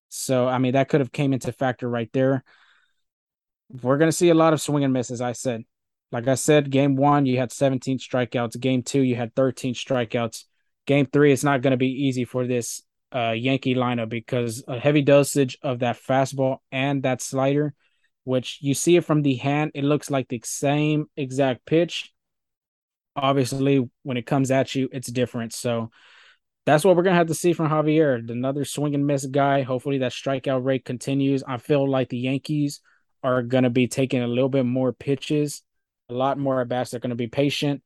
So 0.09 0.47
I 0.47 0.59
mean 0.59 0.73
that 0.73 0.89
could 0.89 1.01
have 1.01 1.11
came 1.11 1.33
into 1.33 1.51
factor 1.51 1.89
right 1.89 2.09
there. 2.13 2.43
We're 3.69 3.97
gonna 3.97 4.11
see 4.11 4.29
a 4.29 4.35
lot 4.35 4.53
of 4.53 4.61
swing 4.61 4.83
and 4.83 4.93
miss, 4.93 5.11
as 5.11 5.21
I 5.21 5.33
said. 5.33 5.63
Like 6.11 6.27
I 6.27 6.35
said, 6.35 6.69
game 6.69 6.95
one 6.95 7.25
you 7.25 7.37
had 7.37 7.51
17 7.51 7.97
strikeouts. 7.97 8.59
Game 8.59 8.83
two 8.83 9.01
you 9.01 9.15
had 9.15 9.35
13 9.35 9.73
strikeouts. 9.73 10.45
Game 10.85 11.05
three 11.05 11.33
it's 11.33 11.43
not 11.43 11.61
gonna 11.61 11.77
be 11.77 12.05
easy 12.05 12.25
for 12.25 12.47
this 12.47 12.81
uh, 13.13 13.31
Yankee 13.31 13.75
lineup 13.75 14.09
because 14.09 14.63
a 14.67 14.79
heavy 14.79 15.01
dosage 15.01 15.57
of 15.61 15.79
that 15.79 15.97
fastball 15.97 16.57
and 16.71 17.03
that 17.03 17.21
slider 17.21 17.73
which 18.23 18.59
you 18.61 18.73
see 18.73 18.95
it 18.95 19.05
from 19.05 19.21
the 19.21 19.35
hand, 19.35 19.71
it 19.73 19.83
looks 19.83 20.09
like 20.09 20.27
the 20.27 20.41
same 20.43 21.05
exact 21.17 21.65
pitch. 21.65 22.11
Obviously, 23.15 23.87
when 24.03 24.17
it 24.17 24.25
comes 24.25 24.49
at 24.51 24.73
you, 24.73 24.89
it's 24.91 25.11
different. 25.11 25.53
So 25.53 25.91
that's 26.65 26.85
what 26.85 26.95
we're 26.95 27.03
gonna 27.03 27.17
have 27.17 27.27
to 27.27 27.33
see 27.33 27.53
from 27.53 27.69
Javier, 27.69 28.29
another 28.29 28.65
swing 28.65 28.95
and 28.95 29.05
miss 29.05 29.25
guy. 29.25 29.63
Hopefully, 29.63 29.99
that 29.99 30.13
strikeout 30.13 30.63
rate 30.63 30.85
continues. 30.85 31.43
I 31.45 31.57
feel 31.57 31.87
like 31.89 32.09
the 32.09 32.17
Yankees 32.17 32.79
are 33.21 33.43
gonna 33.43 33.69
be 33.69 33.87
taking 33.87 34.21
a 34.21 34.27
little 34.27 34.49
bit 34.49 34.65
more 34.65 34.93
pitches, 34.93 35.61
a 36.09 36.13
lot 36.13 36.37
more 36.37 36.61
at 36.61 36.69
bats. 36.69 36.91
They're 36.91 36.99
gonna 36.99 37.15
be 37.15 37.27
patient. 37.27 37.81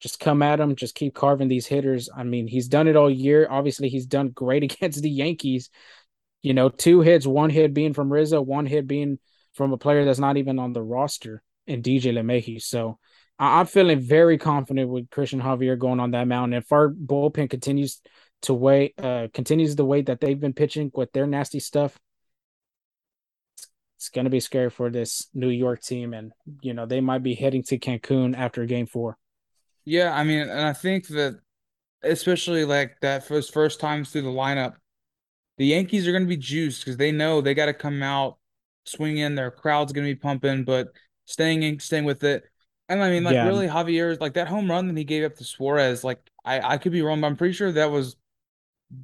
Just 0.00 0.18
come 0.18 0.42
at 0.42 0.58
him. 0.58 0.74
Just 0.74 0.94
keep 0.94 1.14
carving 1.14 1.48
these 1.48 1.66
hitters. 1.66 2.08
I 2.14 2.24
mean, 2.24 2.48
he's 2.48 2.68
done 2.68 2.88
it 2.88 2.96
all 2.96 3.10
year. 3.10 3.46
Obviously, 3.48 3.88
he's 3.88 4.06
done 4.06 4.30
great 4.30 4.62
against 4.72 5.02
the 5.02 5.10
Yankees. 5.10 5.70
You 6.42 6.54
know, 6.54 6.70
two 6.70 7.02
hits, 7.02 7.26
one 7.26 7.50
hit 7.50 7.72
being 7.72 7.92
from 7.92 8.12
Rizzo, 8.12 8.40
one 8.40 8.66
hit 8.66 8.86
being 8.88 9.18
from 9.54 9.72
a 9.72 9.78
player 9.78 10.04
that's 10.04 10.18
not 10.18 10.36
even 10.36 10.58
on 10.58 10.72
the 10.72 10.82
roster 10.82 11.42
in 11.66 11.82
DJ 11.82 12.12
LeMahieu. 12.12 12.60
So 12.60 12.98
I- 13.38 13.60
am 13.60 13.66
feeling 13.66 14.00
very 14.00 14.38
confident 14.38 14.90
with 14.90 15.10
Christian 15.10 15.40
Javier 15.40 15.78
going 15.78 16.00
on 16.00 16.12
that 16.12 16.28
mound. 16.28 16.54
If 16.54 16.72
our 16.72 16.90
bullpen 16.90 17.50
continues 17.50 18.00
to 18.42 18.54
wait, 18.54 18.94
uh, 18.98 19.28
continues 19.32 19.76
the 19.76 19.84
way 19.84 20.02
that 20.02 20.20
they've 20.20 20.38
been 20.38 20.52
pitching 20.52 20.90
with 20.94 21.12
their 21.12 21.26
nasty 21.26 21.60
stuff, 21.60 21.98
it's 23.96 24.08
going 24.08 24.24
to 24.24 24.30
be 24.30 24.40
scary 24.40 24.70
for 24.70 24.90
this 24.90 25.28
New 25.32 25.48
York 25.48 25.80
team. 25.80 26.12
And, 26.12 26.32
you 26.60 26.74
know, 26.74 26.86
they 26.86 27.00
might 27.00 27.22
be 27.22 27.34
heading 27.34 27.62
to 27.64 27.78
Cancun 27.78 28.36
after 28.36 28.66
game 28.66 28.86
four. 28.86 29.16
Yeah, 29.84 30.12
I 30.12 30.24
mean, 30.24 30.40
and 30.40 30.60
I 30.60 30.72
think 30.72 31.08
that 31.08 31.38
especially 32.02 32.64
like 32.64 32.96
that 33.00 33.26
first 33.26 33.52
first 33.52 33.80
times 33.80 34.10
through 34.10 34.22
the 34.22 34.28
lineup, 34.28 34.74
the 35.58 35.66
Yankees 35.66 36.06
are 36.06 36.12
going 36.12 36.24
to 36.24 36.28
be 36.28 36.36
juiced 36.36 36.84
because 36.84 36.96
they 36.96 37.12
know 37.12 37.40
they 37.40 37.54
got 37.54 37.66
to 37.66 37.74
come 37.74 38.02
out 38.02 38.38
swinging. 38.84 39.34
Their 39.34 39.50
crowd's 39.50 39.92
gonna 39.92 40.06
be 40.06 40.14
pumping, 40.14 40.64
but 40.64 40.88
staying 41.26 41.62
in, 41.62 41.78
staying 41.80 42.04
with 42.04 42.24
it. 42.24 42.44
And 42.88 43.02
I 43.02 43.10
mean, 43.10 43.24
like 43.24 43.34
yeah. 43.34 43.46
really, 43.46 43.66
Javier, 43.68 44.20
like 44.20 44.34
that 44.34 44.48
home 44.48 44.70
run 44.70 44.88
that 44.88 44.96
he 44.96 45.04
gave 45.04 45.24
up 45.24 45.36
to 45.36 45.44
Suarez, 45.44 46.04
like 46.04 46.20
I 46.44 46.60
I 46.74 46.78
could 46.78 46.92
be 46.92 47.02
wrong, 47.02 47.20
but 47.20 47.28
I'm 47.28 47.36
pretty 47.36 47.54
sure 47.54 47.72
that 47.72 47.90
was 47.90 48.16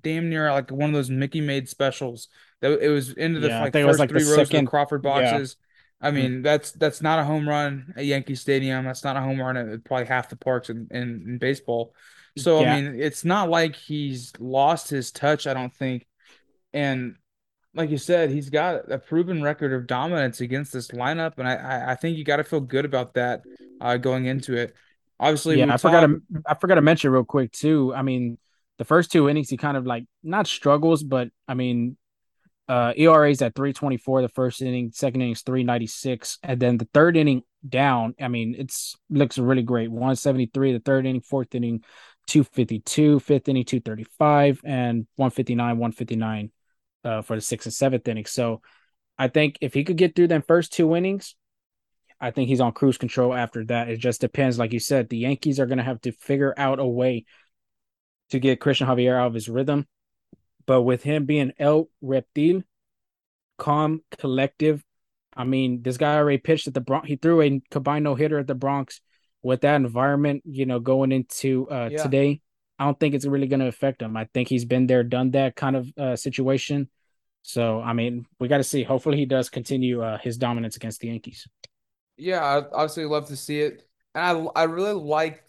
damn 0.02 0.28
near 0.28 0.50
like 0.52 0.70
one 0.70 0.90
of 0.90 0.94
those 0.94 1.10
Mickey 1.10 1.40
made 1.40 1.68
specials 1.68 2.28
That 2.60 2.82
it 2.82 2.88
was 2.88 3.12
into 3.12 3.40
the 3.40 3.48
Yeah, 3.48 3.60
like 3.62 3.74
it 3.74 3.84
was 3.84 3.98
first 3.98 4.00
like 4.00 4.10
three 4.10 4.24
rows 4.24 4.48
of 4.48 4.50
the 4.50 4.62
second. 4.62 4.66
Crawford 4.66 5.02
Yeah. 5.04 5.30
boxes. 5.30 5.56
I 6.00 6.10
Mhm. 6.10 6.14
mean, 6.14 6.42
that's 6.42 6.72
that's 6.72 7.00
not 7.02 7.18
a 7.18 7.24
home 7.24 7.48
run 7.48 7.94
at 7.96 8.04
Yankee 8.04 8.34
Stadium. 8.34 8.84
That's 8.84 9.04
not 9.04 9.16
a 9.16 9.20
home 9.20 9.40
run 9.40 9.56
at 9.56 9.84
probably 9.84 10.06
half 10.06 10.28
the 10.28 10.36
parks 10.36 10.70
in, 10.70 10.88
in, 10.90 11.24
in 11.26 11.38
baseball. 11.38 11.94
So 12.36 12.64
I 12.64 12.80
mean, 12.80 13.00
it's 13.00 13.24
not 13.24 13.48
like 13.48 13.74
he's 13.74 14.32
lost 14.38 14.90
his 14.90 15.10
touch, 15.10 15.46
I 15.46 15.54
don't 15.54 15.74
think. 15.74 16.06
And 16.72 17.16
like 17.78 17.90
you 17.90 17.96
said, 17.96 18.30
he's 18.30 18.50
got 18.50 18.90
a 18.90 18.98
proven 18.98 19.40
record 19.40 19.72
of 19.72 19.86
dominance 19.86 20.40
against 20.40 20.72
this 20.72 20.88
lineup, 20.88 21.34
and 21.38 21.46
I 21.46 21.92
I, 21.92 21.94
think 21.94 22.18
you 22.18 22.24
got 22.24 22.36
to 22.36 22.44
feel 22.44 22.60
good 22.60 22.84
about 22.84 23.14
that 23.14 23.42
uh, 23.80 23.96
going 23.96 24.26
into 24.26 24.56
it. 24.56 24.74
Obviously, 25.20 25.60
Yeah, 25.60 25.72
I 25.72 25.76
forgot 25.76 26.00
to 26.00 26.20
I 26.44 26.54
forgot 26.54 26.74
to 26.74 26.82
mention 26.82 27.12
real 27.12 27.22
quick 27.22 27.52
too. 27.52 27.94
I 27.94 28.02
mean, 28.02 28.36
the 28.78 28.84
first 28.84 29.12
two 29.12 29.28
innings 29.28 29.48
he 29.48 29.56
kind 29.56 29.76
of 29.76 29.86
like 29.86 30.04
not 30.24 30.48
struggles, 30.48 31.04
but 31.04 31.28
I 31.46 31.54
mean, 31.54 31.96
uh 32.66 32.94
ERA 32.96 33.30
is 33.30 33.40
at 33.42 33.54
324 33.54 34.22
the 34.22 34.28
first 34.28 34.60
inning, 34.60 34.90
second 34.92 35.20
inning 35.20 35.32
is 35.32 35.42
396, 35.42 36.38
and 36.42 36.58
then 36.58 36.78
the 36.78 36.88
third 36.92 37.16
inning 37.16 37.44
down, 37.66 38.16
I 38.20 38.26
mean, 38.26 38.56
it's 38.58 38.96
looks 39.08 39.38
really 39.38 39.62
great. 39.62 39.88
173 39.88 40.72
the 40.72 40.80
third 40.80 41.06
inning, 41.06 41.20
fourth 41.20 41.54
inning 41.54 41.84
252, 42.26 43.20
fifth 43.20 43.48
inning 43.48 43.64
235 43.64 44.62
and 44.64 45.06
159 45.14 45.78
159 45.78 46.50
uh 47.04 47.22
for 47.22 47.36
the 47.36 47.42
sixth 47.42 47.66
and 47.66 47.74
seventh 47.74 48.06
inning. 48.08 48.26
So, 48.26 48.62
I 49.18 49.28
think 49.28 49.58
if 49.60 49.74
he 49.74 49.84
could 49.84 49.96
get 49.96 50.14
through 50.14 50.28
them 50.28 50.42
first 50.42 50.72
two 50.72 50.94
innings, 50.94 51.34
I 52.20 52.30
think 52.30 52.48
he's 52.48 52.60
on 52.60 52.72
cruise 52.72 52.98
control 52.98 53.34
after 53.34 53.64
that. 53.66 53.88
It 53.88 53.98
just 53.98 54.20
depends. 54.20 54.58
Like 54.58 54.72
you 54.72 54.80
said, 54.80 55.08
the 55.08 55.18
Yankees 55.18 55.60
are 55.60 55.66
going 55.66 55.78
to 55.78 55.84
have 55.84 56.00
to 56.02 56.12
figure 56.12 56.54
out 56.56 56.78
a 56.80 56.86
way 56.86 57.24
to 58.30 58.38
get 58.38 58.60
Christian 58.60 58.86
Javier 58.86 59.16
out 59.18 59.28
of 59.28 59.34
his 59.34 59.48
rhythm. 59.48 59.86
But 60.66 60.82
with 60.82 61.02
him 61.02 61.24
being 61.24 61.52
El 61.58 61.88
Reptil, 62.02 62.64
calm, 63.56 64.02
collective, 64.18 64.84
I 65.34 65.44
mean, 65.44 65.82
this 65.82 65.96
guy 65.96 66.16
already 66.16 66.38
pitched 66.38 66.66
at 66.66 66.74
the 66.74 66.80
Bronx. 66.80 67.08
He 67.08 67.16
threw 67.16 67.40
a 67.40 67.62
combined 67.70 68.04
no 68.04 68.14
hitter 68.14 68.38
at 68.38 68.46
the 68.46 68.54
Bronx 68.54 69.00
with 69.42 69.60
that 69.62 69.76
environment, 69.76 70.42
you 70.44 70.66
know, 70.66 70.80
going 70.80 71.12
into 71.12 71.68
uh, 71.70 71.88
Yeah, 71.90 72.02
today. 72.02 72.40
I 72.78 72.84
don't 72.84 72.98
think 72.98 73.14
it's 73.14 73.26
really 73.26 73.46
going 73.48 73.60
to 73.60 73.66
affect 73.66 74.02
him. 74.02 74.16
I 74.16 74.26
think 74.32 74.48
he's 74.48 74.64
been 74.64 74.86
there, 74.86 75.02
done 75.02 75.32
that 75.32 75.56
kind 75.56 75.76
of 75.76 75.92
uh, 75.98 76.16
situation. 76.16 76.88
So, 77.42 77.80
I 77.80 77.92
mean, 77.92 78.26
we 78.38 78.48
got 78.48 78.58
to 78.58 78.64
see. 78.64 78.82
Hopefully, 78.84 79.16
he 79.16 79.26
does 79.26 79.48
continue 79.50 80.02
uh, 80.02 80.18
his 80.18 80.36
dominance 80.36 80.76
against 80.76 81.00
the 81.00 81.08
Yankees. 81.08 81.48
yeah, 82.16 82.42
I 82.42 82.56
obviously 82.72 83.04
love 83.06 83.28
to 83.28 83.36
see 83.36 83.60
it, 83.60 83.88
and 84.14 84.48
I 84.56 84.62
I 84.62 84.64
really 84.64 84.92
like 84.92 85.44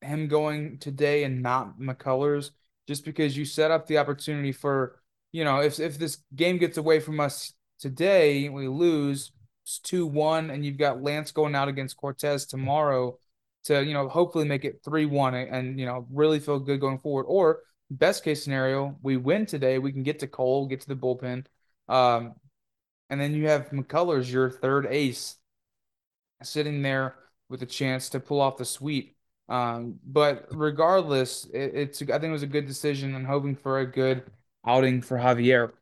him 0.00 0.28
going 0.28 0.78
today 0.78 1.24
and 1.24 1.42
not 1.42 1.78
McCullers, 1.78 2.50
just 2.86 3.04
because 3.04 3.36
you 3.36 3.44
set 3.44 3.70
up 3.70 3.86
the 3.86 3.98
opportunity 3.98 4.52
for, 4.52 5.00
you 5.32 5.44
know, 5.44 5.60
if 5.60 5.80
if 5.80 5.98
this 5.98 6.18
game 6.34 6.58
gets 6.58 6.78
away 6.78 7.00
from 7.00 7.20
us 7.20 7.52
today, 7.78 8.48
we 8.48 8.68
lose, 8.68 9.32
it's 9.64 9.80
2-1, 9.80 10.52
and 10.52 10.64
you've 10.64 10.78
got 10.78 11.02
Lance 11.02 11.32
going 11.32 11.54
out 11.54 11.68
against 11.68 11.96
Cortes 11.96 12.46
tomorrow 12.46 13.18
to, 13.66 13.84
you 13.84 13.94
know, 13.94 14.08
hopefully 14.08 14.44
make 14.44 14.64
it 14.64 14.82
3-1 14.82 15.34
and, 15.34 15.54
and, 15.54 15.80
you 15.80 15.86
know, 15.86 16.06
really 16.10 16.40
feel 16.40 16.58
good 16.58 16.80
going 16.80 16.98
forward. 16.98 17.24
Or 17.24 17.60
best 17.90 18.24
case 18.24 18.42
scenario, 18.42 18.96
we 19.02 19.16
win 19.16 19.46
today, 19.46 19.78
we 19.78 19.92
can 19.92 20.02
get 20.02 20.18
to 20.20 20.26
Cole, 20.26 20.66
get 20.66 20.80
to 20.82 20.88
the 20.88 20.96
bullpen. 20.96 21.44
Um, 21.88 22.34
and 23.10 23.20
then 23.20 23.34
you 23.34 23.48
have 23.48 23.70
McCullers, 23.70 24.30
your 24.30 24.50
third 24.50 24.86
ace 24.86 25.36
sitting 26.42 26.82
there 26.82 27.16
with 27.48 27.62
a 27.62 27.66
chance 27.66 28.08
to 28.10 28.20
pull 28.20 28.40
off 28.40 28.56
the 28.56 28.64
sweep. 28.64 29.16
Um, 29.48 30.00
but 30.04 30.48
regardless, 30.50 31.44
it, 31.46 31.72
it's 31.74 32.02
I 32.02 32.06
think 32.06 32.24
it 32.24 32.30
was 32.30 32.42
a 32.42 32.48
good 32.48 32.66
decision 32.66 33.14
and 33.14 33.26
hoping 33.26 33.54
for 33.54 33.78
a 33.78 33.86
good 33.86 34.24
outing 34.66 35.02
for 35.02 35.16
Javier. 35.16 35.72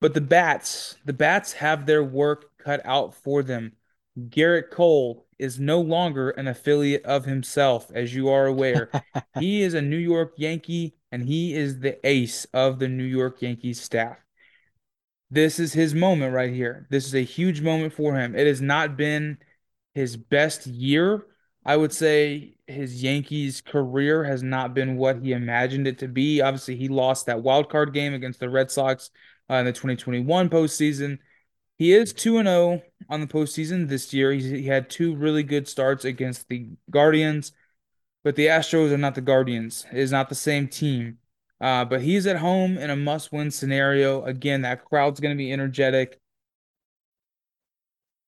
But 0.00 0.14
the 0.14 0.20
bats, 0.20 0.96
the 1.04 1.12
bats 1.12 1.52
have 1.54 1.86
their 1.86 2.04
work 2.04 2.50
cut 2.58 2.80
out 2.84 3.14
for 3.14 3.42
them. 3.42 3.72
Gerrit 4.28 4.70
Cole 4.70 5.25
is 5.38 5.60
no 5.60 5.80
longer 5.80 6.30
an 6.30 6.48
affiliate 6.48 7.04
of 7.04 7.24
himself, 7.24 7.90
as 7.94 8.14
you 8.14 8.28
are 8.28 8.46
aware. 8.46 8.90
He 9.38 9.62
is 9.62 9.74
a 9.74 9.82
New 9.82 9.98
York 9.98 10.32
Yankee 10.36 10.94
and 11.12 11.22
he 11.22 11.54
is 11.54 11.80
the 11.80 12.04
ace 12.06 12.46
of 12.52 12.78
the 12.78 12.88
New 12.88 13.04
York 13.04 13.42
Yankees 13.42 13.80
staff. 13.80 14.16
This 15.30 15.58
is 15.58 15.72
his 15.72 15.94
moment 15.94 16.34
right 16.34 16.52
here. 16.52 16.86
This 16.90 17.06
is 17.06 17.14
a 17.14 17.24
huge 17.24 17.60
moment 17.60 17.92
for 17.92 18.14
him. 18.16 18.34
It 18.34 18.46
has 18.46 18.60
not 18.60 18.96
been 18.96 19.38
his 19.94 20.16
best 20.16 20.66
year. 20.66 21.26
I 21.64 21.76
would 21.76 21.92
say 21.92 22.56
his 22.66 23.02
Yankees 23.02 23.60
career 23.60 24.24
has 24.24 24.42
not 24.42 24.72
been 24.72 24.96
what 24.96 25.22
he 25.22 25.32
imagined 25.32 25.88
it 25.88 25.98
to 25.98 26.08
be. 26.08 26.40
Obviously, 26.40 26.76
he 26.76 26.88
lost 26.88 27.26
that 27.26 27.42
wild 27.42 27.68
card 27.68 27.92
game 27.92 28.14
against 28.14 28.38
the 28.38 28.48
Red 28.48 28.70
Sox 28.70 29.10
uh, 29.50 29.54
in 29.54 29.64
the 29.64 29.72
2021 29.72 30.48
postseason. 30.48 31.18
He 31.78 31.92
is 31.92 32.12
2 32.12 32.38
and 32.38 32.48
0 32.48 32.82
on 33.08 33.20
the 33.20 33.26
postseason 33.26 33.88
this 33.88 34.12
year. 34.14 34.32
He's, 34.32 34.44
he 34.44 34.66
had 34.66 34.88
two 34.88 35.14
really 35.14 35.42
good 35.42 35.68
starts 35.68 36.04
against 36.04 36.48
the 36.48 36.70
Guardians 36.90 37.52
but 38.26 38.34
the 38.34 38.46
Astros 38.46 38.90
are 38.90 38.98
not 38.98 39.14
the 39.14 39.20
Guardians. 39.20 39.86
It 39.92 40.00
is 40.00 40.10
not 40.10 40.28
the 40.28 40.34
same 40.34 40.66
team. 40.66 41.18
Uh, 41.60 41.84
but 41.84 42.02
he's 42.02 42.26
at 42.26 42.38
home 42.38 42.76
in 42.76 42.90
a 42.90 42.96
must-win 42.96 43.52
scenario. 43.52 44.24
Again, 44.24 44.62
that 44.62 44.84
crowd's 44.84 45.20
going 45.20 45.32
to 45.32 45.38
be 45.38 45.52
energetic, 45.52 46.18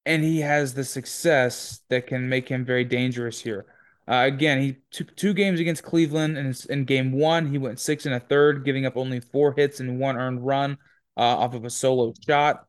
and 0.06 0.22
he 0.22 0.38
has 0.38 0.72
the 0.72 0.84
success 0.84 1.80
that 1.88 2.06
can 2.06 2.28
make 2.28 2.48
him 2.48 2.64
very 2.64 2.84
dangerous 2.84 3.40
here. 3.40 3.66
Uh, 4.06 4.22
again, 4.28 4.62
he 4.62 4.76
took 4.92 5.16
two 5.16 5.34
games 5.34 5.58
against 5.58 5.82
Cleveland, 5.82 6.38
and 6.38 6.64
in 6.70 6.84
game 6.84 7.10
one, 7.10 7.50
he 7.50 7.58
went 7.58 7.80
six 7.80 8.06
and 8.06 8.14
a 8.14 8.20
third, 8.20 8.64
giving 8.64 8.86
up 8.86 8.96
only 8.96 9.18
four 9.18 9.52
hits 9.52 9.80
and 9.80 9.98
one 9.98 10.16
earned 10.16 10.46
run 10.46 10.78
uh, 11.16 11.22
off 11.22 11.54
of 11.54 11.64
a 11.64 11.70
solo 11.70 12.14
shot. 12.24 12.67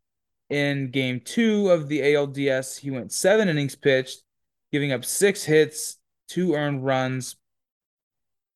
In 0.49 0.89
game 0.89 1.21
two 1.23 1.69
of 1.69 1.87
the 1.87 1.99
ALDS, 2.01 2.79
he 2.79 2.89
went 2.89 3.11
seven 3.11 3.49
innings 3.49 3.75
pitched, 3.75 4.23
giving 4.71 4.91
up 4.91 5.05
six 5.05 5.43
hits, 5.43 5.97
two 6.27 6.53
earned 6.55 6.83
runs, 6.83 7.35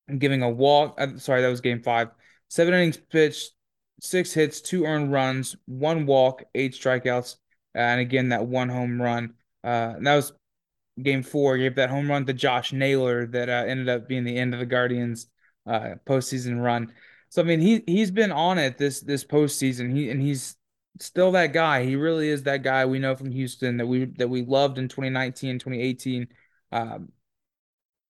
and 0.07 0.19
giving 0.19 0.41
a 0.41 0.49
walk. 0.49 0.95
Uh, 0.97 1.17
sorry, 1.17 1.41
that 1.41 1.49
was 1.49 1.61
game 1.61 1.81
five. 1.81 2.09
Seven 2.49 2.73
innings 2.73 2.97
pitched, 2.97 3.51
six 4.01 4.33
hits, 4.33 4.61
two 4.61 4.85
earned 4.85 5.11
runs, 5.11 5.55
one 5.65 6.05
walk, 6.05 6.43
eight 6.55 6.73
strikeouts, 6.73 7.35
uh, 7.75 7.79
and 7.79 8.01
again 8.01 8.29
that 8.29 8.45
one 8.45 8.69
home 8.69 9.01
run. 9.01 9.33
Uh, 9.63 9.93
and 9.95 10.07
that 10.07 10.15
was 10.15 10.33
game 11.01 11.23
four. 11.23 11.57
Gave 11.57 11.75
that 11.75 11.89
home 11.89 12.09
run 12.09 12.25
to 12.25 12.33
Josh 12.33 12.73
Naylor 12.73 13.27
that 13.27 13.49
uh, 13.49 13.65
ended 13.67 13.89
up 13.89 14.07
being 14.07 14.23
the 14.23 14.37
end 14.37 14.53
of 14.53 14.59
the 14.59 14.65
Guardians' 14.65 15.27
uh, 15.67 15.95
postseason 16.05 16.61
run. 16.61 16.91
So 17.29 17.41
I 17.41 17.45
mean, 17.45 17.61
he 17.61 17.83
he's 17.87 18.11
been 18.11 18.31
on 18.31 18.57
it 18.57 18.77
this 18.77 19.01
this 19.01 19.23
postseason. 19.23 19.95
He 19.95 20.09
and 20.09 20.21
he's 20.21 20.55
still 20.99 21.31
that 21.31 21.53
guy. 21.53 21.85
He 21.85 21.95
really 21.95 22.29
is 22.29 22.43
that 22.43 22.63
guy 22.63 22.85
we 22.85 22.99
know 22.99 23.15
from 23.15 23.31
Houston 23.31 23.77
that 23.77 23.87
we 23.87 24.05
that 24.05 24.29
we 24.29 24.43
loved 24.43 24.77
in 24.77 24.87
2019, 24.87 25.59
2018. 25.59 26.27
Um, 26.71 27.09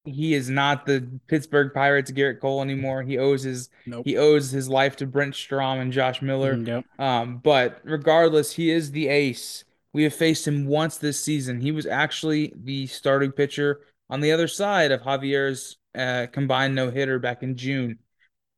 he 0.06 0.34
is 0.34 0.50
not 0.50 0.86
the 0.86 1.20
Pittsburgh 1.28 1.74
Pirates 1.74 2.12
Gerrit 2.12 2.42
Cole 2.42 2.62
anymore. 2.62 3.04
He 3.04 3.18
owes 3.18 3.44
his 3.44 3.70
Nope. 3.86 4.06
he 4.06 4.18
owes 4.18 4.52
his 4.52 4.68
life 4.68 4.98
to 4.98 5.08
Brent 5.08 5.36
Strom 5.36 5.80
and 5.80 5.94
Josh 5.94 6.22
Miller. 6.22 6.56
Mm, 6.56 6.68
yep. 6.68 6.86
Um, 7.00 7.38
but 7.38 7.80
regardless, 7.84 8.52
he 8.52 8.70
is 8.70 8.92
the 8.92 9.08
ace. 9.08 9.64
We 9.94 10.04
have 10.04 10.14
faced 10.14 10.48
him 10.48 10.66
once 10.66 10.98
this 10.98 11.20
season. 11.24 11.62
He 11.62 11.72
was 11.72 11.86
actually 11.86 12.52
the 12.56 12.88
starting 12.88 13.32
pitcher 13.32 13.82
on 14.10 14.20
the 14.22 14.32
other 14.32 14.48
side 14.48 14.92
of 14.92 15.02
Javier's 15.02 15.78
uh, 15.96 16.28
combined 16.32 16.76
no 16.76 16.90
hitter 16.90 17.20
back 17.20 17.44
in 17.44 17.56
June. 17.56 18.00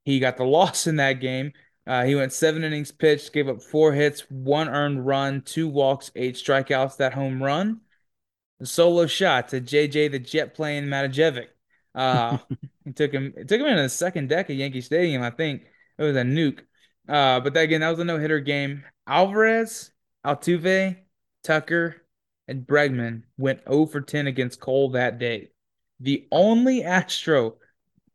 He 0.03 0.19
got 0.19 0.37
the 0.37 0.43
loss 0.45 0.87
in 0.87 0.95
that 0.95 1.19
game. 1.19 1.51
Uh, 1.87 2.03
he 2.03 2.15
went 2.15 2.33
seven 2.33 2.63
innings 2.63 2.91
pitched, 2.91 3.31
gave 3.31 3.47
up 3.47 3.61
four 3.61 3.93
hits, 3.93 4.21
one 4.29 4.67
earned 4.67 5.05
run, 5.05 5.41
two 5.41 5.67
walks, 5.67 6.11
eight 6.15 6.35
strikeouts. 6.35 6.97
That 6.97 7.13
home 7.13 7.41
run 7.41 7.81
the 8.59 8.65
solo 8.65 9.05
shot 9.05 9.49
to 9.49 9.61
JJ 9.61 10.11
the 10.11 10.19
jet 10.19 10.53
plane 10.53 10.85
Matijevic. 10.85 11.47
Uh, 11.93 12.37
he 12.85 12.91
took 12.91 13.11
him. 13.11 13.33
It 13.35 13.47
took 13.47 13.59
him 13.59 13.67
in 13.67 13.77
the 13.77 13.89
second 13.89 14.29
deck 14.29 14.49
of 14.49 14.55
Yankee 14.55 14.81
Stadium. 14.81 15.21
I 15.21 15.29
think 15.29 15.63
it 15.97 16.03
was 16.03 16.15
a 16.15 16.21
nuke. 16.21 16.59
Uh, 17.07 17.39
but 17.39 17.53
that, 17.53 17.63
again, 17.63 17.81
that 17.81 17.89
was 17.89 17.99
a 17.99 18.03
no 18.03 18.17
hitter 18.17 18.39
game. 18.39 18.83
Alvarez, 19.07 19.91
Altuve, 20.25 20.97
Tucker, 21.43 22.01
and 22.47 22.65
Bregman 22.65 23.23
went 23.37 23.61
0 23.69 23.85
for 23.85 24.01
10 24.01 24.27
against 24.27 24.59
Cole 24.59 24.89
that 24.91 25.19
day. 25.19 25.49
The 25.99 26.27
only 26.31 26.83
Astro, 26.83 27.55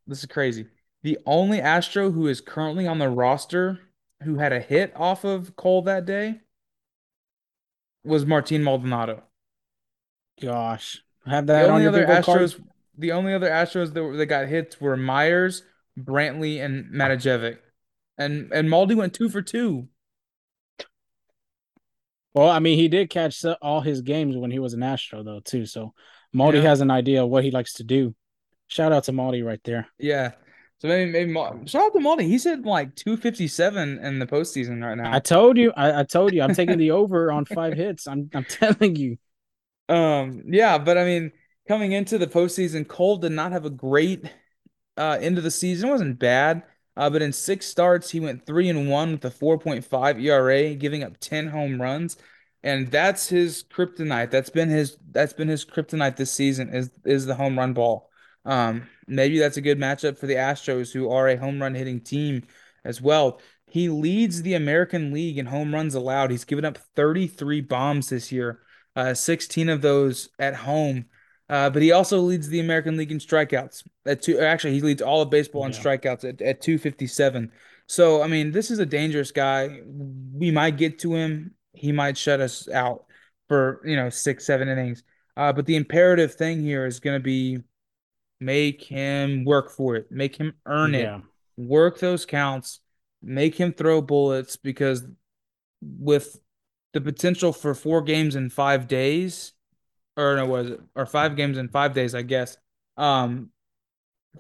this 0.06 0.20
is 0.20 0.26
crazy. 0.26 0.66
The 1.02 1.18
only 1.26 1.60
Astro 1.60 2.10
who 2.10 2.26
is 2.26 2.40
currently 2.40 2.86
on 2.86 2.98
the 2.98 3.08
roster 3.08 3.80
who 4.22 4.36
had 4.36 4.52
a 4.52 4.60
hit 4.60 4.92
off 4.96 5.24
of 5.24 5.56
Cole 5.56 5.82
that 5.82 6.04
day 6.04 6.40
was 8.04 8.26
Martin 8.26 8.62
Maldonado. 8.62 9.22
Gosh, 10.42 11.02
have 11.26 11.46
The 11.46 11.52
that 11.54 11.64
on 11.66 11.70
only 11.72 11.82
your 11.84 11.90
other 11.92 12.06
bingo 12.06 12.22
card. 12.22 12.54
The 12.98 13.12
only 13.12 13.32
other 13.32 13.48
Astros 13.48 13.94
that, 13.94 14.02
were- 14.02 14.16
that 14.16 14.26
got 14.26 14.48
hits 14.48 14.78
were 14.80 14.96
Meyers, 14.96 15.62
Brantley, 15.98 16.62
and 16.62 16.92
Matijevic. 16.92 17.58
And 18.18 18.52
and 18.52 18.68
Maldi 18.68 18.94
went 18.94 19.14
two 19.14 19.30
for 19.30 19.40
two. 19.40 19.88
Well, 22.34 22.48
I 22.48 22.58
mean, 22.60 22.78
he 22.78 22.88
did 22.88 23.10
catch 23.10 23.44
all 23.60 23.80
his 23.80 24.02
games 24.02 24.36
when 24.36 24.50
he 24.50 24.58
was 24.58 24.72
an 24.74 24.82
Astro, 24.82 25.22
though, 25.22 25.40
too. 25.40 25.66
So 25.66 25.94
Maldi 26.34 26.54
Yeah, 26.56 26.68
has 26.68 26.80
an 26.80 26.90
idea 26.90 27.24
of 27.24 27.30
what 27.30 27.42
he 27.44 27.50
likes 27.50 27.72
to 27.74 27.84
do. 27.84 28.14
Shout 28.68 28.92
out 28.92 29.04
to 29.04 29.12
Maldi 29.12 29.44
right 29.44 29.60
there. 29.64 29.88
yeah. 29.98 30.32
So 30.80 30.88
maybe 30.88 31.10
maybe 31.10 31.34
shout 31.66 31.82
out 31.82 31.92
to 31.92 31.98
Maldi. 31.98 32.22
He's 32.22 32.46
at 32.46 32.62
like 32.62 32.94
257 32.96 33.98
in 33.98 34.18
the 34.18 34.26
postseason 34.26 34.82
right 34.82 34.96
now. 34.96 35.12
I 35.12 35.18
told 35.18 35.58
you, 35.58 35.72
I, 35.76 36.00
I 36.00 36.02
told 36.04 36.32
you, 36.32 36.40
I'm 36.40 36.54
taking 36.54 36.78
the 36.78 36.90
over 36.92 37.30
on 37.30 37.44
five 37.44 37.74
hits. 37.74 38.06
I'm 38.08 38.30
I'm 38.32 38.44
telling 38.44 38.96
you. 38.96 39.18
Um, 39.90 40.44
yeah, 40.46 40.78
but 40.78 40.96
I 40.96 41.04
mean, 41.04 41.32
coming 41.68 41.92
into 41.92 42.16
the 42.16 42.26
postseason, 42.26 42.88
Cole 42.88 43.18
did 43.18 43.32
not 43.32 43.52
have 43.52 43.66
a 43.66 43.70
great 43.70 44.24
uh, 44.96 45.18
end 45.20 45.36
of 45.36 45.44
the 45.44 45.50
season. 45.50 45.88
It 45.88 45.92
wasn't 45.92 46.18
bad, 46.18 46.62
uh, 46.96 47.10
but 47.10 47.20
in 47.20 47.32
six 47.32 47.66
starts, 47.66 48.10
he 48.10 48.20
went 48.20 48.46
three 48.46 48.70
and 48.70 48.88
one 48.88 49.12
with 49.12 49.24
a 49.24 49.30
4.5 49.30 50.22
ERA, 50.22 50.74
giving 50.74 51.02
up 51.02 51.18
10 51.20 51.48
home 51.48 51.80
runs, 51.80 52.16
and 52.62 52.90
that's 52.90 53.28
his 53.28 53.64
kryptonite. 53.64 54.30
That's 54.30 54.50
been 54.50 54.70
his 54.70 54.96
that's 55.10 55.32
been 55.34 55.48
his 55.48 55.64
kryptonite 55.64 56.16
this 56.16 56.32
season 56.32 56.70
is 56.74 56.90
is 57.04 57.26
the 57.26 57.34
home 57.34 57.58
run 57.58 57.74
ball. 57.74 58.09
Um, 58.44 58.88
maybe 59.06 59.38
that's 59.38 59.56
a 59.56 59.62
good 59.62 59.78
matchup 59.78 60.18
for 60.18 60.26
the 60.26 60.34
Astros, 60.34 60.92
who 60.92 61.10
are 61.10 61.28
a 61.28 61.36
home 61.36 61.60
run 61.60 61.74
hitting 61.74 62.00
team 62.00 62.42
as 62.84 63.00
well. 63.00 63.40
He 63.66 63.88
leads 63.88 64.42
the 64.42 64.54
American 64.54 65.12
League 65.12 65.38
in 65.38 65.46
home 65.46 65.72
runs 65.72 65.94
allowed. 65.94 66.30
He's 66.30 66.44
given 66.44 66.64
up 66.64 66.78
33 66.96 67.60
bombs 67.60 68.08
this 68.08 68.32
year, 68.32 68.60
uh, 68.96 69.14
16 69.14 69.68
of 69.68 69.82
those 69.82 70.28
at 70.38 70.56
home. 70.56 71.06
Uh, 71.48 71.68
but 71.68 71.82
he 71.82 71.90
also 71.90 72.18
leads 72.20 72.48
the 72.48 72.60
American 72.60 72.96
League 72.96 73.10
in 73.10 73.18
strikeouts 73.18 73.84
at 74.06 74.22
two. 74.22 74.38
Actually, 74.38 74.74
he 74.74 74.80
leads 74.80 75.02
all 75.02 75.20
of 75.20 75.30
baseball 75.30 75.66
in 75.66 75.72
Yeah, 75.72 75.78
strikeouts 75.78 76.24
at, 76.24 76.40
at 76.40 76.60
257. 76.60 77.50
So, 77.88 78.22
I 78.22 78.28
mean, 78.28 78.52
this 78.52 78.70
is 78.70 78.78
a 78.78 78.86
dangerous 78.86 79.32
guy. 79.32 79.80
We 79.84 80.52
might 80.52 80.76
get 80.76 81.00
to 81.00 81.14
him. 81.14 81.54
He 81.72 81.90
might 81.90 82.16
shut 82.16 82.40
us 82.40 82.68
out 82.68 83.04
for, 83.48 83.80
you 83.84 83.96
know, 83.96 84.10
six, 84.10 84.46
seven 84.46 84.68
innings. 84.68 85.02
Uh, 85.36 85.52
but 85.52 85.66
the 85.66 85.74
imperative 85.74 86.34
thing 86.34 86.62
here 86.62 86.86
is 86.86 87.00
going 87.00 87.18
to 87.18 87.22
be 87.22 87.58
make 88.40 88.82
him 88.82 89.44
work 89.44 89.70
for 89.70 89.96
it, 89.96 90.10
make 90.10 90.36
him 90.36 90.54
earn 90.66 90.94
it, 90.94 91.20
work 91.56 91.98
those 91.98 92.24
counts, 92.24 92.80
make 93.22 93.54
him 93.54 93.72
throw 93.72 94.00
bullets 94.00 94.56
because 94.56 95.04
with 95.82 96.40
the 96.92 97.00
potential 97.00 97.52
for 97.52 97.74
four 97.74 98.02
games 98.02 98.34
in 98.36 98.50
five 98.50 98.88
days 98.88 99.52
or 100.16 100.36
no, 100.36 100.46
was 100.46 100.70
it 100.70 100.80
or 100.94 101.06
five 101.06 101.36
games 101.36 101.58
in 101.58 101.68
five 101.68 101.94
days, 101.94 102.14
I 102.14 102.22
guess. 102.22 102.56
Um, 102.96 103.50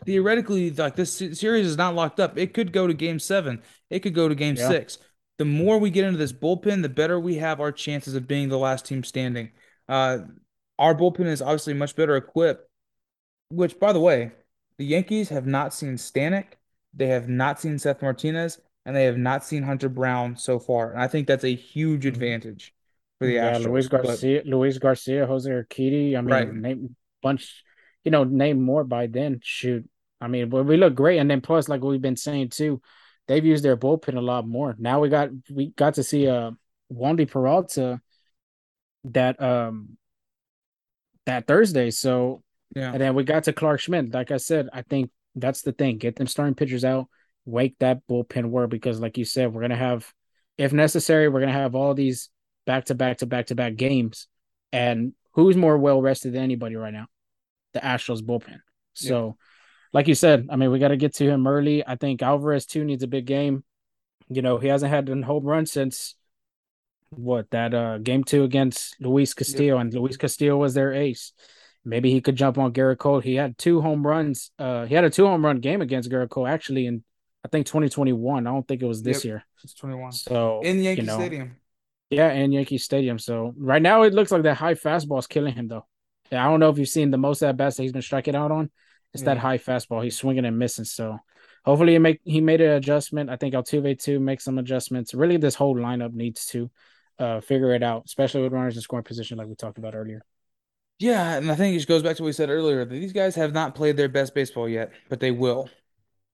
theoretically, 0.04 0.70
like 0.70 0.96
this 0.96 1.14
series 1.14 1.66
is 1.66 1.76
not 1.76 1.94
locked 1.94 2.20
up. 2.20 2.38
It 2.38 2.54
could 2.54 2.72
go 2.72 2.86
to 2.86 2.94
game 2.94 3.18
seven. 3.18 3.62
It 3.88 4.00
could 4.00 4.14
go 4.14 4.28
to 4.28 4.34
game 4.34 4.56
yeah, 4.56 4.68
six. 4.68 4.98
The 5.38 5.44
more 5.44 5.78
we 5.78 5.90
get 5.90 6.04
into 6.04 6.18
this 6.18 6.32
bullpen, 6.32 6.82
the 6.82 6.88
better 6.88 7.18
we 7.18 7.36
have 7.36 7.60
our 7.60 7.72
chances 7.72 8.14
of 8.14 8.28
being 8.28 8.48
the 8.48 8.58
last 8.58 8.84
team 8.84 9.02
standing. 9.04 9.50
Uh, 9.88 10.18
our 10.78 10.94
bullpen 10.94 11.26
is 11.26 11.42
obviously 11.42 11.74
much 11.74 11.96
better 11.96 12.16
equipped. 12.16 12.69
Which, 13.50 13.78
by 13.78 13.92
the 13.92 14.00
way, 14.00 14.32
the 14.78 14.84
Yankees 14.86 15.28
have 15.28 15.46
not 15.46 15.74
seen 15.74 15.94
Stanek, 15.96 16.54
they 16.94 17.08
have 17.08 17.28
not 17.28 17.60
seen 17.60 17.78
Seth 17.78 18.02
Martinez, 18.02 18.60
and 18.86 18.96
they 18.96 19.04
have 19.04 19.18
not 19.18 19.44
seen 19.44 19.62
Hunter 19.62 19.88
Brown 19.88 20.36
so 20.36 20.58
far. 20.58 20.92
And 20.92 21.00
I 21.02 21.08
think 21.08 21.26
that's 21.26 21.44
a 21.44 21.54
huge 21.54 22.04
Mhm. 22.04 22.08
advantage 22.08 22.74
for 23.18 23.26
the 23.26 23.34
yeah. 23.34 23.58
Luis 23.58 23.86
Astros. 23.86 23.90
But 23.90 24.02
Garcia, 24.06 24.42
Luis 24.44 24.78
Garcia, 24.78 25.26
Jose 25.26 25.50
Urquidy. 25.50 26.16
I 26.16 26.20
right, 26.20 26.48
mean, 26.48 26.62
name 26.62 26.96
bunch. 27.22 27.64
You 28.04 28.10
know, 28.10 28.24
name 28.24 28.62
more 28.62 28.82
by 28.84 29.06
then. 29.06 29.40
Shoot, 29.42 29.88
I 30.20 30.28
mean, 30.28 30.48
but 30.48 30.64
we 30.64 30.76
look 30.78 30.94
great, 30.94 31.18
and 31.18 31.30
then 31.30 31.42
plus, 31.42 31.68
like 31.68 31.82
we've 31.82 32.00
been 32.00 32.16
saying 32.16 32.48
too, 32.48 32.80
they've 33.28 33.44
used 33.44 33.62
their 33.64 33.76
bullpen 33.76 34.16
a 34.16 34.20
lot 34.20 34.46
more. 34.48 34.74
Now 34.78 35.00
we 35.00 35.08
got 35.10 35.28
we 35.50 35.70
got 35.70 35.94
to 35.94 36.02
see 36.02 36.26
uh 36.26 36.52
Wandy 36.90 37.30
Peralta 37.30 38.00
that 39.04 39.40
um 39.42 39.98
that 41.26 41.46
Thursday. 41.46 41.90
So 41.90 42.42
yeah, 42.74 42.92
and 42.92 43.00
then 43.00 43.14
we 43.14 43.24
got 43.24 43.44
to 43.44 43.52
Clarke 43.52 43.80
Schmidt. 43.80 44.12
Like 44.12 44.30
I 44.30 44.36
said, 44.36 44.68
I 44.72 44.82
think 44.82 45.10
that's 45.34 45.62
the 45.62 45.72
thing. 45.72 45.98
Get 45.98 46.16
them 46.16 46.26
starting 46.26 46.54
pitchers 46.54 46.84
out, 46.84 47.08
wake 47.44 47.76
that 47.80 48.06
bullpen 48.08 48.46
work 48.46 48.70
because, 48.70 49.00
like 49.00 49.18
you 49.18 49.24
said, 49.24 49.52
we're 49.52 49.62
gonna 49.62 49.76
have, 49.76 50.12
if 50.58 50.72
necessary, 50.72 51.28
we're 51.28 51.40
gonna 51.40 51.52
have 51.52 51.74
all 51.74 51.94
these 51.94 52.28
back 52.66 52.86
to 52.86 52.94
back 52.94 53.18
to 53.18 53.26
back 53.26 53.46
to 53.46 53.54
back 53.54 53.76
games. 53.76 54.28
And 54.72 55.14
who's 55.32 55.56
more 55.56 55.78
well 55.78 56.00
rested 56.00 56.32
than 56.34 56.42
anybody 56.42 56.76
right 56.76 56.92
now? 56.92 57.06
The 57.74 57.80
Astros 57.80 58.20
bullpen. 58.22 58.48
yeah. 58.50 58.58
So, 58.94 59.36
like 59.92 60.06
you 60.08 60.14
said, 60.14 60.48
I 60.50 60.56
mean, 60.56 60.70
we 60.70 60.78
got 60.78 60.88
to 60.88 60.96
get 60.96 61.14
to 61.16 61.24
him 61.28 61.46
early. 61.46 61.86
I 61.86 61.96
think 61.96 62.22
Alvarez 62.22 62.66
too 62.66 62.84
needs 62.84 63.02
a 63.02 63.08
big 63.08 63.26
game. 63.26 63.64
You 64.28 64.42
know, 64.42 64.58
he 64.58 64.68
hasn't 64.68 64.92
had 64.92 65.08
a 65.08 65.22
home 65.22 65.44
run 65.44 65.66
since 65.66 66.14
what 67.10 67.50
that 67.50 67.74
uh 67.74 67.98
game 67.98 68.22
two 68.22 68.44
against 68.44 68.96
Luis. 69.00 69.34
Castillo, 69.34 69.78
and 69.78 69.92
Luis 69.92 70.16
Castillo 70.16 70.56
was 70.56 70.74
their 70.74 70.92
ace. 70.92 71.32
Maybe 71.84 72.10
he 72.10 72.20
could 72.20 72.36
jump 72.36 72.58
on 72.58 72.72
Gerrit 72.72 72.98
Cole. 72.98 73.20
He 73.20 73.34
had 73.34 73.56
two 73.56 73.80
home 73.80 74.06
runs. 74.06 74.50
Uh, 74.58 74.84
he 74.86 74.94
had 74.94 75.04
a 75.04 75.10
two 75.10 75.26
home 75.26 75.44
run 75.44 75.60
game 75.60 75.80
against 75.80 76.10
Gerrit 76.10 76.28
Cole 76.30 76.46
actually 76.46 76.86
in 76.86 77.02
I 77.44 77.48
think 77.48 77.66
2021. 77.66 78.46
I 78.46 78.50
don't 78.50 78.66
think 78.68 78.82
it 78.82 78.86
was 78.86 79.02
this 79.02 79.18
Yep. 79.18 79.24
year. 79.24 79.44
It's 79.64 79.74
21 79.74 80.12
So 80.12 80.60
in 80.62 80.76
you 80.76 80.82
Yankee 80.84 81.02
know, 81.02 81.18
Stadium. 81.18 81.56
yeah, 82.10 82.32
in 82.32 82.52
Yankee 82.52 82.78
Stadium. 82.78 83.18
So 83.18 83.54
right 83.56 83.80
now 83.80 84.02
it 84.02 84.12
looks 84.12 84.30
like 84.30 84.42
that 84.42 84.56
high 84.56 84.74
fastball 84.74 85.18
is 85.18 85.26
killing 85.26 85.54
him 85.54 85.68
though. 85.68 85.86
Yeah, 86.30 86.46
I 86.46 86.50
don't 86.50 86.60
know 86.60 86.70
if 86.70 86.78
you've 86.78 86.88
seen 86.88 87.10
the 87.10 87.18
most 87.18 87.42
at 87.42 87.56
bats 87.56 87.76
that 87.76 87.82
he's 87.82 87.92
been 87.92 88.02
striking 88.02 88.36
out 88.36 88.52
on. 88.52 88.70
It's 89.12 89.24
that 89.24 89.38
high 89.38 89.58
fastball. 89.58 90.04
He's 90.04 90.16
swinging 90.16 90.44
and 90.44 90.58
missing. 90.58 90.84
So 90.84 91.18
hopefully 91.64 91.92
he 91.94 91.98
make 91.98 92.20
he 92.24 92.40
made 92.40 92.60
an 92.60 92.72
adjustment. 92.72 93.30
I 93.30 93.36
think 93.36 93.54
Altuve 93.54 93.98
too 93.98 94.20
make 94.20 94.40
some 94.40 94.58
adjustments. 94.58 95.14
Really, 95.14 95.36
this 95.38 95.54
whole 95.56 95.74
lineup 95.76 96.12
needs 96.12 96.46
to 96.46 96.70
uh 97.18 97.40
figure 97.40 97.74
it 97.74 97.82
out, 97.82 98.04
especially 98.06 98.42
with 98.42 98.52
runners 98.52 98.76
in 98.76 98.82
scoring 98.82 99.04
position, 99.04 99.38
like 99.38 99.48
we 99.48 99.54
talked 99.54 99.78
about 99.78 99.94
earlier. 99.94 100.22
Yeah, 101.00 101.36
and 101.36 101.50
I 101.50 101.54
think 101.56 101.72
it 101.74 101.78
just 101.78 101.88
goes 101.88 102.02
back 102.02 102.16
to 102.16 102.22
what 102.22 102.26
we 102.26 102.32
said 102.32 102.50
earlier 102.50 102.84
that 102.84 102.90
these 102.94 103.14
guys 103.14 103.34
have 103.36 103.54
not 103.54 103.74
played 103.74 103.96
their 103.96 104.08
best 104.08 104.34
baseball 104.34 104.68
yet, 104.68 104.92
but 105.08 105.18
they 105.18 105.30
will. 105.30 105.70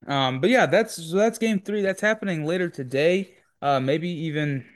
Um, 0.06 0.40
but 0.40 0.50
yeah, 0.50 0.66
that's 0.66 0.96
so 0.96 1.16
that's 1.16 1.38
game 1.38 1.60
three. 1.60 1.82
That's 1.82 2.00
happening 2.00 2.44
later 2.44 2.68
today. 2.68 3.36
Uh, 3.62 3.80
maybe 3.80 4.08
even 4.08 4.66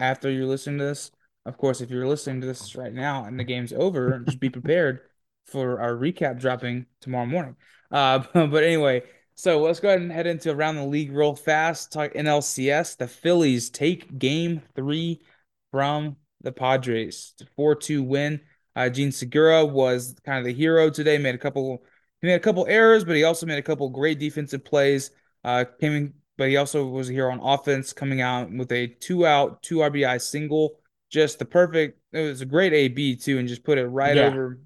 after 0.00 0.30
you're 0.30 0.46
listening 0.46 0.78
to 0.78 0.84
this. 0.84 1.10
Of 1.46 1.58
course, 1.58 1.80
if 1.80 1.90
you're 1.90 2.08
listening 2.08 2.40
to 2.42 2.46
this 2.46 2.76
right 2.76 2.92
now 2.92 3.24
and 3.24 3.38
the 3.38 3.44
game's 3.44 3.72
over, 3.72 4.20
just 4.20 4.40
be 4.40 4.50
prepared 4.50 5.00
for 5.46 5.80
our 5.80 5.94
recap 5.94 6.40
dropping 6.40 6.86
tomorrow 7.00 7.26
morning. 7.26 7.56
Uh, 7.90 8.20
but 8.34 8.64
anyway, 8.64 9.02
so 9.34 9.60
let's 9.62 9.80
go 9.80 9.88
ahead 9.88 10.00
and 10.02 10.12
head 10.12 10.26
into 10.26 10.50
around 10.52 10.76
the 10.76 10.86
league 10.86 11.12
real 11.12 11.34
fast. 11.36 11.92
Talk 11.92 12.14
NLCS. 12.14 12.96
The 12.96 13.08
Phillies 13.08 13.70
take 13.70 14.18
game 14.18 14.62
three 14.74 15.22
from 15.70 16.16
the 16.42 16.52
Padres. 16.52 17.34
4-2 17.58 18.04
win. 18.06 18.40
Uh, 18.74 18.88
Jean 18.88 19.12
Segura 19.12 19.64
was 19.64 20.16
kind 20.24 20.38
of 20.38 20.44
the 20.44 20.52
hero 20.52 20.90
today. 20.90 21.18
Made 21.18 21.34
a 21.34 21.38
couple, 21.38 21.82
he 22.20 22.26
made 22.28 22.34
a 22.34 22.40
couple 22.40 22.66
errors, 22.66 23.04
but 23.04 23.16
he 23.16 23.24
also 23.24 23.46
made 23.46 23.58
a 23.58 23.62
couple 23.62 23.88
great 23.90 24.18
defensive 24.18 24.64
plays. 24.64 25.10
Uh, 25.44 25.64
came 25.80 25.92
in 25.92 26.14
but 26.38 26.48
he 26.48 26.56
also 26.56 26.86
was 26.86 27.08
here 27.08 27.30
on 27.30 27.40
offense, 27.40 27.92
coming 27.92 28.20
out 28.22 28.50
with 28.50 28.72
a 28.72 28.86
two 28.86 29.26
out, 29.26 29.62
two 29.62 29.82
RBI 29.82 30.18
single. 30.18 30.80
Just 31.10 31.38
the 31.38 31.44
perfect. 31.44 32.00
It 32.12 32.22
was 32.22 32.40
a 32.40 32.46
great 32.46 32.72
AB 32.72 33.16
too, 33.16 33.38
and 33.38 33.46
just 33.46 33.64
put 33.64 33.76
it 33.78 33.86
right 33.86 34.16
Yeah, 34.16 34.18
over, 34.18 34.58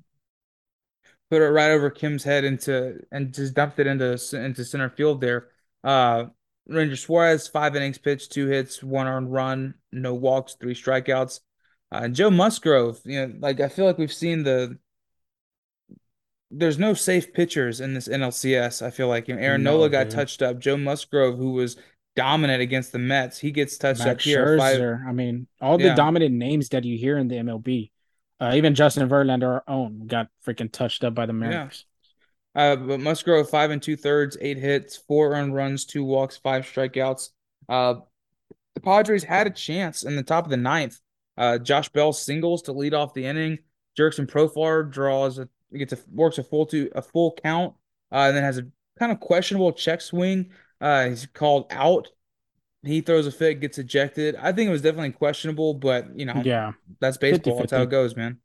put 1.30 1.42
it 1.42 1.48
right 1.50 1.70
over 1.70 1.90
Kim's 1.90 2.24
head 2.24 2.44
into 2.44 3.00
and 3.11 3.32
just 3.34 3.54
dumped 3.54 3.78
it 3.78 3.86
into 3.86 4.12
into 4.32 4.64
center 4.64 4.90
field 4.90 5.20
there. 5.20 5.48
Uh, 5.82 6.26
Ranger 6.66 6.96
Suarez, 6.96 7.46
five 7.48 7.76
innings 7.76 7.98
pitched, 7.98 8.32
two 8.32 8.46
hits, 8.46 8.82
one 8.82 9.07
earned 9.07 9.32
run, 9.32 9.74
no 9.92 10.14
walks, 10.14 10.57
three 10.61 10.74
strikeouts. 10.74 11.40
Uh, 11.93 12.09
Joe 12.09 12.30
Musgrove, 12.30 13.01
you 13.05 13.26
know, 13.26 13.34
like 13.39 13.61
I 13.61 13.68
feel 13.68 13.84
like 13.84 13.99
we've 13.99 14.12
seen 14.12 14.43
the 14.43 14.78
there's 16.51 16.78
no 16.78 16.95
safe 16.95 17.32
pitchers 17.32 17.80
in 17.80 17.95
this 17.95 18.09
NLCS. 18.09 18.84
I 18.84 18.91
feel 18.91 19.09
like 19.09 19.28
you 19.28 19.34
know, 19.34 19.43
Aaron 19.43 19.62
Nola 19.62 19.89
got 19.89 20.05
dude. 20.05 20.12
touched 20.12 20.43
up. 20.43 20.59
Joe 20.59 20.76
Musgrove, 20.76 21.37
who 21.37 21.53
was 21.53 21.76
dominant 22.14 22.62
against 22.62 22.93
the 22.93 22.99
Mets, 22.99 23.39
he 23.39 23.51
gets 23.51 23.76
touched 23.78 24.07
up 24.07 24.20
here. 24.20 24.59
Scherzer. 24.59 25.07
I 25.07 25.12
mean, 25.12 25.47
all 25.61 25.78
the 25.78 25.84
yeah, 25.84 25.95
dominant 25.95 26.34
names 26.34 26.68
that 26.70 26.84
you 26.84 26.97
hear 26.97 27.18
in 27.18 27.28
the 27.28 27.37
MLB. 27.37 27.91
Uh, 28.39 28.53
even 28.55 28.74
Justin 28.74 29.09
Verlander, 29.09 29.47
our 29.47 29.64
own, 29.66 30.07
got 30.07 30.28
freaking 30.47 30.70
touched 30.70 31.05
up 31.05 31.14
by 31.14 31.26
the 31.26 31.32
yeah. 31.32 31.39
Mariners. 31.39 31.87
Uh, 32.55 32.76
but 32.76 33.01
Musgrove, 33.01 33.51
five 33.51 33.70
and 33.70 33.82
two 33.82 33.97
thirds, 33.97 34.37
eight 34.41 34.59
hits, 34.59 34.97
four 34.97 35.34
earned 35.34 35.55
runs, 35.55 35.84
two 35.84 36.05
walks, 36.05 36.37
five 36.39 36.64
strikeouts. 36.64 37.30
Uh, 37.68 37.97
the 38.74 38.80
Padres 38.80 39.24
had 39.24 39.47
a 39.47 39.51
chance 39.51 40.03
in 40.03 40.16
the 40.16 40.22
top 40.22 40.45
of 40.45 40.51
the 40.51 40.57
ninth. 40.57 41.01
Uh, 41.37 41.59
Josh 41.59 41.89
Bell 41.91 42.12
singles 42.12 42.62
to 42.62 42.72
lead 42.72 42.95
off 42.95 43.14
the 43.14 43.26
inning. 43.26 43.59
Jurickson 43.99 44.26
Profar 44.26 44.91
draws 44.91 45.39
a 45.39 45.49
gets 45.76 45.93
a 45.93 45.99
works 46.12 46.39
a 46.39 46.43
full 46.43 46.66
to 46.66 46.91
a 46.95 47.03
full 47.03 47.37
count, 47.43 47.74
uh, 48.12 48.16
and 48.16 48.37
then 48.37 48.43
has 48.43 48.59
a 48.59 48.66
kind 48.99 49.12
of 49.12 49.20
questionable 49.20 49.72
check 49.72 50.01
swing. 50.01 50.51
Uh, 50.80 51.09
he's 51.09 51.26
called 51.26 51.66
out. 51.70 52.09
He 52.82 53.01
throws 53.01 53.26
a 53.26 53.32
fit, 53.32 53.61
gets 53.61 53.78
ejected. 53.78 54.37
I 54.37 54.53
think 54.53 54.68
it 54.68 54.72
was 54.72 54.82
definitely 54.82 55.12
questionable, 55.12 55.74
but 55.74 56.18
you 56.18 56.26
know, 56.26 56.41
Yeah, 56.45 56.72
that's 57.01 57.16
baseball. 57.16 57.59
That's 57.59 57.72
how 57.72 57.82
it 57.82 57.91
goes, 57.91 58.14
man. 58.14 58.39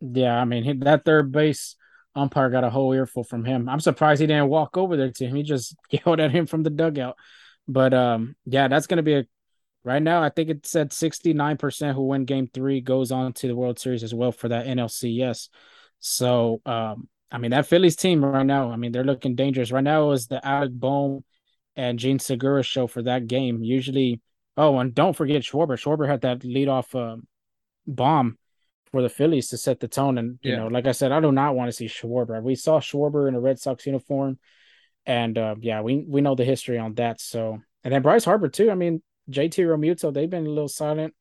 Yeah, 0.00 0.36
I 0.38 0.44
mean, 0.44 0.62
he, 0.62 0.72
that 0.74 1.04
third 1.04 1.32
base 1.32 1.76
umpire 2.14 2.50
got 2.50 2.64
a 2.64 2.70
whole 2.70 2.92
earful 2.92 3.24
from 3.24 3.44
him. 3.44 3.68
I'm 3.68 3.80
surprised 3.80 4.20
he 4.20 4.26
didn't 4.26 4.48
walk 4.48 4.76
over 4.76 4.96
there 4.96 5.10
to 5.10 5.26
him. 5.26 5.36
He 5.36 5.42
just 5.42 5.74
yelled 5.90 6.20
at 6.20 6.30
him 6.30 6.46
from 6.46 6.62
the 6.62 6.70
dugout. 6.70 7.16
But 7.66 7.94
um, 7.94 8.36
yeah, 8.44 8.68
that's 8.68 8.86
gonna 8.86 9.02
be 9.02 9.14
a 9.14 9.26
right 9.86 10.02
now. 10.02 10.22
I 10.22 10.28
think 10.28 10.50
it 10.50 10.66
said 10.66 10.90
69% 10.92 11.94
who 11.94 12.02
win 12.02 12.24
game 12.24 12.48
three 12.52 12.80
goes 12.80 13.12
on 13.12 13.32
to 13.34 13.46
the 13.48 13.56
World 13.56 13.78
Series 13.78 14.02
as 14.02 14.12
well 14.12 14.32
for 14.32 14.48
that 14.48 14.66
NLCS. 14.66 15.48
So 16.00 16.60
um, 16.66 17.08
I 17.30 17.38
mean, 17.38 17.52
that 17.52 17.66
Phillies 17.66 17.96
team 17.96 18.24
right 18.24 18.44
now, 18.44 18.70
I 18.70 18.76
mean, 18.76 18.92
they're 18.92 19.04
looking 19.04 19.34
dangerous. 19.36 19.72
Right 19.72 19.84
now 19.84 20.10
is 20.10 20.26
the 20.26 20.44
Alec 20.46 20.72
Bohm 20.72 21.24
and 21.76 21.98
Jean 21.98 22.18
Segura 22.18 22.62
show 22.62 22.86
for 22.86 23.02
that 23.02 23.26
game. 23.26 23.62
Usually, 23.62 24.20
oh, 24.56 24.78
and 24.78 24.94
don't 24.94 25.16
forget 25.16 25.42
Schwarber. 25.42 25.78
Schwarber 25.78 26.08
had 26.08 26.22
that 26.22 26.40
leadoff 26.40 26.94
uh, 26.94 27.20
bomb 27.86 28.38
for 28.90 29.02
the 29.02 29.08
Phillies 29.08 29.48
to 29.48 29.56
set 29.56 29.80
the 29.80 29.88
tone. 29.88 30.18
And, 30.18 30.38
you 30.42 30.52
Yeah. 30.52 30.56
know, 30.58 30.66
like 30.68 30.86
I 30.86 30.92
said, 30.92 31.12
I 31.12 31.20
do 31.20 31.32
not 31.32 31.54
want 31.54 31.68
to 31.68 31.72
see 31.72 31.86
Schwarber. 31.86 32.42
We 32.42 32.54
saw 32.54 32.80
Schwarber 32.80 33.28
in 33.28 33.34
a 33.34 33.40
Red 33.40 33.58
Sox 33.58 33.86
uniform. 33.86 34.38
And 35.04 35.38
uh, 35.38 35.54
yeah, 35.60 35.82
we 35.82 36.04
we 36.08 36.20
know 36.20 36.34
the 36.34 36.44
history 36.44 36.78
on 36.78 36.94
that. 36.94 37.20
So 37.20 37.60
and 37.84 37.94
then 37.94 38.02
Bryce 38.02 38.24
Harper 38.24 38.48
too. 38.48 38.70
I 38.72 38.74
mean, 38.74 39.02
JT 39.30 39.64
Realmuto, 39.64 40.12
they've 40.12 40.30
been 40.30 40.46
a 40.46 40.50
little 40.50 40.68
silent. 40.68 41.14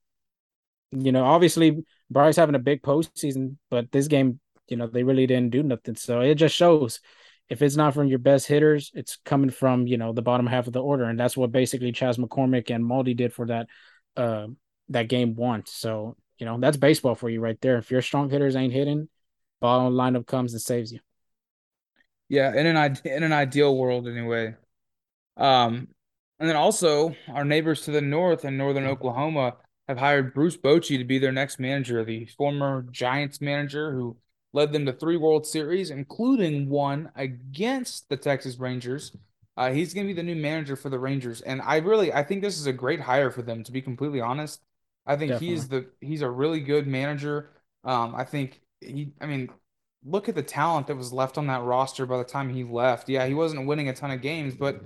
You 0.92 1.12
know, 1.12 1.26
obviously 1.26 1.84
Bryce 2.10 2.36
having 2.36 2.56
a 2.56 2.60
big 2.60 2.82
postseason, 2.82 3.58
but 3.70 3.92
this 3.92 4.08
game, 4.08 4.40
you 4.68 4.78
know, 4.78 4.88
they 4.88 5.04
really 5.04 5.28
didn't 5.28 5.52
do 5.52 5.64
nothing. 5.64 5.96
So 5.96 6.22
it 6.22 6.36
just 6.36 6.56
shows 6.56 7.00
if 7.50 7.62
it's 7.62 7.76
not 7.76 7.94
from 7.94 8.08
your 8.08 8.20
best 8.20 8.48
hitters, 8.48 8.92
it's 8.94 9.18
coming 9.26 9.50
from, 9.50 9.88
you 9.88 9.98
know, 9.98 10.14
the 10.14 10.22
bottom 10.22 10.48
half 10.48 10.68
of 10.68 10.74
the 10.74 10.82
order. 10.82 11.06
And 11.06 11.20
that's 11.20 11.38
what 11.38 11.52
basically 11.52 11.92
Chas 11.92 12.18
McCormick 12.18 12.74
and 12.74 12.84
Maldi 12.84 13.16
did 13.16 13.34
for 13.34 13.48
that 13.48 13.68
uh 14.16 14.48
that 14.90 15.10
game 15.10 15.36
one. 15.36 15.64
So, 15.66 16.16
you 16.38 16.46
know, 16.46 16.60
that's 16.60 16.78
baseball 16.78 17.16
for 17.16 17.30
you 17.30 17.42
right 17.42 17.60
there. 17.62 17.78
If 17.78 17.92
your 17.92 18.02
strong 18.02 18.30
hitters 18.30 18.56
ain't 18.56 18.74
hitting, 18.74 19.10
bottom 19.60 19.94
lineup 19.94 20.28
comes 20.28 20.54
and 20.54 20.62
saves 20.62 20.92
you. 20.92 21.00
Yeah, 22.28 22.56
in 22.56 22.66
an 22.66 22.98
in 23.04 23.24
an 23.24 23.34
ideal 23.34 23.76
world 23.76 24.08
anyway. 24.08 24.56
Um, 25.38 25.90
and 26.40 26.50
then 26.50 26.56
also 26.56 27.16
our 27.30 27.46
neighbors 27.46 27.82
to 27.82 27.92
the 27.92 28.02
north 28.02 28.46
in 28.46 28.58
northern 28.58 28.86
Oklahoma 28.86 29.56
have 29.88 29.98
hired 29.98 30.34
Bruce 30.34 30.58
Bochy 30.58 30.98
to 30.98 31.04
be 31.04 31.20
their 31.20 31.32
next 31.32 31.60
manager, 31.60 32.04
the 32.04 32.26
former 32.26 32.84
Giants 32.92 33.40
manager 33.40 33.92
who 33.94 34.18
led 34.54 34.72
them 34.72 34.86
to 34.86 34.94
three 34.94 35.18
World 35.18 35.46
Series, 35.46 35.92
including 35.92 36.70
one 36.70 37.12
against 37.16 38.10
the 38.10 38.18
Texas 38.18 38.58
Rangers. 38.58 39.16
Uh, 39.58 39.72
he's 39.72 39.94
going 39.94 40.06
to 40.08 40.14
be 40.14 40.18
the 40.20 40.24
new 40.24 40.36
manager 40.36 40.76
for 40.76 40.90
the 40.90 41.00
Rangers, 41.00 41.42
and 41.42 41.62
I 41.62 41.78
really 41.78 42.12
I 42.12 42.24
think 42.24 42.42
this 42.42 42.60
is 42.60 42.68
a 42.68 42.74
great 42.74 43.00
hire 43.00 43.32
for 43.32 43.42
them. 43.42 43.64
To 43.64 43.72
be 43.72 43.82
completely 43.82 44.20
honest, 44.22 44.62
I 45.06 45.16
think 45.16 45.36
he 45.36 45.54
Definitely. 45.54 45.54
is 45.54 45.68
the 45.70 45.88
he's 46.02 46.22
a 46.22 46.30
really 46.30 46.60
good 46.60 46.88
manager. 46.88 47.52
Um, 47.84 48.16
I 48.16 48.24
think 48.26 48.62
he, 48.82 49.14
I 49.22 49.28
mean, 49.28 49.50
look 50.04 50.28
at 50.30 50.36
the 50.36 50.44
talent 50.44 50.88
that 50.88 50.96
was 50.98 51.14
left 51.14 51.38
on 51.38 51.48
that 51.48 51.64
roster 51.64 52.06
by 52.06 52.18
the 52.18 52.24
time 52.24 52.50
he 52.50 52.64
left. 52.64 53.08
Yeah, 53.10 53.26
he 53.28 53.34
wasn't 53.34 53.68
winning 53.68 53.90
a 53.90 53.94
ton 53.94 54.12
of 54.12 54.22
games, 54.22 54.56
but 54.56 54.84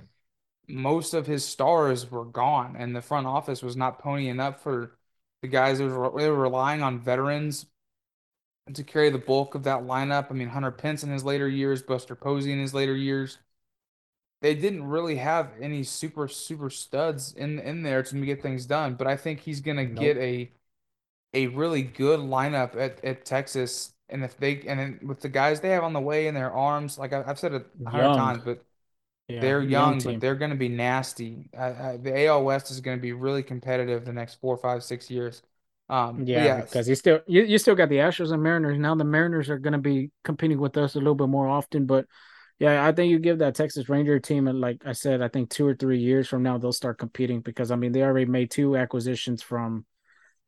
most 0.70 1.14
of 1.14 1.26
his 1.26 1.44
stars 1.44 2.10
were 2.10 2.24
gone, 2.24 2.76
and 2.76 2.94
the 2.94 3.02
front 3.02 3.26
office 3.26 3.62
was 3.62 3.76
not 3.76 4.02
ponying 4.02 4.40
up 4.40 4.60
for 4.60 4.98
the 5.42 5.48
guys. 5.48 5.78
They 5.78 5.86
were, 5.86 6.12
they 6.18 6.28
were 6.30 6.36
relying 6.36 6.82
on 6.82 7.00
veterans 7.00 7.66
to 8.72 8.84
carry 8.84 9.10
the 9.10 9.18
bulk 9.18 9.54
of 9.54 9.64
that 9.64 9.82
lineup. 9.82 10.28
I 10.30 10.34
mean, 10.34 10.48
Hunter 10.48 10.70
Pence 10.70 11.02
in 11.02 11.10
his 11.10 11.24
later 11.24 11.48
years, 11.48 11.82
Buster 11.82 12.14
Posey 12.14 12.52
in 12.52 12.60
his 12.60 12.74
later 12.74 12.94
years. 12.94 13.38
They 14.42 14.54
didn't 14.54 14.84
really 14.84 15.16
have 15.16 15.52
any 15.60 15.82
super 15.82 16.26
super 16.26 16.70
studs 16.70 17.34
in 17.34 17.58
in 17.58 17.82
there 17.82 18.02
to 18.02 18.24
get 18.24 18.42
things 18.42 18.64
done, 18.66 18.94
but 18.94 19.06
I 19.06 19.16
think 19.16 19.40
he's 19.40 19.60
gonna 19.60 19.84
get 19.84 20.16
a 20.16 20.50
a 21.34 21.48
really 21.48 21.82
good 21.82 22.20
lineup 22.20 22.76
at, 22.76 23.04
at 23.04 23.24
Texas. 23.24 23.94
And 24.08 24.24
if 24.24 24.36
they 24.38 24.62
and 24.62 24.80
then 24.80 25.00
with 25.02 25.20
the 25.20 25.28
guys 25.28 25.60
they 25.60 25.70
have 25.70 25.84
on 25.84 25.92
the 25.92 26.00
way 26.00 26.26
in 26.26 26.34
their 26.34 26.52
arms, 26.52 26.98
like 26.98 27.12
I, 27.12 27.24
I've 27.26 27.38
said 27.38 27.54
it 27.54 27.66
a 27.86 27.90
hundred 27.90 28.12
times, 28.12 28.42
but 28.44 28.64
Yeah. 29.34 29.40
they're 29.40 29.62
Young 29.62 30.00
young, 30.00 30.02
but 30.02 30.20
they're 30.20 30.34
going 30.34 30.50
to 30.50 30.56
be 30.56 30.68
nasty. 30.68 31.50
Uh, 31.56 31.60
uh, 31.60 31.96
the 31.96 32.26
AL 32.26 32.44
West 32.44 32.70
is 32.70 32.80
going 32.80 32.96
to 32.96 33.02
be 33.02 33.12
really 33.12 33.42
competitive 33.42 34.04
the 34.04 34.12
next 34.12 34.40
four, 34.40 34.56
five, 34.56 34.82
six 34.82 35.10
years. 35.10 35.42
Um, 35.88 36.24
Yeah, 36.26 36.60
because 36.60 36.88
you 36.88 36.94
still 36.94 37.20
you, 37.26 37.42
you 37.42 37.58
still 37.58 37.74
got 37.74 37.88
the 37.88 37.96
Astros 37.96 38.32
and 38.32 38.42
Mariners. 38.42 38.78
Now 38.78 38.94
the 38.94 39.04
Mariners 39.04 39.50
are 39.50 39.58
going 39.58 39.72
to 39.72 39.78
be 39.78 40.10
competing 40.22 40.58
with 40.58 40.76
us 40.76 40.94
a 40.94 40.98
little 40.98 41.14
bit 41.14 41.28
more 41.28 41.48
often. 41.48 41.86
But 41.86 42.06
yeah, 42.60 42.86
I 42.86 42.92
think 42.92 43.10
you 43.10 43.18
give 43.18 43.38
that 43.38 43.54
Texas 43.54 43.88
Ranger 43.88 44.20
team, 44.20 44.46
and 44.46 44.60
like 44.60 44.82
I 44.84 44.92
said, 44.92 45.22
I 45.22 45.28
think 45.28 45.50
two 45.50 45.66
or 45.66 45.74
three 45.74 45.98
years 45.98 46.28
from 46.28 46.42
now 46.42 46.58
they'll 46.58 46.72
start 46.72 46.98
competing 46.98 47.40
because 47.40 47.70
I 47.70 47.76
mean 47.76 47.92
they 47.92 48.02
already 48.02 48.26
made 48.26 48.50
two 48.50 48.76
acquisitions 48.76 49.42
from 49.42 49.86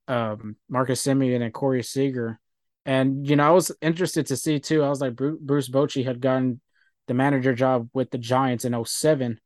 um, 0.09 0.57
Marcus 0.69 1.03
Semien 1.03 1.43
and 1.43 1.55
Corey 1.55 1.83
Seager, 1.83 2.39
and 2.85 3.27
you 3.27 3.35
know 3.35 3.47
I 3.47 3.51
was 3.51 3.73
interested 3.81 4.27
to 4.27 4.37
see 4.37 4.61
too. 4.61 4.83
I 4.83 4.91
was 4.91 5.01
like 5.01 5.17
Bruce, 5.17 5.39
Bruce 5.41 5.69
Bochy 5.71 6.05
had 6.05 6.21
gotten 6.21 6.61
the 7.07 7.15
manager 7.15 7.55
job 7.55 7.89
with 7.93 8.11
the 8.11 8.19
Giants 8.19 8.65
in 8.65 8.75
07. 8.75 9.41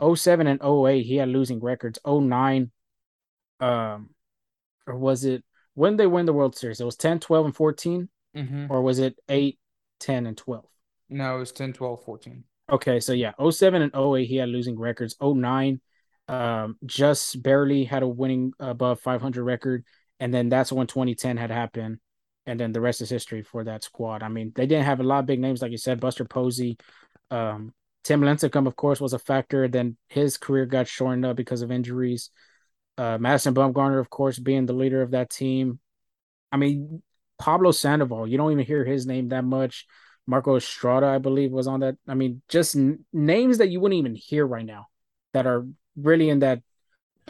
07 0.00 0.46
and 0.46 0.60
oh 0.62 0.86
eight 0.86 1.04
he 1.04 1.16
had 1.16 1.28
losing 1.28 1.60
records. 1.60 1.98
09 2.04 2.70
um 3.60 4.10
or 4.86 4.96
was 4.96 5.24
it 5.24 5.44
when 5.74 5.96
they 5.96 6.06
win 6.06 6.26
the 6.26 6.32
World 6.32 6.56
Series? 6.56 6.80
It 6.80 6.84
was 6.84 6.96
10, 6.96 7.20
12, 7.20 7.46
and 7.46 7.56
14, 7.56 8.08
hmm 8.34 8.66
or 8.68 8.82
was 8.82 8.98
it 8.98 9.18
8, 9.28 9.58
10, 10.00 10.26
and 10.26 10.36
12? 10.36 10.66
No, 11.08 11.40
it's 11.40 11.52
10, 11.52 11.72
12, 11.72 12.02
14. 12.04 12.44
Okay, 12.70 13.00
so 13.00 13.12
yeah, 13.12 13.32
oh 13.38 13.50
seven 13.50 13.82
and 13.82 13.90
oh 13.94 14.16
eight 14.16 14.26
he 14.26 14.36
had 14.36 14.48
losing 14.48 14.78
records. 14.78 15.16
Oh 15.20 15.34
nine, 15.34 15.80
um, 16.28 16.76
just 16.86 17.42
barely 17.42 17.84
had 17.84 18.02
a 18.02 18.08
winning 18.08 18.52
above 18.58 19.00
500 19.00 19.44
record. 19.44 19.84
And 20.20 20.32
then 20.32 20.48
that's 20.48 20.72
when 20.72 20.86
2010 20.86 21.36
had 21.36 21.50
happened. 21.50 21.98
And 22.46 22.58
then 22.58 22.72
the 22.72 22.80
rest 22.80 23.00
is 23.00 23.10
history 23.10 23.42
for 23.42 23.64
that 23.64 23.84
squad. 23.84 24.22
I 24.22 24.28
mean, 24.28 24.52
they 24.54 24.66
didn't 24.66 24.84
have 24.84 25.00
a 25.00 25.04
lot 25.04 25.20
of 25.20 25.26
big 25.26 25.40
names, 25.40 25.62
like 25.62 25.70
you 25.70 25.78
said, 25.78 26.00
Buster 26.00 26.24
Posey. 26.24 26.76
Um, 27.30 27.72
Tim 28.04 28.20
Lincecum, 28.20 28.66
of 28.66 28.74
course, 28.74 29.00
was 29.00 29.12
a 29.12 29.18
factor. 29.18 29.68
Then 29.68 29.96
his 30.08 30.38
career 30.38 30.66
got 30.66 30.88
shortened 30.88 31.24
up 31.24 31.36
because 31.36 31.62
of 31.62 31.70
injuries. 31.70 32.30
Uh, 32.98 33.16
Madison 33.18 33.54
Bumgarner, 33.54 34.00
of 34.00 34.10
course, 34.10 34.38
being 34.38 34.66
the 34.66 34.72
leader 34.72 35.02
of 35.02 35.12
that 35.12 35.30
team. 35.30 35.78
I 36.50 36.56
mean, 36.56 37.02
Pablo 37.38 37.70
Sandoval, 37.70 38.26
you 38.26 38.36
don't 38.36 38.52
even 38.52 38.66
hear 38.66 38.84
his 38.84 39.06
name 39.06 39.28
that 39.28 39.44
much. 39.44 39.86
Marco 40.26 40.56
Estrada, 40.56 41.06
I 41.06 41.18
believe, 41.18 41.52
was 41.52 41.66
on 41.66 41.80
that. 41.80 41.96
I 42.06 42.14
mean, 42.14 42.42
just 42.48 42.76
n- 42.76 43.04
names 43.12 43.58
that 43.58 43.70
you 43.70 43.80
wouldn't 43.80 43.98
even 43.98 44.14
hear 44.14 44.46
right 44.46 44.64
now 44.64 44.88
that 45.32 45.46
are 45.46 45.66
really 45.96 46.28
in 46.28 46.40
that 46.40 46.60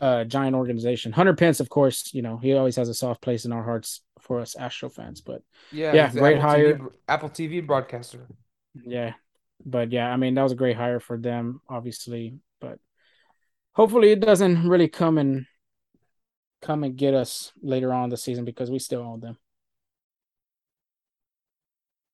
uh, 0.00 0.24
giant 0.24 0.56
organization. 0.56 1.12
Hunter 1.12 1.34
Pence, 1.34 1.60
of 1.60 1.68
course, 1.68 2.12
you 2.12 2.22
know, 2.22 2.38
he 2.38 2.54
always 2.54 2.76
has 2.76 2.88
a 2.88 2.94
soft 2.94 3.20
place 3.20 3.44
in 3.44 3.52
our 3.52 3.62
hearts 3.62 4.02
for 4.22 4.40
us 4.40 4.56
Astro 4.56 4.88
fans. 4.88 5.20
But 5.20 5.42
Yeah, 5.70 5.92
yeah, 5.94 6.10
great 6.10 6.38
Apple 6.38 6.48
hire. 6.50 6.74
br- 6.76 6.88
Apple 7.08 7.28
TV 7.30 7.60
broadcaster. 7.66 8.26
Yeah. 8.74 9.14
But 9.64 9.92
yeah, 9.92 10.10
I 10.10 10.16
mean, 10.16 10.34
that 10.34 10.42
was 10.42 10.52
a 10.52 10.56
great 10.56 10.76
hire 10.76 11.00
for 11.00 11.16
them, 11.18 11.60
obviously. 11.68 12.38
But 12.60 12.78
hopefully 13.74 14.10
it 14.12 14.20
doesn't 14.20 14.68
really 14.68 14.88
come 14.88 15.18
and 15.18 15.46
come 16.60 16.84
and 16.84 16.96
get 16.96 17.14
us 17.14 17.52
later 17.62 17.92
on 17.92 18.08
the 18.08 18.16
season 18.16 18.44
because 18.44 18.70
we 18.70 18.78
still 18.78 19.02
own 19.02 19.20
them. 19.20 19.36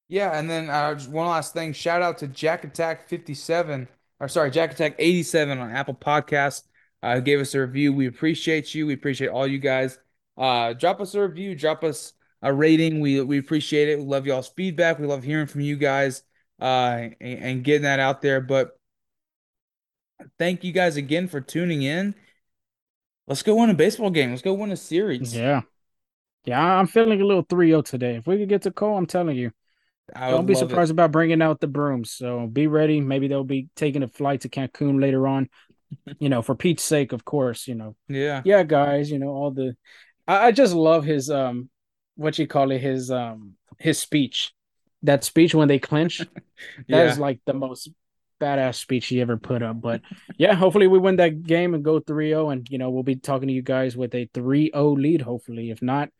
Yeah, 0.09 0.39
and 0.39 0.49
then 0.49 0.71
uh, 0.71 0.95
just 0.95 1.11
one 1.11 1.27
last 1.29 1.53
thing. 1.53 1.73
Shout 1.75 2.01
out 2.01 2.19
to 2.19 2.29
Jack 2.29 2.65
Attack 2.65 3.09
57, 3.09 3.89
or 4.21 4.29
sorry, 4.29 4.51
Jack 4.51 4.73
Attack 4.73 4.95
87 4.99 5.59
on 5.59 5.71
Apple 5.71 5.95
Podcast. 5.95 6.63
Uh, 7.03 7.21
gave 7.21 7.41
us 7.41 7.55
a 7.55 7.61
review. 7.61 7.93
We 7.93 8.07
appreciate 8.07 8.75
you. 8.75 8.87
We 8.87 8.95
appreciate 8.95 9.29
all 9.29 9.47
you 9.47 9.59
guys. 9.59 9.99
Uh, 10.39 10.73
drop 10.73 11.01
us 11.01 11.15
a 11.15 11.23
review. 11.27 11.55
Drop 11.55 11.83
us 11.85 12.13
a 12.43 12.53
rating. 12.53 13.01
We 13.01 13.21
we 13.23 13.39
appreciate 13.39 13.89
it. 13.89 13.99
We 13.99 14.05
love 14.05 14.27
y'all's 14.27 14.49
feedback. 14.49 14.99
We 14.99 15.07
love 15.07 15.25
hearing 15.25 15.47
from 15.47 15.63
you 15.63 15.77
guys 15.77 16.23
uh, 16.61 17.09
and, 17.21 17.39
and 17.43 17.65
getting 17.65 17.83
that 17.83 17.99
out 18.01 18.23
there. 18.23 18.41
But 18.41 18.79
thank 20.39 20.65
you 20.65 20.73
guys 20.73 20.97
again 20.97 21.29
for 21.29 21.41
tuning 21.41 21.83
in. 21.83 22.15
Let's 23.27 23.43
go 23.43 23.57
win 23.57 23.71
a 23.71 23.75
baseball 23.75 24.11
game. 24.11 24.31
Let's 24.31 24.43
go 24.43 24.55
win 24.55 24.71
a 24.71 24.77
series. 24.77 25.35
Yeah. 25.37 25.63
Yeah, 26.45 26.63
I'm 26.63 26.87
feeling 26.87 27.21
a 27.21 27.25
little 27.27 27.45
3-0 27.45 27.85
today. 27.85 28.17
If 28.17 28.27
we 28.27 28.39
could 28.39 28.49
get 28.49 28.63
to 28.63 28.71
Cole, 28.71 28.97
I'm 28.97 29.05
telling 29.07 29.37
you, 29.37 29.51
I 30.17 30.31
don't 30.31 30.47
be 30.47 30.55
love 30.55 30.63
it. 30.63 30.69
surprised 30.71 30.91
about 30.91 31.13
bringing 31.13 31.43
out 31.43 31.61
the 31.61 31.67
brooms. 31.67 32.11
So 32.11 32.47
be 32.47 32.67
ready. 32.69 33.03
Maybe 33.03 33.29
they'll 33.29 33.45
be 33.45 33.69
taking 33.77 34.03
a 34.03 34.09
flight 34.09 34.43
to 34.43 34.49
Cancun 34.49 35.01
later 35.01 35.27
on. 35.27 35.49
You 36.19 36.29
know, 36.29 36.43
for 36.43 36.55
Pete's 36.55 36.83
sake, 36.83 37.13
of 37.13 37.25
course. 37.25 37.67
You 37.67 37.75
know, 37.75 37.97
Yeah. 38.09 38.43
yeah, 38.45 38.63
guys. 38.63 39.11
You 39.11 39.19
know, 39.19 39.29
all 39.29 39.51
the. 39.51 39.75
I, 40.29 40.47
I 40.49 40.53
just 40.53 40.75
love 40.75 41.05
his 41.05 41.31
um, 41.31 41.71
what 42.17 42.39
you 42.39 42.47
call 42.47 42.71
it, 42.71 42.81
his 42.81 43.11
um, 43.11 43.55
his 43.79 43.99
speech. 43.99 44.53
That 45.03 45.25
speech 45.25 45.55
when 45.55 45.69
they 45.69 45.79
clinch, 45.79 46.19
that 46.89 47.07
is 47.07 47.17
Yeah. 47.17 47.23
like 47.23 47.41
the 47.47 47.55
most 47.55 47.89
badass 48.41 48.77
speech 48.77 49.07
he 49.07 49.21
ever 49.21 49.37
put 49.37 49.63
up. 49.63 49.81
But 49.81 50.03
yeah, 50.39 50.55
hopefully 50.55 50.87
we 50.87 50.99
win 50.99 51.17
that 51.17 51.43
game 51.43 51.75
and 51.75 51.85
go 51.85 52.01
3-0 52.01 52.53
and 52.53 52.69
you 52.71 52.79
know, 52.79 52.91
we'll 52.91 53.03
be 53.03 53.17
talking 53.17 53.49
to 53.49 53.55
you 53.55 53.63
guys 53.63 53.97
with 53.97 54.15
a 54.15 54.27
3-0 54.35 54.97
lead 54.97 55.23
hopefully. 55.23 55.71
If 55.71 55.83
not, 55.83 56.11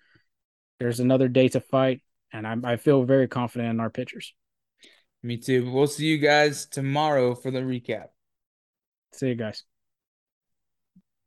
there's 0.81 1.01
another 1.01 1.29
day 1.29 1.49
to 1.49 1.61
fight 1.61 2.03
and 2.33 2.47
I 2.47 2.57
I 2.73 2.77
feel 2.77 3.05
very 3.05 3.29
confident 3.29 3.71
in 3.71 3.81
our 3.81 3.91
pitchers. 3.91 4.35
Me 5.23 5.37
too. 5.37 5.71
We'll 5.71 5.89
see 5.89 6.07
you 6.07 6.19
guys 6.19 6.67
tomorrow 6.67 7.35
for 7.35 7.51
the 7.51 7.61
recap. 7.61 8.07
See 9.13 9.29
you 9.29 9.35
guys. 9.35 9.65